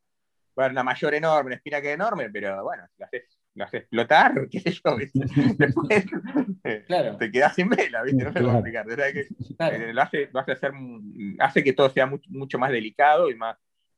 va 0.57 0.67
una 0.67 0.83
mayor 0.83 1.13
enorme, 1.13 1.47
una 1.47 1.55
espina 1.55 1.81
que 1.81 1.91
enorme, 1.91 2.29
pero 2.29 2.63
bueno, 2.63 2.83
lo 2.97 3.05
haces, 3.05 3.23
lo 3.53 3.65
haces 3.65 3.81
explotar, 3.81 4.33
qué 4.51 4.59
sé 4.59 4.71
yo, 4.71 4.97
después 5.57 6.05
eh, 6.63 6.85
te 7.19 7.31
quedas 7.31 7.55
sin 7.55 7.69
vela, 7.69 8.03
¿viste? 8.03 8.23
No 8.23 8.31
sé 8.31 8.41
cómo 8.41 8.53
explicar. 8.53 8.85
Que, 8.85 9.19
eh, 9.21 9.93
lo, 9.93 10.01
hace, 10.01 10.29
lo 10.31 10.39
hace, 10.39 10.51
hacer, 10.53 10.71
hace 11.39 11.63
que 11.63 11.73
todo 11.73 11.89
sea 11.89 12.05
mucho, 12.05 12.29
mucho 12.31 12.57
más 12.57 12.71
delicado 12.71 13.29
y 13.29 13.35
más. 13.35 13.57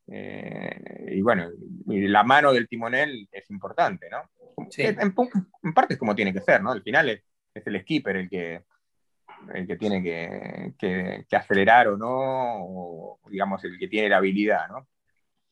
Eh, 0.09 1.11
y 1.15 1.21
bueno, 1.21 1.49
la 1.85 2.23
mano 2.23 2.53
del 2.53 2.67
timonel 2.67 3.27
es 3.31 3.49
importante, 3.51 4.09
¿no? 4.09 4.29
En, 4.57 5.13
parte 5.73 5.93
es 5.93 5.99
como 5.99 6.15
tiene 6.15 6.33
que 6.33 6.41
ser, 6.41 6.61
¿no? 6.61 6.71
Al 6.71 6.81
final 6.81 7.09
es, 7.09 7.21
es 7.53 7.67
el 7.67 7.79
skipper 7.81 8.15
el 8.15 8.29
que, 8.29 8.63
el 9.53 9.67
que 9.67 9.75
tiene 9.75 10.01
que, 10.01 10.73
que, 10.77 11.25
que, 11.29 11.35
acelerar 11.35 11.89
o 11.89 11.97
no, 11.97 12.09
o 12.09 13.19
digamos 13.29 13.63
el 13.63 13.77
que 13.77 13.87
tiene 13.87 14.09
la 14.09 14.17
habilidad, 14.17 14.67
¿no? 14.67 14.87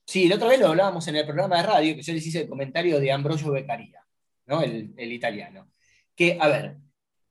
Sí, 0.06 0.28
la 0.28 0.36
otra 0.36 0.48
vez 0.48 0.60
lo 0.60 0.68
hablábamos 0.68 1.08
en 1.08 1.15
el 1.15 1.26
programa 1.26 1.58
de 1.58 1.63
radio, 1.63 1.96
que 1.96 2.02
yo 2.02 2.13
les 2.13 2.26
hice 2.26 2.41
el 2.41 2.50
comentario 2.50 3.00
de 3.00 3.12
Ambrogio 3.12 3.52
Beccaria, 3.52 4.06
¿no? 4.46 4.62
el, 4.62 4.94
italiano. 4.98 5.72
Que, 6.15 6.38
a 6.39 6.48
ver, 6.48 6.78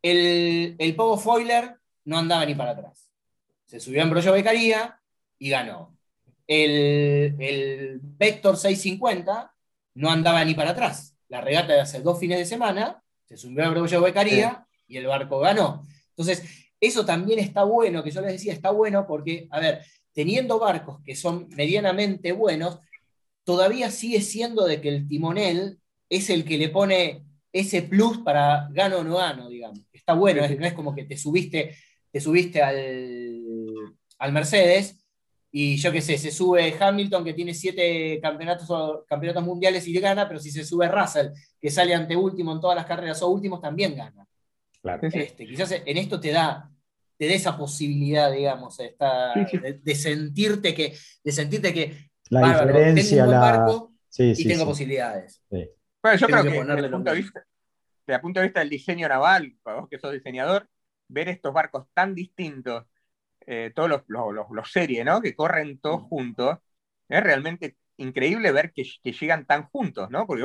el, 0.02 0.74
el 0.78 0.96
Pogo 0.96 1.16
Foiler 1.16 1.76
no 2.04 2.18
andaba 2.18 2.44
ni 2.44 2.54
para 2.54 2.72
atrás. 2.72 3.08
Se 3.66 3.78
subió 3.80 4.00
a 4.00 4.04
Ambrogio 4.04 4.32
Beccaria 4.32 5.00
y 5.38 5.50
ganó. 5.50 5.96
El, 6.46 7.36
el 7.38 8.00
Vector 8.02 8.56
650 8.56 9.54
no 9.94 10.10
andaba 10.10 10.44
ni 10.44 10.54
para 10.54 10.70
atrás. 10.70 11.13
La 11.34 11.40
regata 11.40 11.72
de 11.72 11.80
hace 11.80 12.00
dos 12.00 12.20
fines 12.20 12.38
de 12.38 12.44
semana, 12.44 13.02
se 13.24 13.36
subió 13.36 13.64
a 13.64 13.66
Ambrogio 13.66 14.00
Beccaria 14.00 14.68
y 14.86 14.98
el 14.98 15.08
barco 15.08 15.40
ganó. 15.40 15.84
Entonces, 16.10 16.44
eso 16.78 17.04
también 17.04 17.40
está 17.40 17.64
bueno, 17.64 18.04
que 18.04 18.12
yo 18.12 18.20
les 18.20 18.34
decía, 18.34 18.52
está 18.52 18.70
bueno 18.70 19.04
porque, 19.04 19.48
a 19.50 19.58
ver, 19.58 19.80
teniendo 20.12 20.60
barcos 20.60 21.02
que 21.04 21.16
son 21.16 21.48
medianamente 21.56 22.30
buenos, 22.30 22.78
todavía 23.42 23.90
sigue 23.90 24.20
siendo 24.20 24.64
de 24.64 24.80
que 24.80 24.90
el 24.90 25.08
timonel 25.08 25.80
es 26.08 26.30
el 26.30 26.44
que 26.44 26.56
le 26.56 26.68
pone 26.68 27.24
ese 27.52 27.82
plus 27.82 28.18
para 28.18 28.68
gano 28.70 28.98
o 28.98 29.02
no 29.02 29.16
gano, 29.16 29.48
digamos. 29.48 29.80
Está 29.92 30.14
bueno, 30.14 30.40
no 30.56 30.66
es 30.66 30.72
como 30.72 30.94
que 30.94 31.02
te 31.02 31.16
subiste, 31.16 31.76
te 32.12 32.20
subiste 32.20 32.62
al, 32.62 33.42
al 34.20 34.32
Mercedes 34.32 35.03
y 35.56 35.76
yo 35.76 35.92
qué 35.92 36.00
sé, 36.00 36.18
se 36.18 36.32
sube 36.32 36.76
Hamilton 36.80 37.24
que 37.24 37.32
tiene 37.32 37.54
siete 37.54 38.18
campeonatos, 38.20 39.04
campeonatos 39.06 39.44
mundiales 39.44 39.86
y 39.86 39.96
gana, 40.00 40.26
pero 40.26 40.40
si 40.40 40.50
se 40.50 40.64
sube 40.64 40.88
Russell, 40.88 41.28
que 41.60 41.70
sale 41.70 41.94
ante 41.94 42.16
último 42.16 42.50
en 42.50 42.60
todas 42.60 42.74
las 42.74 42.86
carreras 42.86 43.22
o 43.22 43.28
últimos, 43.28 43.60
también 43.60 43.94
gana. 43.94 44.26
Claro. 44.82 45.06
Este, 45.06 45.46
quizás 45.46 45.70
en 45.70 45.96
esto 45.96 46.18
te 46.18 46.32
da, 46.32 46.68
te 47.16 47.26
dé 47.26 47.34
esa 47.36 47.56
posibilidad, 47.56 48.32
digamos, 48.32 48.76
De, 48.78 49.94
sentirte 49.94 50.74
que, 50.74 50.92
de 51.22 51.30
sentirte 51.30 51.72
que 51.72 52.10
la 52.30 52.48
diferencia, 52.48 53.18
tengo 53.18 53.32
un 53.32 53.40
barco 53.40 53.92
y 54.18 54.48
tengo 54.48 54.64
posibilidades. 54.64 55.40
Bueno, 55.48 56.18
yo 56.18 56.26
creo 56.26 56.42
que, 56.42 56.50
desde, 56.50 56.80
el 56.80 56.90
punto 56.90 57.10
de 57.12 57.16
vista, 57.16 57.46
desde 58.04 58.16
el 58.16 58.20
punto 58.20 58.40
de 58.40 58.46
vista 58.46 58.58
del 58.58 58.70
diseño 58.70 59.08
naval, 59.08 59.54
para 59.62 59.78
vos 59.78 59.88
que 59.88 60.00
sos 60.00 60.12
diseñador, 60.12 60.68
ver 61.06 61.28
estos 61.28 61.54
barcos 61.54 61.86
tan 61.94 62.12
distintos, 62.12 62.86
eh, 63.46 63.72
todos 63.74 63.88
los, 63.88 64.02
los, 64.50 64.72
series, 64.72 65.04
¿no? 65.04 65.20
Que 65.20 65.34
corren 65.34 65.78
todos 65.78 66.02
mm. 66.02 66.08
juntos, 66.08 66.58
es 67.08 67.22
realmente 67.22 67.76
increíble 67.96 68.52
ver 68.52 68.72
que, 68.72 68.84
que 69.02 69.12
llegan 69.12 69.46
tan 69.46 69.64
juntos, 69.64 70.10
¿no? 70.10 70.26
Porque 70.26 70.44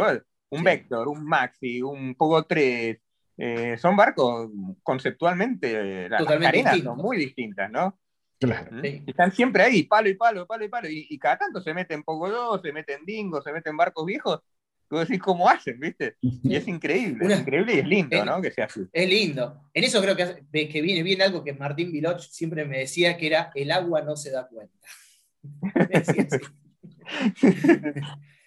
un 0.49 0.63
Vector, 0.63 1.07
un 1.07 1.25
Maxi, 1.25 1.81
un 1.81 2.15
Pogo 2.15 2.43
3, 2.43 2.97
eh, 3.37 3.77
son 3.77 3.95
barcos 3.95 4.49
conceptualmente, 4.83 6.09
las 6.09 6.27
arenas 6.27 6.79
son 6.79 6.97
muy 6.97 7.17
distintas, 7.17 7.71
¿no? 7.71 7.97
Claro. 8.39 8.81
Están 8.83 9.31
siempre 9.31 9.63
ahí, 9.63 9.83
palo 9.83 10.09
y 10.09 10.13
palo, 10.13 10.47
palo 10.47 10.63
y 10.63 10.69
palo, 10.69 10.87
y, 10.89 11.17
cada 11.19 11.37
tanto 11.37 11.61
se 11.61 11.73
meten 11.73 12.03
poco 12.03 12.29
dos, 12.29 12.61
se 12.61 12.71
meten 12.71 13.05
dingos, 13.05 13.43
se 13.43 13.51
meten 13.51 13.75
barcos 13.75 14.05
viejos, 14.05 14.41
tú 14.89 14.97
decís 14.97 15.19
cómo 15.19 15.47
hacen, 15.47 15.79
¿viste? 15.79 16.15
Y 16.21 16.55
es 16.55 16.67
increíble, 16.67 17.33
es 17.33 17.39
increíble 17.39 17.75
y 17.75 17.79
es 17.79 17.87
lindo, 17.87 18.25
¿no? 18.25 18.41
Que 18.41 18.51
sea 18.51 18.65
así. 18.65 18.81
Es 18.91 19.09
lindo. 19.09 19.61
En 19.73 19.83
eso 19.83 20.01
creo 20.01 20.15
que, 20.15 20.67
que 20.67 20.81
viene 20.81 21.03
bien 21.03 21.21
algo 21.21 21.43
que 21.43 21.53
Martín 21.53 21.91
Viloch 21.91 22.21
siempre 22.21 22.65
me 22.65 22.79
decía, 22.79 23.15
que 23.15 23.27
era 23.27 23.51
el 23.55 23.71
agua 23.71 24.01
no 24.01 24.15
se 24.15 24.31
da 24.31 24.47
cuenta. 24.47 24.73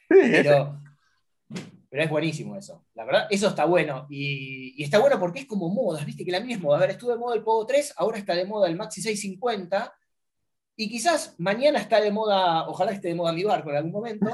Pero, 0.08 0.78
pero 1.88 2.04
es 2.04 2.10
buenísimo 2.10 2.56
eso. 2.56 2.86
La 2.94 3.04
verdad, 3.04 3.26
eso 3.30 3.48
está 3.48 3.64
bueno. 3.64 4.06
Y, 4.10 4.82
está 4.82 4.98
bueno 4.98 5.18
porque 5.18 5.40
es 5.40 5.46
como 5.46 5.68
modas, 5.68 6.04
viste 6.04 6.24
que 6.24 6.30
la 6.30 6.40
misma 6.40 6.76
A 6.76 6.80
ver, 6.80 6.90
estuvo 6.90 7.10
de 7.10 7.18
moda 7.18 7.34
el 7.34 7.42
Pogo 7.42 7.66
3, 7.66 7.94
ahora 7.96 8.18
está 8.18 8.34
de 8.34 8.44
moda 8.44 8.68
el 8.68 8.76
Maxi 8.76 9.00
650. 9.00 9.94
Y 10.76 10.88
quizás 10.88 11.34
mañana 11.38 11.78
está 11.78 12.00
de 12.00 12.10
moda, 12.10 12.68
ojalá 12.68 12.92
esté 12.92 13.08
de 13.08 13.14
moda 13.14 13.32
mi 13.32 13.44
barco 13.44 13.70
en 13.70 13.76
algún 13.76 13.92
momento, 13.92 14.30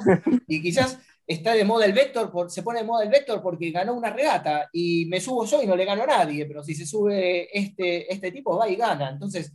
y 0.47 0.63
quizás 0.63 0.99
está 1.29 1.53
de 1.53 1.65
moda 1.65 1.85
el 1.85 1.93
Vector, 1.93 2.31
por, 2.31 2.51
se 2.51 2.63
pone 2.63 2.81
de 2.81 2.87
moda 2.87 3.05
el 3.05 3.11
Vector 3.11 3.43
porque 3.43 3.71
ganó 3.71 3.93
una 3.93 4.11
regata 4.11 4.71
y 4.73 5.05
me 5.07 5.21
subo 5.21 5.45
yo 5.45 5.63
y 5.63 5.67
no 5.67 5.77
le 5.77 5.85
gano 5.85 6.05
a 6.05 6.07
nadie, 6.07 6.47
pero 6.47 6.65
si 6.65 6.75
se 6.75 6.87
sube 6.87 7.49
este, 7.57 8.11
este 8.13 8.33
tipo 8.33 8.57
va 8.57 8.69
y 8.69 8.77
gana. 8.77 9.11
Entonces, 9.11 9.53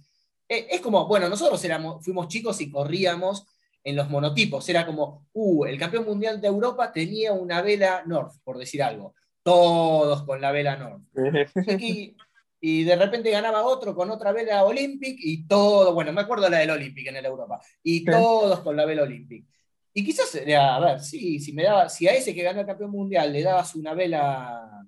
e, 0.48 0.68
es 0.70 0.82
como, 0.82 1.08
bueno, 1.08 1.28
nosotros 1.28 1.64
éramos, 1.66 2.06
fuimos 2.06 2.28
chicos 2.28 2.62
y 2.62 2.70
corríamos 2.70 3.48
en 3.84 3.96
los 3.96 4.08
monotipos. 4.08 4.70
Era 4.70 4.86
como, 4.86 5.28
uh, 5.34 5.66
el 5.66 5.80
campeón 5.80 6.06
mundial 6.06 6.40
de 6.40 6.48
Europa 6.48 6.92
tenía 6.92 7.34
una 7.34 7.64
vela 7.64 8.04
North, 8.06 8.36
por 8.44 8.60
decir 8.60 8.84
algo. 8.84 9.16
Todos 9.42 10.24
con 10.24 10.40
la 10.40 10.52
vela 10.52 10.78
North. 10.78 11.04
Y, 12.66 12.86
de 12.86 12.96
repente 12.96 13.30
ganaba 13.30 13.66
otro 13.66 13.94
con 13.94 14.10
otra 14.10 14.32
vela 14.32 14.64
Olympic 14.64 15.18
y 15.22 15.46
todo, 15.46 15.94
bueno, 15.94 16.14
me 16.14 16.22
acuerdo 16.22 16.48
la 16.48 16.60
del 16.60 16.70
Olympic 16.70 17.08
en 17.08 17.18
el 17.18 17.26
Europa. 17.26 17.60
Y 17.84 18.06
todos 18.06 18.62
con 18.62 18.78
la 18.78 18.86
vela 18.86 19.04
Olympic. 19.04 19.46
Y 19.94 20.04
quizás 20.04 20.30
sería, 20.30 20.76
a 20.76 20.80
ver, 20.80 21.00
sí, 21.00 21.40
si, 21.40 21.54
me 21.54 21.64
daba, 21.64 21.88
si 21.88 22.08
a 22.08 22.14
ese 22.14 22.34
que 22.34 22.42
ganó 22.42 22.62
el 22.62 22.66
campeón 22.66 22.92
mundial 22.92 23.32
le 23.32 23.44
dabas 23.44 23.76
una 23.76 23.94
vela 23.94 24.84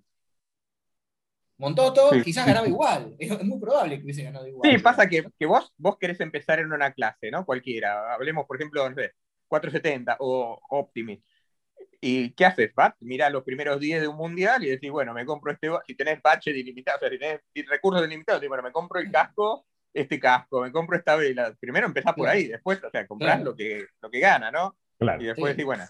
Montoto, 1.58 2.12
quizás 2.24 2.46
ganaba 2.46 2.68
igual. 2.68 3.16
Es, 3.20 3.44
muy 3.44 3.60
probable 3.60 3.98
que 3.98 4.04
hubiese 4.04 4.24
ganado 4.24 4.48
igual. 4.48 4.70
Sí, 4.70 4.78
pasa 4.80 5.08
que, 5.08 5.24
vos, 5.46 5.74
vos 5.78 5.98
querés 5.98 6.20
empezar 6.20 6.60
en 6.60 6.72
una 6.72 6.92
clase, 6.92 7.32
¿no? 7.32 7.46
Cualquiera. 7.46 8.14
Hablemos, 8.14 8.46
por 8.46 8.58
ejemplo, 8.58 8.88
no 8.90 8.96
sé, 8.96 9.14
470 9.48 10.18
o 10.20 10.60
Optimist. 10.70 11.26
¿Y 12.02 12.32
qué 12.32 12.46
haces? 12.46 12.74
Vas, 12.76 12.94
mira 13.00 13.30
los 13.30 13.44
primeros 13.44 13.80
10 13.80 14.02
de 14.02 14.08
un 14.08 14.18
mundial 14.18 14.64
y 14.64 14.70
decís, 14.70 14.92
bueno, 14.92 15.14
me 15.14 15.26
compro 15.26 15.52
este, 15.52 15.70
si 15.88 15.96
tenés 15.96 16.22
budget 16.22 16.56
ilimitado, 16.56 16.98
o 16.98 17.00
sea, 17.00 17.10
si 17.10 17.18
tenés 17.18 17.42
recursos 17.70 18.06
ilimitados, 18.06 18.46
bueno, 18.48 18.62
me 18.62 18.72
compro 18.72 19.00
el 19.00 19.10
casco, 19.10 19.66
este 19.94 20.20
casco, 20.20 20.62
me 20.62 20.72
compro 20.72 20.98
esta 20.98 21.16
vela. 21.16 21.56
Primero 21.60 21.88
empezás 21.88 22.14
por 22.14 22.28
ahí, 22.28 22.48
después, 22.48 22.84
o 22.84 22.90
sea, 22.90 23.08
comprás 23.08 23.42
lo, 23.42 23.56
que, 23.56 23.86
lo 24.02 24.12
que 24.12 24.20
gana, 24.20 24.52
¿no? 24.52 24.76
Claro. 24.98 25.22
Y 25.22 25.26
después 25.28 25.54
decís, 25.54 25.66
bueno, 25.66 25.84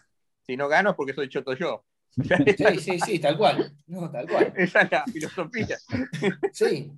si 0.46 0.58
no 0.58 0.68
gano 0.68 0.92
es 0.92 0.96
porque 0.96 1.14
soy 1.14 1.30
choto 1.30 1.54
yo. 1.54 1.86
Sí, 2.16 2.80
sí, 2.80 3.00
sí, 3.00 3.20
tal 3.20 3.38
cual. 3.38 3.74
No, 3.88 4.10
tal 4.10 4.28
cual. 4.28 4.54
Esa 4.58 4.82
es 4.82 4.92
la 4.92 5.04
filosofía. 5.06 5.78
Sí. 6.54 6.92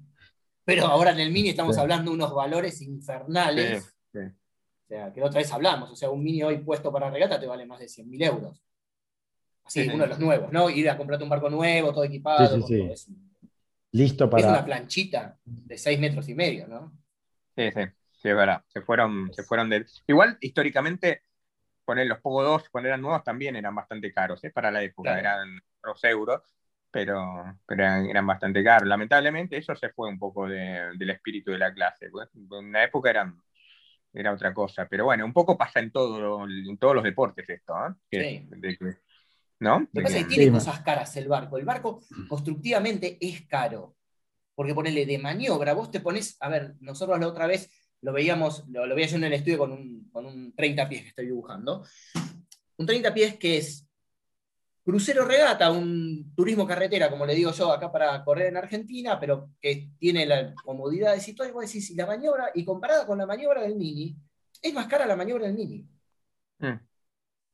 Pero 0.63 0.85
ahora 0.85 1.11
en 1.11 1.19
el 1.19 1.31
mini 1.31 1.49
estamos 1.49 1.77
hablando 1.77 2.11
de 2.11 2.15
unos 2.17 2.33
valores 2.33 2.81
infernales. 2.81 3.83
Sí, 4.11 4.19
sí. 4.19 4.25
O 4.27 4.87
sea, 4.87 5.11
que 5.13 5.19
la 5.21 5.27
otra 5.27 5.39
vez 5.39 5.51
hablamos. 5.51 5.89
O 5.91 5.95
sea, 5.95 6.09
un 6.09 6.23
mini 6.23 6.43
hoy 6.43 6.57
puesto 6.59 6.91
para 6.91 7.09
regata 7.09 7.39
te 7.39 7.47
vale 7.47 7.65
más 7.65 7.79
de 7.79 7.87
100.000 7.87 8.23
euros. 8.25 8.61
Así, 9.63 9.81
Sí, 9.81 9.89
sí. 9.89 9.95
uno 9.95 10.03
de 10.03 10.09
los 10.09 10.19
nuevos, 10.19 10.51
¿no? 10.51 10.69
Ir 10.69 10.89
a 10.89 10.97
comprarte 10.97 11.23
un 11.23 11.29
barco 11.29 11.49
nuevo, 11.49 11.91
todo 11.93 12.03
equipado. 12.03 12.47
Sí, 12.47 12.61
sí, 12.61 12.67
sí. 12.67 12.77
todo. 12.83 12.93
Es, 12.93 13.07
Listo 13.91 14.25
es 14.25 14.43
una 14.43 14.53
para. 14.53 14.65
planchita 14.65 15.39
de 15.45 15.77
6 15.77 15.99
metros 15.99 16.27
y 16.29 16.35
medio, 16.35 16.67
¿no? 16.67 16.93
Sí, 17.55 17.71
sí, 17.71 17.81
sí, 18.21 18.29
es 18.29 18.35
verdad. 18.35 18.61
Se 18.67 18.81
fueron, 18.81 19.33
se 19.33 19.43
fueron 19.43 19.69
de. 19.69 19.85
Igual, 20.05 20.37
históricamente, 20.41 21.23
poner 21.87 22.05
los 22.05 22.19
Pogo 22.19 22.43
2 22.43 22.69
cuando 22.69 22.89
eran 22.89 23.01
nuevos 23.01 23.23
también 23.23 23.55
eran 23.55 23.73
bastante 23.73 24.11
caros, 24.11 24.43
¿eh? 24.43 24.51
Para 24.51 24.69
la 24.69 24.83
época, 24.83 25.13
Claro. 25.13 25.19
eran 25.21 25.61
dos 25.81 26.03
euros, 26.03 26.41
pero, 26.91 27.57
pero 27.65 27.83
eran, 27.83 28.05
eran 28.09 28.27
bastante 28.27 28.61
caros. 28.61 28.89
Lamentablemente, 28.89 29.55
eso 29.57 29.73
se 29.75 29.89
fue 29.89 30.09
un 30.09 30.19
poco 30.19 30.47
de- 30.49 30.91
del 30.97 31.09
espíritu 31.11 31.51
de 31.51 31.57
la 31.59 31.73
clase. 31.73 32.09
pues. 32.09 32.27
En 32.35 32.51
una 32.51 32.83
época 32.83 33.09
eran, 33.09 33.41
era 34.13 34.33
otra 34.33 34.53
cosa, 34.53 34.85
pero 34.89 35.05
bueno, 35.05 35.23
un 35.25 35.31
poco 35.33 35.57
pasa 35.57 35.79
en, 35.79 35.91
todo, 35.91 36.43
en 36.45 36.77
todos 36.77 36.93
los 36.95 37.03
deportes 37.05 37.49
esto, 37.49 37.73
¿eh? 37.73 37.93
Que- 38.11 38.21
Sí. 38.21 38.47
de 38.49 38.77
que- 38.77 38.97
¿no? 39.59 39.79
Lo 39.79 39.87
que 39.93 40.01
pasa 40.01 40.17
es 40.17 40.23
que- 40.23 40.29
que 40.29 40.35
tiene 40.35 40.45
Sí, 40.45 40.51
cosas 40.51 40.81
caras 40.81 41.15
el 41.17 41.27
barco. 41.29 41.57
El 41.57 41.65
barco 41.65 42.01
constructivamente 42.27 43.17
es 43.21 43.47
caro. 43.47 43.95
Porque 44.55 44.73
ponele 44.75 45.05
de 45.05 45.19
maniobra, 45.19 45.73
vos 45.73 45.89
te 45.91 45.99
pones, 45.99 46.35
a 46.41 46.49
ver, 46.49 46.73
nosotros 46.81 47.17
la 47.19 47.27
otra 47.27 47.47
vez 47.47 47.69
lo 48.01 48.11
veíamos, 48.11 48.67
lo, 48.69 48.85
lo 48.87 48.93
veía 48.95 49.07
yo 49.07 49.17
en 49.17 49.23
el 49.23 49.33
estudio 49.33 49.57
con 49.59 49.71
un, 49.71 49.96
con 50.17 50.25
un 50.25 50.51
30 50.55 50.89
pies 50.89 51.03
que 51.03 51.09
estoy 51.09 51.25
dibujando. 51.27 51.85
Un 52.77 52.87
30 52.87 53.13
pies 53.13 53.37
que 53.37 53.57
es 53.57 53.87
crucero 54.83 55.23
regata, 55.25 55.69
un 55.69 56.33
turismo 56.35 56.65
carretera, 56.65 57.11
como 57.11 57.23
le 57.23 57.35
digo 57.35 57.51
yo, 57.51 57.71
acá 57.71 57.91
para 57.91 58.23
correr 58.23 58.47
en 58.47 58.57
Argentina, 58.57 59.19
pero 59.19 59.51
que 59.61 59.91
tiene 59.99 60.25
la 60.25 60.55
comodidad 60.55 61.15
de 61.15 61.33
todo. 61.33 61.47
Y 61.47 61.51
vos 61.51 61.67
decís, 61.67 61.91
y 61.91 61.95
la 61.95 62.07
maniobra, 62.07 62.49
y 62.55 62.65
comparada 62.65 63.05
con 63.05 63.19
la 63.19 63.27
maniobra 63.27 63.61
del 63.61 63.75
Mini, 63.75 64.17
es 64.59 64.73
más 64.73 64.87
cara 64.87 65.05
la 65.05 65.15
maniobra 65.15 65.45
del 65.45 65.55
Mini. 65.55 65.87
Mm. 66.57 66.79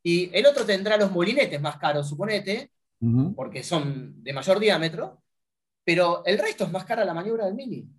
Y 0.04 0.30
el 0.34 0.46
otro 0.46 0.66
tendrá 0.66 0.96
los 0.96 1.12
molinetes 1.12 1.60
más 1.60 1.76
caros, 1.76 2.08
suponete, 2.08 2.72
porque 3.36 3.62
son 3.62 4.24
de 4.24 4.32
mayor 4.32 4.58
diámetro, 4.58 5.22
pero 5.84 6.24
el 6.26 6.38
resto 6.38 6.64
es 6.64 6.72
más 6.72 6.86
cara 6.86 7.04
la 7.04 7.14
maniobra 7.14 7.44
del 7.44 7.56
Mini. 7.56 7.90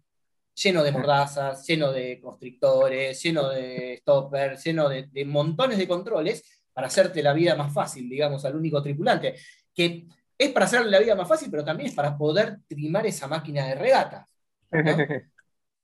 Lleno 0.55 0.83
de 0.85 0.93
mordazas, 0.93 1.67
lleno 1.67 1.91
de 1.93 2.21
constrictores, 2.21 3.21
lleno 3.23 3.49
de 3.49 3.97
stoppers, 4.01 4.63
lleno 4.65 4.89
de, 4.89 5.09
de 5.11 5.25
montones 5.25 5.79
de 5.79 5.89
controles 5.89 6.63
para 6.73 6.87
hacerte 6.87 7.23
la 7.23 7.33
vida 7.33 7.57
más 7.57 7.73
fácil, 7.73 8.09
digamos, 8.09 8.45
al 8.45 8.57
único 8.57 8.83
tripulante. 8.83 9.35
Que 9.75 10.07
es 10.39 10.51
para 10.51 10.67
hacerle 10.67 10.91
la 10.91 11.01
vida 11.01 11.15
más 11.17 11.29
fácil, 11.29 11.51
pero 11.51 11.65
también 11.65 11.89
es 11.89 11.95
para 11.95 12.17
poder 12.17 12.59
trimar 12.69 13.07
esa 13.07 13.27
máquina 13.27 13.67
de 13.67 13.75
regatas. 13.75 14.29
¿no? 14.71 14.81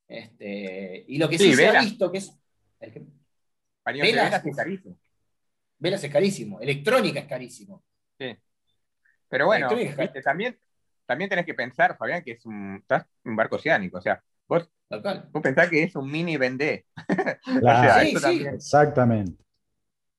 Este, 0.08 1.04
y 1.06 1.18
lo 1.18 1.28
que 1.28 1.38
sí, 1.38 1.50
Sí, 1.50 1.54
se 1.54 1.68
ha 1.68 1.80
visto 1.82 2.10
que 2.10 2.18
es. 2.18 2.32
el 2.80 2.92
que- 2.92 3.04
Velas, 3.84 4.44
es 4.44 4.56
carísimo. 4.56 4.96
Velas 5.78 6.02
es 6.04 6.10
carísimo, 6.12 6.60
electrónica 6.60 7.20
es 7.20 7.26
carísimo. 7.26 7.84
Pero 9.28 9.46
bueno, 9.46 9.68
también, 10.24 10.58
también 11.06 11.30
tenés 11.30 11.46
que 11.46 11.54
pensar, 11.54 11.96
Fabián, 11.96 12.24
que 12.24 12.32
es 12.32 12.44
un, 12.44 12.84
un 13.24 13.36
barco 13.36 13.54
oceánico. 13.54 13.98
O 13.98 14.00
sea, 14.00 14.20
vos, 14.50 14.70
Tal 14.88 15.02
cual. 15.02 15.30
vos 15.32 15.42
pensás 15.42 15.68
que 15.70 15.84
es 15.84 15.96
un 15.96 16.10
mini 16.10 16.36
vendé. 16.36 16.86
Claro, 17.60 18.00
Sí, 18.00 18.08
eso 18.10 18.18
sí. 18.18 18.22
también. 18.22 18.54
Exactamente. 18.54 19.42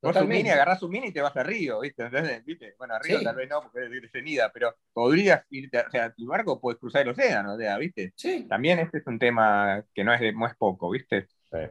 Vos 0.01 0.19
un 0.19 0.27
mini, 0.29 0.49
agarrás 0.49 0.81
un 0.81 0.89
mini 0.91 1.07
y 1.09 1.11
te 1.13 1.21
vas 1.21 1.35
a 1.37 1.43
Río, 1.43 1.79
¿viste? 1.81 2.03
Entonces, 2.03 2.43
¿viste? 2.43 2.73
Bueno, 2.79 2.95
a 2.95 2.99
Río 2.99 3.19
Sí. 3.19 3.23
tal 3.23 3.35
vez 3.35 3.47
no, 3.49 3.61
porque 3.61 3.85
es 3.85 3.91
de 3.91 4.09
Cenida, 4.09 4.51
pero 4.51 4.75
podrías 4.93 5.45
irte, 5.51 5.79
o 5.79 5.91
sea, 5.91 6.11
tu 6.13 6.25
barco 6.27 6.59
puedes 6.59 6.79
cruzar 6.79 7.03
el 7.03 7.09
océano, 7.09 7.53
o 7.53 7.57
sea, 7.57 7.77
¿viste? 7.77 8.13
Sí. 8.15 8.47
También 8.49 8.79
este 8.79 8.97
es 8.99 9.07
un 9.07 9.19
tema 9.19 9.83
que 9.93 10.03
no 10.03 10.11
es, 10.13 10.19
de- 10.19 10.33
no 10.33 10.47
es 10.47 10.55
poco, 10.55 10.89
¿viste? 10.89 11.27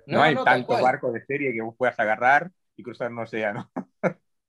No, 0.06 0.18
No, 0.18 0.22
hay 0.22 0.34
no, 0.36 0.44
tantos 0.44 0.80
barcos 0.80 1.12
de 1.12 1.24
serie 1.24 1.52
que 1.52 1.60
vos 1.62 1.74
puedas 1.76 1.98
agarrar 1.98 2.52
y 2.76 2.82
cruzar 2.84 3.10
un 3.10 3.18
océano. 3.20 3.70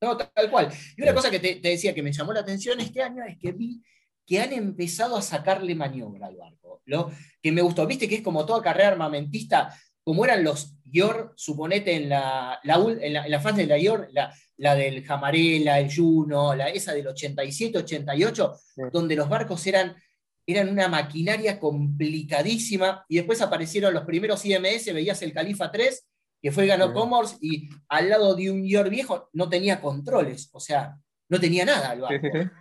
No, 0.01 0.18
tal 0.18 0.49
cual. 0.49 0.70
Y 0.97 1.01
una 1.03 1.12
Sí. 1.12 1.16
cosa 1.16 1.30
que 1.32 1.39
te, 1.39 1.55
te 1.57 1.70
decía 1.70 1.93
que 1.93 2.01
me 2.01 2.12
llamó 2.12 2.34
la 2.34 2.39
atención 2.41 2.80
este 2.80 3.03
año 3.03 3.24
es 3.24 3.38
que 3.38 3.51
vi 3.51 3.84
que 4.26 4.39
han 4.39 4.53
empezado 4.53 5.17
a 5.17 5.22
sacarle 5.22 5.76
maniobra 5.76 6.28
al 6.28 6.38
barco. 6.38 6.82
Lo 6.86 7.11
que 7.41 7.51
me 7.51 7.61
gustó, 7.61 7.86
viste 7.88 8.07
que 8.07 8.15
es 8.15 8.22
como 8.22 8.45
toda 8.45 8.61
carrera 8.61 8.89
armamentista, 8.89 9.76
como 10.03 10.26
eran 10.26 10.43
los 10.43 10.78
IOR, 10.91 11.34
suponete 11.36 11.95
en 11.95 12.09
la, 12.09 12.59
la, 12.63 12.76
en 12.76 13.13
la, 13.13 13.26
en 13.26 13.32
la 13.32 13.39
fase 13.39 13.61
de 13.61 13.67
la 13.67 13.78
IOR, 13.78 14.09
la, 14.11 14.34
la 14.57 14.76
del 14.76 15.03
Jamarela, 15.05 15.80
el 15.80 15.93
Juno, 15.93 16.55
la, 16.55 16.69
esa 16.69 16.93
del 16.93 17.05
87-88, 17.07 18.57
Sí. 18.76 18.82
donde 18.91 19.15
los 19.15 19.30
barcos 19.30 19.65
eran, 19.67 19.95
eran 20.45 20.69
una 20.69 20.88
maquinaria 20.88 21.59
complicadísima, 21.59 23.05
y 23.07 23.17
después 23.17 23.41
aparecieron 23.41 23.93
los 23.93 24.05
primeros 24.05 24.43
IMS, 24.45 24.93
veías 24.93 25.22
el 25.22 25.34
Califa 25.34 25.72
3, 25.72 26.07
que 26.41 26.51
fue 26.51 26.65
ganó 26.65 26.93
Sí. 27.28 27.38
Y 27.41 27.69
al 27.88 28.09
lado 28.09 28.36
de 28.36 28.49
un 28.49 28.65
IOR 28.65 28.89
viejo 28.89 29.30
no 29.34 29.49
tenía 29.49 29.80
controles, 29.82 30.49
o 30.53 30.59
sea, 30.59 30.97
no 31.30 31.39
tenía 31.39 31.63
nada 31.65 31.93
el 31.93 31.99
Sí, 31.99 32.01
barco. 32.01 32.51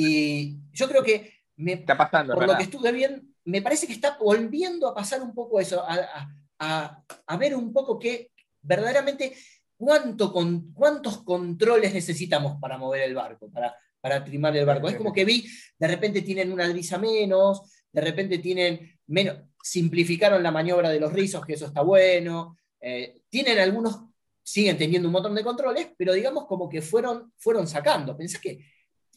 Y 0.00 0.56
yo 0.72 0.88
creo 0.88 1.02
que 1.02 1.32
me, 1.56 1.72
Está 1.74 1.96
pasando, 1.96 2.34
por 2.34 2.46
lo 2.46 2.56
que 2.56 2.62
estuve 2.64 2.92
bien, 2.92 3.34
me 3.44 3.62
parece 3.62 3.86
que 3.86 3.92
está 3.92 4.16
volviendo 4.18 4.88
a 4.88 4.94
pasar 4.94 5.20
un 5.22 5.34
poco 5.34 5.60
eso, 5.60 5.82
a, 5.82 5.94
a- 5.94 6.34
a- 6.58 7.04
a 7.26 7.36
ver 7.36 7.54
un 7.56 7.72
poco 7.72 7.98
que 7.98 8.30
verdaderamente 8.62 9.34
cuánto 9.76 10.32
con, 10.32 10.72
cuántos 10.74 11.22
controles 11.22 11.92
necesitamos 11.94 12.58
para 12.60 12.76
mover 12.78 13.02
el 13.02 13.14
barco, 13.14 13.50
para, 13.50 13.74
para 14.00 14.22
trimar 14.24 14.56
el 14.56 14.66
barco. 14.66 14.88
Es 14.88 14.96
como 14.96 15.12
que 15.12 15.24
vi, 15.24 15.46
de 15.78 15.88
repente 15.88 16.22
tienen 16.22 16.52
una 16.52 16.68
brisa 16.68 16.98
menos, 16.98 17.62
de 17.92 18.00
repente 18.00 18.38
tienen 18.38 18.98
menos, 19.06 19.38
simplificaron 19.62 20.42
la 20.42 20.50
maniobra 20.50 20.90
de 20.90 21.00
los 21.00 21.12
rizos, 21.12 21.44
que 21.44 21.54
eso 21.54 21.66
está 21.66 21.80
bueno. 21.82 22.56
Eh, 22.80 23.22
tienen 23.28 23.58
algunos, 23.58 24.00
siguen 24.42 24.76
teniendo 24.78 25.08
un 25.08 25.12
montón 25.12 25.34
de 25.34 25.42
controles, 25.44 25.88
pero 25.96 26.12
digamos 26.12 26.46
como 26.46 26.68
que 26.68 26.82
fueron, 26.82 27.32
fueron 27.38 27.66
sacando. 27.66 28.16
Pensá 28.16 28.38
que 28.40 28.58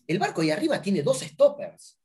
el 0.07 0.19
barco 0.19 0.41
ahí 0.41 0.51
arriba 0.51 0.81
tiene 0.81 1.01
dos 1.01 1.21
stoppers. 1.21 1.99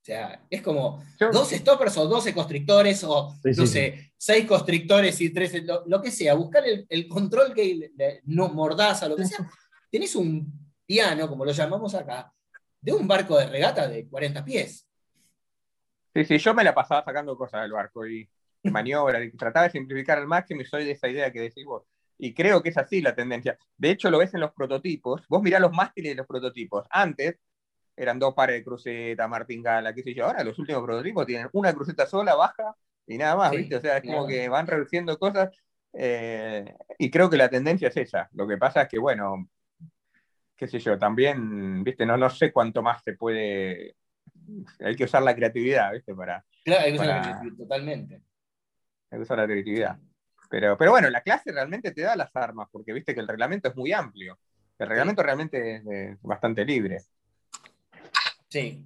O 0.00 0.04
sea, 0.08 0.46
es 0.48 0.62
como 0.62 1.04
Yo- 1.20 1.30
dos 1.30 1.50
stoppers 1.50 1.96
o 1.98 2.06
12 2.06 2.32
constrictores 2.32 3.04
o, 3.04 3.30
Sí, 3.42 3.54
sí, 3.54 3.60
no 3.60 3.66
sí. 3.66 3.72
sé, 3.72 4.12
seis 4.16 4.46
constrictores 4.46 5.20
y 5.20 5.30
tres, 5.30 5.64
lo, 5.64 5.84
lo 5.86 6.00
que 6.00 6.10
sea. 6.10 6.34
Buscar 6.34 6.66
el, 6.66 6.86
el 6.88 7.08
control 7.08 7.52
que 7.54 7.90
de- 7.94 8.20
no 8.24 8.48
mordaza, 8.48 9.08
lo 9.08 9.16
que 9.16 9.26
sea. 9.26 9.38
Tenés 9.90 10.14
un 10.16 10.50
piano, 10.86 11.28
como 11.28 11.44
lo 11.44 11.52
llamamos 11.52 11.94
acá, 11.94 12.32
de 12.80 12.92
un 12.92 13.06
barco 13.06 13.36
de 13.38 13.46
regata 13.46 13.86
de 13.88 14.08
40 14.08 14.44
pies. 14.44 14.86
Sí, 16.14 16.24
sí, 16.24 16.38
yo 16.38 16.54
me 16.54 16.64
la 16.64 16.74
pasaba 16.74 17.04
sacando 17.04 17.36
cosas 17.36 17.62
del 17.62 17.72
barco 17.72 18.06
y 18.06 18.28
de 18.62 18.70
maniobras, 18.70 19.22
y 19.24 19.30
trataba 19.36 19.64
de 19.66 19.72
simplificar 19.72 20.18
al 20.18 20.26
máximo 20.26 20.62
y 20.62 20.64
soy 20.64 20.84
de 20.84 20.92
esa 20.92 21.08
idea 21.08 21.30
que 21.32 21.40
decís 21.40 21.64
vos. 21.64 21.84
Y 22.18 22.34
creo 22.34 22.62
que 22.62 22.70
es 22.70 22.76
así 22.76 23.00
la 23.00 23.14
tendencia. 23.14 23.56
De 23.76 23.90
hecho, 23.90 24.10
lo 24.10 24.18
ves 24.18 24.34
en 24.34 24.40
los 24.40 24.52
prototipos. 24.52 25.24
Vos 25.28 25.40
mirá 25.42 25.60
los 25.60 25.72
mástiles 25.72 26.12
de 26.12 26.16
los 26.16 26.26
prototipos. 26.26 26.84
Antes 26.90 27.38
eran 27.96 28.18
dos 28.18 28.34
pares 28.34 28.56
de 28.56 28.64
cruceta, 28.64 29.28
martingala, 29.28 29.94
qué 29.94 30.02
sé 30.02 30.14
yo. 30.14 30.26
Ahora 30.26 30.42
los 30.44 30.58
últimos 30.58 30.82
prototipos 30.84 31.26
tienen 31.26 31.48
una 31.52 31.72
cruceta 31.72 32.06
sola, 32.06 32.34
baja 32.34 32.74
y 33.06 33.18
nada 33.18 33.36
más, 33.36 33.50
Sí, 33.52 33.56
¿viste? 33.58 33.76
O 33.76 33.80
sea, 33.80 33.96
es 33.98 34.02
como 34.04 34.26
que 34.26 34.48
van 34.48 34.66
reduciendo 34.66 35.18
cosas. 35.18 35.50
eh, 35.94 36.74
y 36.98 37.10
creo 37.10 37.30
que 37.30 37.36
la 37.36 37.48
tendencia 37.48 37.88
es 37.88 37.96
esa. 37.96 38.28
Lo 38.32 38.46
que 38.46 38.56
pasa 38.58 38.82
es 38.82 38.88
que, 38.88 38.98
bueno, 38.98 39.48
qué 40.56 40.66
sé 40.68 40.78
yo, 40.80 40.98
también, 40.98 41.82
¿viste? 41.84 42.04
No, 42.04 42.16
no 42.16 42.28
sé 42.30 42.52
cuánto 42.52 42.82
más 42.82 43.02
se 43.04 43.14
puede. 43.14 43.96
Hay 44.80 44.96
que 44.96 45.04
usar 45.04 45.22
la 45.22 45.34
creatividad, 45.34 45.92
¿viste? 45.92 46.14
Para, 46.14 46.44
Claro, 46.64 46.84
hay 46.84 46.90
que 46.92 46.98
usar 46.98 47.08
Para- 47.22 47.42
la- 47.44 47.56
totalmente. 47.56 48.14
hay 49.10 49.18
que 49.18 49.22
usar 49.22 49.38
la 49.38 49.46
creatividad. 49.46 49.98
Pero, 50.48 50.76
pero 50.78 50.92
bueno, 50.92 51.10
la 51.10 51.20
clase 51.20 51.52
realmente 51.52 51.92
te 51.92 52.02
da 52.02 52.16
las 52.16 52.34
armas, 52.34 52.68
porque 52.72 52.92
viste 52.92 53.14
que 53.14 53.20
el 53.20 53.28
reglamento 53.28 53.68
es 53.68 53.76
muy 53.76 53.92
amplio. 53.92 54.38
El 54.78 54.88
reglamento 54.88 55.22
realmente 55.22 55.76
es 55.76 55.82
eh, 55.86 56.16
bastante 56.22 56.64
libre. 56.64 57.02
Sí. 58.48 58.84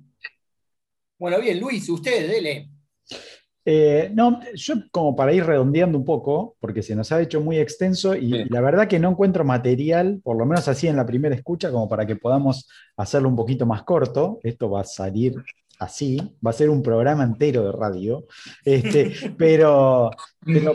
Bueno, 1.19 1.41
bien, 1.41 1.61
Luis, 1.61 1.89
usted, 1.89 2.29
dele. 2.29 2.69
Eh, 3.65 4.11
no, 4.13 4.41
yo 4.55 4.75
como 4.91 5.15
para 5.15 5.33
ir 5.33 5.45
redondeando 5.45 5.97
un 5.97 6.05
poco, 6.05 6.57
porque 6.59 6.83
se 6.83 6.97
nos 6.97 7.13
ha 7.13 7.21
hecho 7.21 7.41
muy 7.41 7.59
extenso 7.59 8.17
y, 8.17 8.33
Sí. 8.33 8.45
la 8.51 8.61
verdad 8.61 8.89
que 8.89 8.99
no 8.99 9.11
encuentro 9.11 9.45
material, 9.45 10.21
por 10.25 10.37
lo 10.37 10.45
menos 10.47 10.67
así 10.67 10.89
en 10.89 10.97
la 10.97 11.07
primera 11.07 11.35
escucha, 11.35 11.71
como 11.71 11.89
para 11.89 12.05
que 12.05 12.17
podamos 12.17 12.69
hacerlo 12.97 13.29
un 13.29 13.37
poquito 13.37 13.65
más 13.65 13.85
corto. 13.85 14.41
Esto 14.43 14.69
va 14.69 14.81
a 14.81 14.85
salir 14.85 15.37
así, 15.79 16.19
va 16.45 16.51
a 16.51 16.55
ser 16.55 16.71
un 16.71 16.83
programa 16.83 17.23
entero 17.23 17.65
de 17.65 17.73
radio. 17.73 18.27
Este, 18.65 19.13
pero, 19.39 20.11
pero 20.45 20.75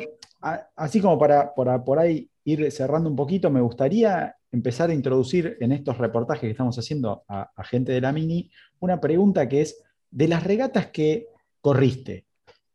a- 0.54 0.70
así 0.76 1.02
como 1.02 1.18
para, 1.18 1.54
para 1.54 1.84
por 1.84 2.00
ahí 2.00 2.30
ir 2.44 2.72
cerrando 2.72 3.10
un 3.10 3.16
poquito, 3.16 3.50
me 3.50 3.62
gustaría 3.62 4.36
empezar 4.52 4.90
a 4.90 4.94
introducir 4.94 5.58
en 5.60 5.72
estos 5.72 5.98
reportajes 5.98 6.42
que 6.42 6.52
estamos 6.52 6.78
haciendo 6.78 7.24
a, 7.28 7.52
a 7.56 7.64
gente 7.64 7.92
de 7.92 8.02
la 8.02 8.12
Mini 8.12 8.50
una 8.80 9.00
pregunta 9.00 9.48
que 9.50 9.62
es, 9.62 9.84
de 10.10 10.28
las 10.28 10.44
regatas 10.44 10.88
que 10.88 11.28
corriste, 11.60 12.26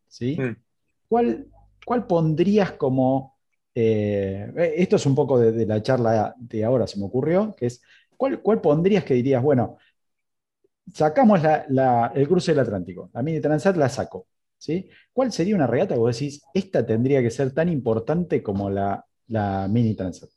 ¿sí? 0.06 0.36
Mm. 0.38 0.56
¿Cuál, 1.08 1.46
cuál 1.84 2.06
pondrías 2.06 2.72
como, 2.72 3.38
eh, 3.74 4.52
esto 4.76 4.96
es 4.96 5.06
un 5.06 5.14
poco 5.14 5.38
de, 5.38 5.52
de 5.52 5.66
la 5.66 5.82
charla 5.82 6.34
de 6.38 6.64
ahora, 6.64 6.86
se 6.86 6.98
me 6.98 7.06
ocurrió, 7.06 7.54
que 7.56 7.66
es, 7.66 7.82
¿cuál, 8.16 8.42
¿cuál 8.42 8.60
pondrías 8.60 9.04
que 9.04 9.14
dirías, 9.14 9.42
bueno, 9.42 9.78
sacamos 10.92 11.40
el 12.14 12.28
cruce 12.28 12.52
del 12.52 12.60
Atlántico, 12.60 13.10
la 13.12 13.22
mini 13.22 13.40
transat 13.40 13.76
la 13.76 13.88
saco, 13.88 14.26
¿sí? 14.62 14.88
¿Cuál 15.12 15.32
sería 15.32 15.56
una 15.56 15.66
regata 15.66 15.94
que 15.94 16.00
vos 16.00 16.16
decís, 16.16 16.42
esta 16.54 16.86
tendría 16.86 17.20
que 17.20 17.30
ser 17.30 17.52
tan 17.52 17.68
importante 17.68 18.42
como 18.42 18.70
la, 18.70 19.04
la 19.26 19.66
mini 19.68 19.96
transat? 19.96 20.30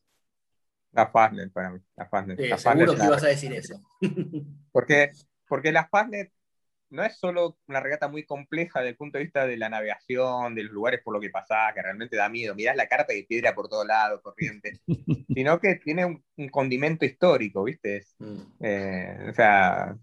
La 0.92 1.08
Fastnet 1.08 1.52
para 1.54 1.72
mí. 1.72 1.80
La 1.96 2.08
Fastnet. 2.08 2.58
seguro 2.58 2.96
que 2.96 3.06
ibas 3.06 3.24
a 3.24 3.28
decir 3.28 3.54
eso. 3.54 3.80
Porque, 4.72 5.12
porque 5.48 5.72
la 5.72 5.88
Fastnet 5.88 6.32
no 6.90 7.04
es 7.04 7.18
solo 7.18 7.58
una 7.68 7.80
regata 7.80 8.08
muy 8.08 8.26
compleja 8.26 8.80
desde 8.80 8.92
el 8.92 8.98
punto 8.98 9.18
de 9.18 9.26
vista 9.26 9.46
de 9.46 9.58
la 9.58 9.70
navegación, 9.70 10.56
de 10.56 10.64
los 10.64 10.74
lugares 10.74 11.02
por 11.04 11.14
lo 11.14 11.20
que 11.20 11.30
pasás, 11.30 11.74
que 11.74 11.82
realmente 11.82 12.18
da 12.18 12.30
miedo. 12.30 12.56
Mirás 12.56 12.76
la 12.76 12.88
carta 12.88 13.14
y 13.14 13.24
piedra 13.24 13.54
por 13.54 13.70
todos 13.70 13.86
lados, 13.86 14.22
corriente. 14.22 14.80
sino 15.34 15.60
que 15.60 15.76
tiene 15.76 16.06
un, 16.06 16.50
condimento 16.50 17.06
histórico, 17.06 17.64
¿viste? 17.64 18.06
Mm. 18.20 18.42
Eh, 18.60 19.28
o 19.30 19.34
sea, 19.34 19.96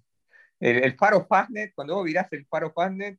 el, 0.60 0.96
faro 0.96 1.26
Fastnet, 1.26 1.72
cuando 1.74 1.96
vos 1.96 2.04
mirás 2.04 2.32
el 2.32 2.46
faro 2.46 2.72
Fastnet, 2.72 3.18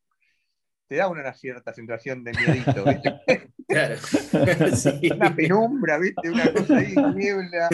te 0.93 0.97
da 0.97 1.07
una 1.07 1.33
cierta 1.33 1.73
sensación 1.73 2.23
de 2.23 2.33
miedito, 2.33 2.83
¿viste? 2.85 3.49
Claro. 3.67 3.95
Una 5.15 5.35
penumbra, 5.35 5.97
¿viste? 5.97 6.29
Una 6.29 6.53
cosa 6.53 6.77
ahí, 6.77 6.93
niebla. 7.15 7.67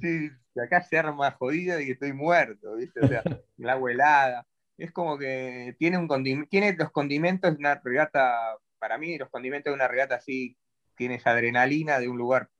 que 0.00 0.60
acá 0.60 0.80
se 0.82 0.96
arma 0.96 1.32
jodida 1.32 1.82
y 1.82 1.86
que 1.86 1.92
estoy 1.92 2.12
muerto, 2.12 2.76
¿viste? 2.76 3.00
O 3.00 3.08
sea, 3.08 3.24
el 3.58 3.68
agua 3.68 3.90
helada. 3.90 4.46
Es 4.78 4.92
como 4.92 5.18
que 5.18 5.74
tiene, 5.80 5.98
un 5.98 6.46
tiene 6.48 6.76
los 6.78 6.92
condimentos 6.92 7.50
de 7.50 7.58
una 7.58 7.80
regata, 7.82 8.56
para 8.78 8.98
mí, 8.98 9.18
los 9.18 9.30
condimentos 9.30 9.72
de 9.72 9.74
una 9.74 9.88
regata 9.88 10.14
así, 10.14 10.56
tiene 10.94 11.16
esa 11.16 11.30
adrenalina 11.30 11.98
de 11.98 12.08
un 12.08 12.18
lugar 12.18 12.50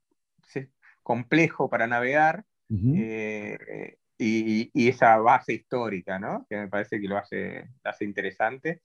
complejo 1.05 1.71
para 1.71 1.87
navegar. 1.87 2.45
Eh, 2.69 3.99
y, 4.19 4.89
esa 4.89 5.19
base 5.19 5.53
histórica, 5.53 6.19
¿no? 6.19 6.45
Que 6.51 6.57
me 6.57 6.69
parece 6.69 7.01
que 7.01 7.07
lo 7.07 7.17
hace, 7.17 7.69
hace 7.85 8.05
interesante. 8.05 8.83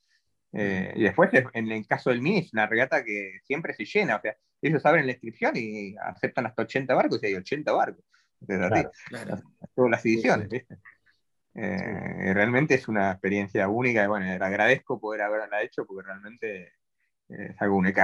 Eh, 0.51 0.93
y 0.95 1.03
después, 1.03 1.29
en 1.53 1.71
el 1.71 1.87
caso 1.87 2.09
del 2.09 2.21
Mini, 2.21 2.39
es 2.39 2.53
una 2.53 2.67
regata 2.67 3.03
que 3.03 3.39
siempre 3.43 3.73
se 3.73 3.85
llena. 3.85 4.17
O 4.17 4.21
sea, 4.21 4.35
ellos 4.61 4.85
abren 4.85 5.05
la 5.05 5.13
inscripción 5.13 5.53
y 5.55 5.95
aceptan 5.97 6.45
hasta 6.45 6.63
80 6.63 6.93
barcos 6.93 7.19
y 7.21 7.27
hay 7.27 7.35
80 7.35 7.71
barcos. 7.71 8.03
Claro, 8.45 9.41
Todas 9.75 9.91
las 9.91 10.05
ediciones, 10.05 10.49
¿viste? 10.49 10.77
Eh, 11.55 12.33
realmente 12.33 12.75
es 12.75 12.87
una 12.87 13.11
experiencia 13.11 13.67
única 13.67 14.03
y 14.03 14.07
bueno, 14.07 14.25
agradezco 14.45 14.99
poder 14.99 15.23
haberla 15.23 15.61
hecho 15.61 15.85
porque 15.85 16.05
realmente 16.05 16.73
es 17.27 17.61
algo 17.61 17.75
único. 17.75 18.01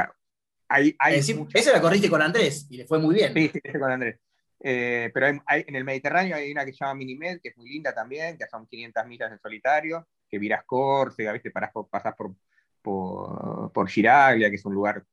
Hay, 0.68 0.96
hay 1.00 1.20
esa 1.20 1.72
la 1.72 1.82
corriste 1.82 2.10
con 2.10 2.22
Andrés 2.22 2.68
y 2.70 2.78
le 2.78 2.86
fue 2.86 3.00
muy 3.00 3.16
bien. 3.16 3.34
Sí, 3.34 3.50
sí, 3.54 3.62
con 3.80 3.92
Andrés. 3.92 4.20
Eh, 4.60 5.12
pero 5.14 5.28
en 5.28 5.76
el 5.76 5.84
Mediterráneo 5.84 6.36
hay 6.36 6.52
una 6.52 6.66
que 6.66 6.74
se 6.74 6.80
llama 6.84 6.96
Minimed, 6.96 7.40
que 7.42 7.50
es 7.50 7.58
muy 7.58 7.70
linda 7.70 7.94
también, 7.94 8.38
que 8.38 8.48
son 8.48 8.66
500 8.66 9.06
millas 9.06 9.32
en 9.32 9.40
solitario, 9.40 10.08
que 10.30 10.40
virás 10.40 10.64
Córcega, 10.66 11.32
¿viste? 11.32 11.52
Pasás 11.52 11.72
por, 11.72 11.90
por, 11.90 12.36
por, 12.82 13.72
por 13.72 13.90
Giraglia, 13.90 14.50
que 14.50 14.56
es 14.56 14.66
un 14.66 14.74
lugar 14.74 15.04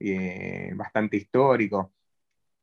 eh, 0.00 0.72
bastante 0.74 1.16
histórico 1.16 1.92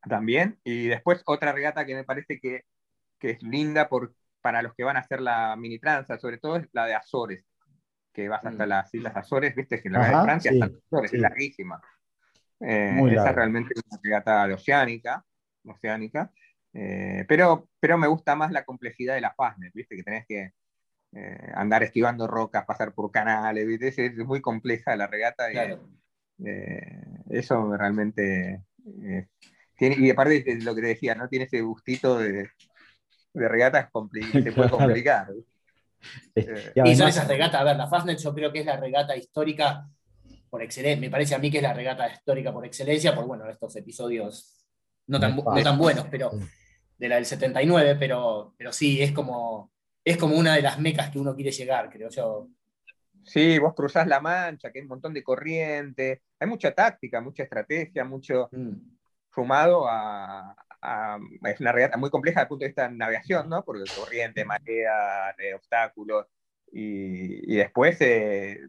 también. 0.01 0.59
Y 0.63 0.87
después 0.87 1.21
otra 1.25 1.51
regata 1.51 1.85
que 1.85 1.95
me 1.95 2.03
parece 2.03 2.39
que, 2.39 2.65
que 3.19 3.31
es 3.31 3.43
linda 3.43 3.87
por, 3.89 4.13
para 4.41 4.61
los 4.61 4.73
que 4.73 4.83
van 4.83 4.97
a 4.97 5.01
hacer 5.01 5.21
la 5.21 5.55
mini 5.55 5.79
tranza, 5.79 6.17
sobre 6.17 6.37
todo 6.37 6.57
es 6.57 6.67
la 6.73 6.85
de 6.85 6.95
Azores, 6.95 7.45
que 8.13 8.27
vas 8.27 8.45
hasta 8.45 8.65
mm. 8.65 8.69
las 8.69 8.93
Islas 8.93 9.15
Azores, 9.15 9.55
¿viste? 9.55 9.81
Que 9.81 9.89
la 9.89 10.05
de 10.05 10.23
Francia 10.23 10.51
hasta 10.51 10.65
Azores, 10.65 11.13
es 11.13 11.19
larguísima. 11.19 11.81
Eh, 12.59 13.01
esa 13.11 13.29
es 13.29 13.35
realmente 13.35 13.73
una 13.89 13.99
regata 14.03 14.45
oceánica 14.53 15.25
oceánica, 15.65 16.31
eh, 16.73 17.25
pero, 17.27 17.69
pero 17.79 17.97
me 17.97 18.07
gusta 18.07 18.35
más 18.35 18.51
la 18.51 18.65
complejidad 18.65 19.15
de 19.15 19.21
la 19.21 19.33
Fastnet, 19.33 19.73
¿viste? 19.73 19.95
Que 19.95 20.03
tenés 20.03 20.25
que 20.27 20.53
eh, 21.13 21.51
andar 21.55 21.83
esquivando 21.83 22.27
rocas, 22.27 22.65
pasar 22.65 22.93
por 22.93 23.11
canales, 23.11 23.67
¿viste? 23.67 23.87
Es, 23.87 24.17
muy 24.17 24.41
compleja 24.41 24.95
la 24.95 25.07
regata 25.07 25.51
y 25.51 25.57
eh, 26.45 27.03
eso 27.29 27.75
realmente 27.75 28.63
tiene, 29.75 29.95
y 29.97 30.09
aparte 30.09 30.41
de 30.41 30.63
lo 30.63 30.73
que 30.73 30.81
te 30.81 30.87
decía, 30.87 31.15
¿no? 31.15 31.27
Tiene 31.27 31.45
ese 31.45 31.61
gustito 31.61 32.17
de, 32.17 32.49
de 33.33 33.47
regatas 33.47 33.89
que 34.11 34.21
se 34.43 34.51
puede 34.51 34.69
complicar. 34.69 35.27
y, 36.35 36.95
son 36.95 37.07
esas 37.07 37.27
regatas, 37.27 37.61
a 37.61 37.63
ver, 37.63 37.75
la 37.75 37.87
Fastnet 37.87 38.19
yo 38.19 38.33
creo 38.33 38.51
que 38.51 38.59
es 38.59 38.65
la 38.65 38.77
regata 38.77 39.15
histórica 39.15 39.87
por 40.49 40.61
excelencia, 40.61 40.99
me 40.99 41.09
parece 41.09 41.33
a 41.33 41.39
mí 41.39 41.49
que 41.49 41.57
es 41.57 41.63
la 41.63 41.73
regata 41.73 42.11
histórica 42.11 42.51
por 42.51 42.65
excelencia, 42.65 43.15
por 43.15 43.25
bueno, 43.25 43.49
estos 43.49 43.75
episodios 43.77 44.67
no 45.07 45.19
tan, 45.19 45.41
tan 45.63 45.77
buenos, 45.77 46.07
pero 46.09 46.31
de 46.97 47.09
la 47.09 47.15
del 47.15 47.25
79, 47.25 47.95
pero, 47.99 48.53
pero 48.57 48.71
sí, 48.71 49.01
es 49.01 49.11
como, 49.11 49.71
es 50.03 50.17
como 50.17 50.35
una 50.35 50.55
de 50.55 50.61
las 50.61 50.79
mecas 50.79 51.09
que 51.09 51.19
uno 51.19 51.35
quiere 51.35 51.51
llegar, 51.51 51.89
creo 51.89 52.09
yo. 52.09 52.47
Sí, 53.23 53.59
vos 53.59 53.73
cruzás 53.75 54.07
la 54.07 54.19
mancha, 54.19 54.71
que 54.71 54.79
hay 54.79 54.83
un 54.83 54.89
montón 54.89 55.13
de 55.13 55.23
corriente, 55.23 56.23
hay 56.39 56.47
mucha 56.47 56.73
táctica, 56.73 57.21
mucha 57.21 57.43
estrategia, 57.43 58.03
mucho 58.03 58.49
mm. 58.51 58.71
fumado 59.29 59.85
a, 59.87 60.55
Es 61.45 61.59
una 61.59 61.71
regata 61.71 61.97
muy 61.97 62.09
compleja 62.09 62.39
desde 62.39 62.45
el 62.45 62.49
punto 62.49 62.63
de 62.63 62.69
vista 62.69 62.87
de 62.87 62.95
navegación, 62.95 63.47
¿no? 63.47 63.63
Porque 63.63 63.83
corriente, 63.95 64.43
marea, 64.43 65.35
obstáculos, 65.55 66.25
y, 66.71 67.55
después 67.55 67.99
eh, 68.01 68.59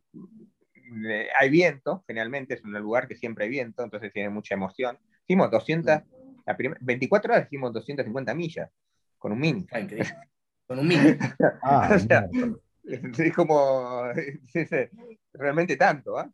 eh, 1.08 1.28
hay 1.38 1.50
viento, 1.50 2.04
generalmente 2.06 2.54
es 2.54 2.64
un 2.64 2.72
lugar 2.72 3.08
que 3.08 3.16
siempre 3.16 3.44
hay 3.44 3.50
viento, 3.50 3.82
entonces 3.82 4.12
tiene 4.12 4.28
mucha 4.28 4.54
emoción. 4.54 4.98
Hicimos 5.24 5.50
200, 5.50 6.02
24 6.80 7.32
horas 7.32 7.46
hicimos 7.46 7.72
250 7.72 8.34
millas 8.34 8.70
con 9.18 9.32
un 9.32 9.38
mini. 9.38 9.66
Ah, 9.72 9.80
con 10.72 10.78
un 10.78 10.88
mini. 10.88 11.16
ah, 11.62 11.98
es 12.84 13.34
como 13.34 14.04
realmente 15.34 15.76
tanto, 15.76 16.18
¿ah? 16.18 16.30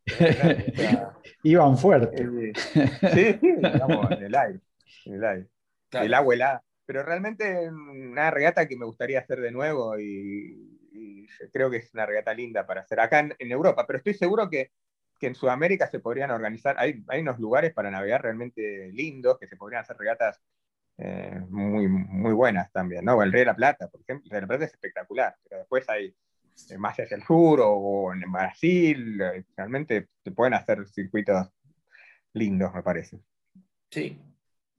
Iban 1.42 1.76
fuerte. 1.76 2.22
Eh, 2.22 2.52
sí, 2.54 3.38
sí, 3.40 3.52
digamos, 3.56 4.10
en 4.12 4.22
el 4.22 4.34
aire. 4.34 4.60
En 5.06 5.14
el, 5.14 5.24
aire. 5.24 5.46
el 5.92 6.14
agua 6.14 6.34
helada. 6.34 6.64
Pero 6.86 7.02
realmente 7.02 7.68
una 7.68 8.30
regata 8.30 8.66
que 8.66 8.76
me 8.76 8.86
gustaría 8.86 9.18
hacer 9.18 9.40
de 9.40 9.50
nuevo 9.50 9.98
y, 9.98 10.78
creo 11.52 11.70
que 11.70 11.78
es 11.78 11.92
una 11.94 12.06
regata 12.06 12.32
linda 12.32 12.66
para 12.66 12.80
hacer 12.82 13.00
acá 13.00 13.18
en, 13.20 13.34
en 13.38 13.50
Europa. 13.50 13.84
Pero 13.86 13.98
estoy 13.98 14.14
seguro 14.14 14.48
que 14.48 14.70
que 15.18 15.26
en 15.26 15.34
Sudamérica 15.34 15.88
se 15.88 15.98
podrían 15.98 16.30
organizar, 16.30 16.76
hay, 16.78 17.02
hay 17.08 17.22
unos 17.22 17.40
lugares 17.40 17.74
para 17.74 17.90
navegar 17.90 18.22
realmente 18.22 18.92
lindos, 18.92 19.36
que 19.36 19.48
se 19.48 19.56
podrían 19.56 19.82
hacer 19.82 19.96
regatas 19.96 20.40
eh, 21.00 21.40
muy, 21.48 21.86
muy 21.86 22.32
buenas 22.32 22.72
también, 22.72 23.04
¿no? 23.04 23.22
El 23.22 23.30
Rey 23.30 23.40
de 23.40 23.46
la 23.46 23.56
Plata, 23.56 23.88
por 23.88 24.00
ejemplo, 24.00 24.24
el 24.26 24.30
Rey 24.30 24.36
de 24.38 24.40
la 24.40 24.46
Plata 24.48 24.64
es 24.64 24.72
espectacular, 24.72 25.36
pero 25.44 25.60
después 25.60 25.88
hay 25.88 26.12
eh, 26.70 26.78
más 26.78 26.98
hacia 26.98 27.16
el 27.16 27.22
sur 27.22 27.60
o, 27.62 28.12
en 28.12 28.32
Brasil, 28.32 29.20
eh, 29.20 29.44
realmente 29.56 30.08
se 30.24 30.32
pueden 30.32 30.54
hacer 30.54 30.88
circuitos 30.88 31.48
lindos, 32.32 32.74
me 32.74 32.82
parece. 32.82 33.20
Sí. 33.90 34.20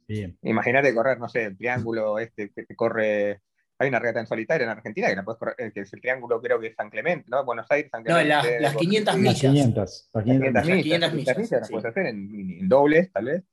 Bien. 0.07 0.37
Imagínate 0.41 0.93
correr, 0.93 1.19
no 1.19 1.29
sé, 1.29 1.45
el 1.45 1.57
triángulo 1.57 2.19
este 2.19 2.49
que 2.49 2.63
te 2.63 2.75
corre 2.75 3.41
hay 3.81 3.87
una 3.87 3.99
regata 3.99 4.19
en 4.19 4.27
solitario 4.27 4.65
en 4.65 4.71
Argentina 4.71 5.07
que, 5.07 5.15
la 5.15 5.23
puedes 5.23 5.39
correr, 5.39 5.71
que 5.71 5.79
es 5.79 5.93
el 5.93 6.01
triángulo, 6.01 6.41
creo 6.41 6.59
que 6.59 6.67
es 6.67 6.75
San 6.75 6.89
Clemente, 6.89 7.27
¿no? 7.29 7.45
Buenos 7.45 7.65
Aires, 7.69 7.89
San 7.89 8.03
Clemente. 8.03 8.33
No, 8.35 8.59
las 8.59 8.75
500 8.75 9.17
millas. 9.17 9.31
Las 9.31 9.41
500, 9.41 10.09
las 10.11 10.23
500, 10.65 11.13
millas. 11.13 11.51
Las 11.51 11.69
puedes 11.69 11.85
hacer 11.85 12.07
en, 12.07 12.67
dobles, 12.67 13.09
tal 13.13 13.25
vez. 13.25 13.43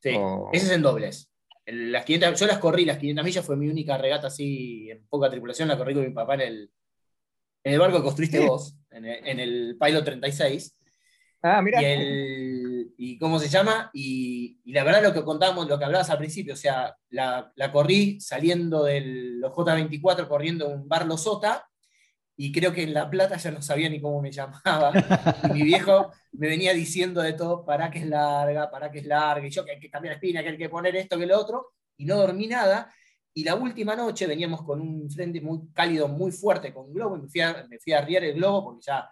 Sí, 0.00 0.10
ese 0.52 0.66
es 0.66 0.70
en 0.70 0.82
dobles. 0.82 1.28
Las 1.70 2.04
500, 2.04 2.40
yo 2.40 2.46
las 2.46 2.58
corrí, 2.58 2.84
las 2.84 2.98
500 2.98 3.24
millas 3.24 3.44
fue 3.44 3.56
mi 3.56 3.68
única 3.68 3.98
regata 3.98 4.28
así, 4.28 4.90
en 4.90 5.06
poca 5.06 5.28
tripulación, 5.28 5.68
la 5.68 5.76
corrí 5.76 5.94
con 5.94 6.04
mi 6.04 6.10
papá 6.10 6.34
en 6.34 6.40
el, 6.40 6.70
en 7.64 7.72
el 7.72 7.78
barco 7.78 7.98
que 7.98 8.04
construiste 8.04 8.40
vos, 8.40 8.74
en 8.90 9.04
el, 9.04 9.26
en 9.26 9.40
el 9.40 9.76
Pilot 9.78 10.04
36. 10.04 10.78
Ah, 11.42 11.60
mira. 11.62 11.80
Y, 11.80 11.84
el, 11.84 12.94
y 12.96 13.18
cómo 13.18 13.38
se 13.38 13.48
llama, 13.48 13.90
y, 13.92 14.58
y, 14.64 14.72
la 14.72 14.82
verdad 14.82 15.02
lo 15.02 15.12
que 15.12 15.22
contamos, 15.22 15.68
lo 15.68 15.78
que 15.78 15.84
hablabas 15.84 16.10
al 16.10 16.18
principio, 16.18 16.54
o 16.54 16.56
sea, 16.56 16.96
la, 17.10 17.52
la 17.54 17.70
corrí 17.70 18.20
saliendo 18.20 18.84
de 18.84 19.00
los 19.02 19.52
J24 19.52 20.26
corriendo 20.26 20.68
un 20.68 20.88
bar 20.88 21.06
Losota, 21.06 21.68
y 22.40 22.52
creo 22.52 22.72
que 22.72 22.84
en 22.84 22.94
La 22.94 23.10
Plata 23.10 23.36
ya 23.36 23.50
no 23.50 23.60
sabía 23.60 23.90
ni 23.90 24.00
cómo 24.00 24.22
me 24.22 24.30
llamaba. 24.32 24.92
Y 25.44 25.52
mi 25.52 25.62
viejo 25.64 26.12
me 26.32 26.46
venía 26.46 26.72
diciendo 26.72 27.20
de 27.20 27.32
todo, 27.32 27.64
para 27.64 27.90
que 27.90 27.98
es 27.98 28.06
larga, 28.06 28.70
para 28.70 28.90
que 28.92 29.00
es 29.00 29.06
larga, 29.06 29.44
y 29.46 29.50
yo 29.50 29.64
que 29.64 29.72
hay 29.72 29.80
que 29.80 29.90
cambiar 29.90 30.12
la 30.12 30.14
espina, 30.14 30.42
que 30.42 30.50
hay 30.50 30.56
que 30.56 30.68
poner 30.68 30.94
esto, 30.94 31.18
que 31.18 31.26
lo 31.26 31.36
otro, 31.36 31.72
y 31.96 32.04
no 32.04 32.16
dormí 32.16 32.46
nada. 32.46 32.94
Y 33.34 33.42
la 33.42 33.56
última 33.56 33.96
noche 33.96 34.28
veníamos 34.28 34.62
con 34.62 34.80
un 34.80 35.10
frente 35.10 35.40
muy 35.40 35.68
cálido, 35.72 36.06
muy 36.06 36.30
fuerte 36.30 36.72
con 36.72 36.92
globo, 36.92 37.16
y 37.16 37.22
me 37.22 37.28
fui 37.28 37.92
a, 37.92 37.98
arriar 37.98 38.22
el 38.22 38.34
globo 38.34 38.64
porque 38.66 38.82
ya 38.86 39.10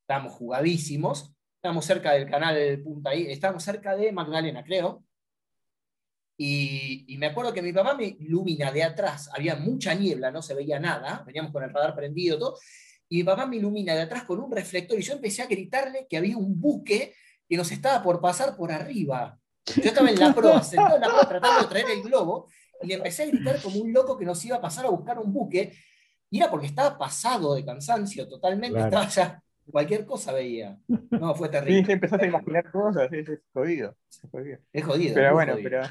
estábamos 0.00 0.32
jugadísimos. 0.32 1.32
Estábamos 1.56 1.84
cerca 1.84 2.12
del 2.12 2.28
canal 2.28 2.82
Punta 2.82 3.10
ahí, 3.10 3.30
estábamos 3.30 3.62
cerca 3.62 3.94
de 3.94 4.10
Magdalena, 4.10 4.64
creo. 4.64 5.03
Y, 6.36 7.16
me 7.18 7.26
acuerdo 7.26 7.52
que 7.52 7.62
mi 7.62 7.72
papá 7.72 7.94
me 7.94 8.06
ilumina 8.06 8.72
de 8.72 8.82
atrás, 8.82 9.30
había 9.32 9.54
mucha 9.54 9.94
niebla, 9.94 10.30
no 10.30 10.42
se 10.42 10.54
veía 10.54 10.80
nada, 10.80 11.22
veníamos 11.24 11.52
con 11.52 11.62
el 11.62 11.70
radar 11.70 11.94
prendido, 11.94 12.38
todo, 12.38 12.58
y 13.08 13.18
mi 13.18 13.24
papá 13.24 13.46
me 13.46 13.56
ilumina 13.56 13.94
de 13.94 14.02
atrás 14.02 14.24
con 14.24 14.40
un 14.40 14.50
reflector 14.50 14.98
y 14.98 15.02
yo 15.02 15.14
empecé 15.14 15.42
a 15.42 15.46
gritarle 15.46 16.06
que 16.08 16.16
había 16.16 16.36
un 16.36 16.60
buque 16.60 17.14
que 17.48 17.56
nos 17.56 17.70
estaba 17.70 18.02
por 18.02 18.20
pasar 18.20 18.56
por 18.56 18.72
arriba. 18.72 19.38
Yo 19.76 19.82
estaba 19.84 20.10
en 20.10 20.18
la 20.18 20.34
proa, 20.34 20.62
sentado 20.62 20.96
en 20.96 21.02
la 21.02 21.08
proa 21.08 21.28
tratando 21.28 21.62
de 21.62 21.68
traer 21.68 21.86
el 21.90 22.02
globo, 22.02 22.48
y 22.82 22.88
le 22.88 22.94
empecé 22.94 23.22
a 23.22 23.26
gritar 23.26 23.62
como 23.62 23.78
un 23.78 23.92
loco 23.92 24.18
que 24.18 24.24
nos 24.24 24.44
iba 24.44 24.56
a 24.56 24.60
pasar 24.60 24.86
a 24.86 24.90
buscar 24.90 25.18
un 25.18 25.32
buque, 25.32 25.72
y 26.30 26.38
era 26.38 26.50
porque 26.50 26.66
estaba 26.66 26.98
pasado 26.98 27.54
de 27.54 27.64
cansancio 27.64 28.26
totalmente, 28.26 28.80
estaba 28.80 29.06
ya, 29.08 29.42
cualquier 29.70 30.04
cosa 30.04 30.32
veía. 30.32 30.76
No, 31.10 31.34
fue 31.34 31.48
terrible. 31.48 31.84
Sí, 31.84 31.92
empezaste 31.92 32.24
a 32.24 32.28
imaginar 32.28 32.70
cosas, 32.72 33.12
es, 33.12 33.28
jodido, 33.52 33.96
es 34.10 34.30
jodido. 34.30 34.58
Es 34.72 34.84
jodido. 34.84 35.14
Pero 35.14 35.32
bueno, 35.32 35.54
pero 35.62 35.82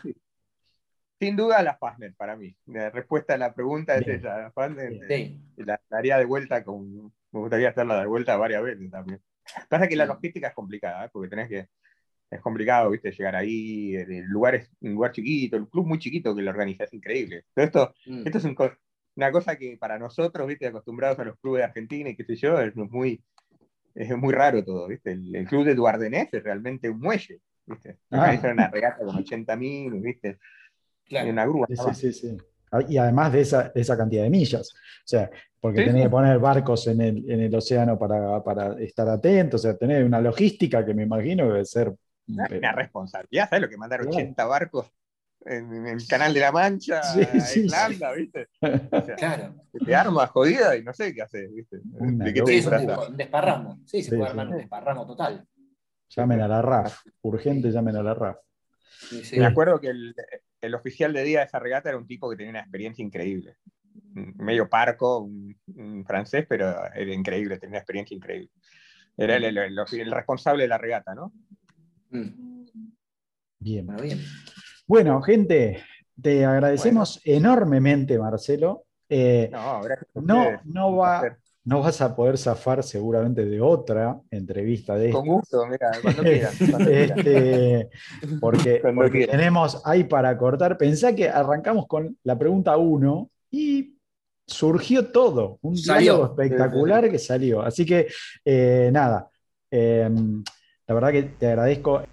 sin 1.24 1.36
duda 1.38 1.64
la 1.64 1.78
Fastnet 1.78 2.16
para 2.16 2.36
mí. 2.36 2.54
La 2.66 2.90
respuesta 2.90 3.36
a 3.36 3.38
la 3.38 3.54
pregunta 3.54 3.96
es 3.96 4.08
esa, 4.08 4.38
la 4.38 4.52
Fastnet. 4.52 5.10
Eh, 5.10 5.40
la 5.58 5.80
daría 5.90 6.18
de 6.18 6.26
vuelta 6.26 6.64
con, 6.64 7.14
me 7.32 7.40
gustaría 7.40 7.70
hacerla 7.70 8.02
de 8.02 8.08
vuelta 8.08 8.36
varias 8.36 8.62
veces 8.62 8.92
también. 8.92 9.22
Pasa 9.70 9.88
que 9.88 9.96
la 9.96 10.06
logística 10.06 10.50
es 10.50 10.54
complicada, 10.54 11.06
¿eh? 11.06 11.10
porque 11.12 11.30
tenés 11.30 11.48
que 11.48 11.68
es 12.30 12.42
complicado, 12.42 12.90
¿viste? 12.90 13.12
Llegar 13.12 13.36
ahí, 13.36 13.96
el 13.96 14.26
lugar 14.26 14.56
es 14.56 14.70
un 14.82 14.94
lugar 14.94 15.12
chiquito, 15.12 15.56
el 15.56 15.68
club 15.70 15.86
muy 15.86 16.00
chiquito 16.00 16.36
que 16.36 16.42
lo 16.42 16.50
organiza, 16.50 16.84
es 16.86 16.94
increíble. 16.94 17.46
Pero 17.54 17.66
esto, 17.66 17.94
mm. 18.06 18.24
esto 18.26 18.38
es 18.40 18.46
una 19.16 19.32
cosa 19.32 19.56
que 19.56 19.78
para 19.78 20.00
nosotros, 20.00 20.48
¿viste? 20.48 20.68
Acostumbrados 20.68 21.20
a 21.20 21.26
los 21.26 21.40
clubes 21.40 21.60
de 21.60 21.66
Argentina 21.66 22.10
y 22.10 22.16
qué 22.16 22.26
sé 22.26 22.36
yo, 22.36 22.60
es 22.60 22.76
muy, 22.76 23.24
es 23.96 24.18
muy 24.18 24.34
raro 24.34 24.64
todo, 24.64 24.88
¿viste? 24.88 25.12
El, 25.12 25.46
club 25.48 25.64
de 25.64 25.76
Duardenés 25.76 26.34
es 26.34 26.44
realmente 26.44 26.90
un 26.90 27.00
muelle, 27.00 27.40
¿viste? 27.66 28.00
Ah. 28.12 28.38
una 28.52 28.70
regata 28.70 29.06
con 29.06 29.16
80.000, 29.16 30.02
¿viste? 30.02 30.40
Claro. 31.06 31.30
una 31.30 31.46
grúa. 31.46 31.68
Sí, 31.68 31.94
sí, 31.94 32.14
sí, 32.14 32.38
Y 32.90 32.98
además 32.98 33.34
de 33.34 33.42
esa, 33.42 33.72
esa 33.76 33.98
cantidad 33.98 34.24
de 34.24 34.30
millas. 34.30 34.74
O 34.74 35.08
sea, 35.08 35.30
porque 35.60 35.86
tenés 35.86 36.04
que 36.04 36.10
poner 36.10 36.40
barcos 36.40 36.88
en 36.88 37.02
el, 37.02 37.32
en 37.32 37.40
el 37.40 37.56
océano 37.56 37.98
para, 37.98 38.44
para, 38.44 38.80
estar 38.82 39.08
atentos, 39.08 39.62
o 39.62 39.64
sea, 39.64 39.78
tener 39.78 40.04
una 40.04 40.20
logística 40.20 40.86
que 40.86 40.94
me 40.94 41.04
imagino 41.04 41.48
debe 41.48 41.64
ser 41.64 41.94
una, 42.28 42.74
responsabilidad, 42.74 43.50
¿sabes 43.50 43.62
lo 43.62 43.70
que 43.70 43.78
mandar 43.78 44.02
80 44.02 44.46
barcos 44.46 44.92
en, 45.46 45.88
el 45.88 46.08
Canal 46.08 46.34
de 46.34 46.40
la 46.40 46.52
Mancha, 46.52 47.02
en 47.16 47.64
Irlanda, 47.66 48.14
¿viste? 48.14 48.48
claro. 49.18 49.56
Te 49.86 49.96
armas 49.96 50.30
jodida 50.32 50.76
y 50.76 50.84
no 50.84 50.94
sé 50.94 51.14
qué 51.14 51.22
haces, 51.22 51.54
¿viste? 51.54 51.80
¿De 51.82 52.34
qué 52.34 52.42
te 52.42 52.62
sí, 52.62 52.68
un 52.68 53.18
desparramo. 53.18 53.80
Sí, 53.86 54.04
se 54.04 54.16
puede 54.16 54.30
armar 54.30 54.48
un 54.48 54.58
desparramo 54.58 55.06
total. 55.06 55.46
Llamen 56.10 56.42
a 56.42 56.48
la 56.48 56.62
RAF, 56.62 57.06
urgente 57.22 57.72
llamen 57.72 57.96
a 57.96 58.04
la 58.04 58.14
RAF. 58.14 58.38
Me 59.36 59.46
acuerdo 59.46 59.80
que 59.80 59.88
el, 59.88 60.16
el, 60.64 60.76
oficial 60.76 61.14
de 61.14 61.24
día 61.24 61.40
de 61.40 61.46
esa 61.46 61.60
regata 61.60 61.90
era 61.90 61.98
un 61.98 62.08
tipo 62.08 62.30
que 62.30 62.36
tenía 62.36 62.52
una 62.52 62.62
experiencia 62.62 63.04
increíble. 63.04 63.58
Medio 64.14 64.70
parco, 64.70 65.20
un, 65.20 66.06
francés, 66.06 66.46
pero 66.48 66.74
era 66.94 67.14
increíble, 67.14 67.58
tenía 67.58 67.74
una 67.74 67.80
experiencia 67.80 68.16
increíble. 68.16 68.52
Era 69.16 69.36
el, 69.36 69.58
el 69.58 70.12
responsable 70.12 70.64
de 70.64 70.70
la 70.70 70.78
regata, 70.78 71.14
¿no? 71.14 71.34
Mm. 72.10 72.66
Bien. 73.60 73.88
Bueno, 74.86 75.22
gente, 75.22 75.84
te 76.22 76.44
agradecemos 76.44 77.22
enormemente, 77.24 78.20
Marcelo. 78.20 78.86
Eh, 79.08 79.50
no, 80.16 80.62
no, 80.66 80.96
va, 80.96 81.38
no 81.66 81.82
vas 81.82 82.02
a 82.02 82.16
poder 82.16 82.38
zafar 82.38 82.84
seguramente 82.84 83.46
de 83.46 83.62
otra 83.62 84.20
entrevista 84.30 84.96
de 84.96 85.12
Con 85.12 85.26
gusto, 85.26 85.66
mira, 85.68 85.92
cuando 86.02 86.24
quieras. 86.24 86.60
Este, 86.80 87.90
porque, 88.40 88.82
tenemos 89.32 89.82
ahí 89.86 90.04
para 90.04 90.38
cortar. 90.38 90.78
Pensá 90.78 91.16
que 91.16 91.30
arrancamos 91.30 91.88
con 91.88 92.18
la 92.24 92.38
pregunta 92.38 92.76
1 92.76 93.30
y 93.52 93.98
surgió 94.46 95.12
todo, 95.12 95.60
un 95.62 95.76
diálogo 95.76 96.26
espectacular 96.26 97.10
que 97.10 97.20
salió. 97.20 97.62
Así 97.62 97.86
que, 97.86 98.08
eh, 98.44 98.90
nada, 98.92 99.30
eh, 99.72 100.10
la 100.88 100.94
verdad 100.94 101.12
que 101.12 101.24
te 101.24 101.48
agradezco. 101.48 102.04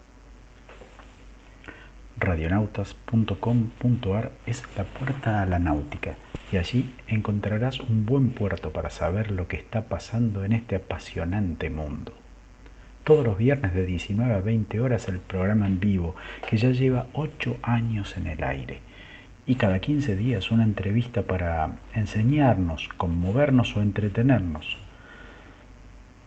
Radionautas.com.ar 2.20 4.30
es 4.44 4.62
la 4.76 4.84
puerta 4.84 5.40
a 5.40 5.46
la 5.46 5.58
náutica 5.58 6.16
y 6.52 6.58
allí 6.58 6.94
encontrarás 7.08 7.80
un 7.80 8.04
buen 8.04 8.32
puerto 8.32 8.72
para 8.72 8.90
saber 8.90 9.30
lo 9.30 9.48
que 9.48 9.56
está 9.56 9.86
pasando 9.86 10.44
en 10.44 10.52
este 10.52 10.76
apasionante 10.76 11.70
mundo. 11.70 12.12
Todos 13.04 13.24
los 13.24 13.38
viernes 13.38 13.72
de 13.72 13.86
19 13.86 14.34
a 14.34 14.40
20 14.40 14.80
horas 14.80 15.08
el 15.08 15.20
programa 15.20 15.66
en 15.66 15.80
vivo 15.80 16.14
que 16.48 16.58
ya 16.58 16.72
lleva 16.72 17.06
8 17.14 17.56
años 17.62 18.14
en 18.18 18.26
el 18.26 18.44
aire 18.44 18.80
y 19.46 19.54
cada 19.54 19.78
15 19.78 20.14
días 20.14 20.50
una 20.50 20.64
entrevista 20.64 21.22
para 21.22 21.78
enseñarnos, 21.94 22.90
conmovernos 22.98 23.74
o 23.78 23.80
entretenernos. 23.80 24.76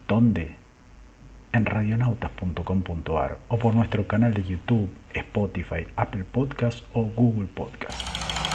¿Dónde? 0.08 0.63
En 1.54 1.66
radionautas.com.ar 1.66 3.38
o 3.48 3.58
por 3.58 3.76
nuestro 3.76 4.06
canal 4.08 4.34
de 4.34 4.44
YouTube, 4.44 4.90
Spotify, 5.14 5.88
Apple 5.96 6.26
Podcast 6.26 6.86
o 6.94 7.04
Google 7.04 7.48
Podcast. 7.48 8.53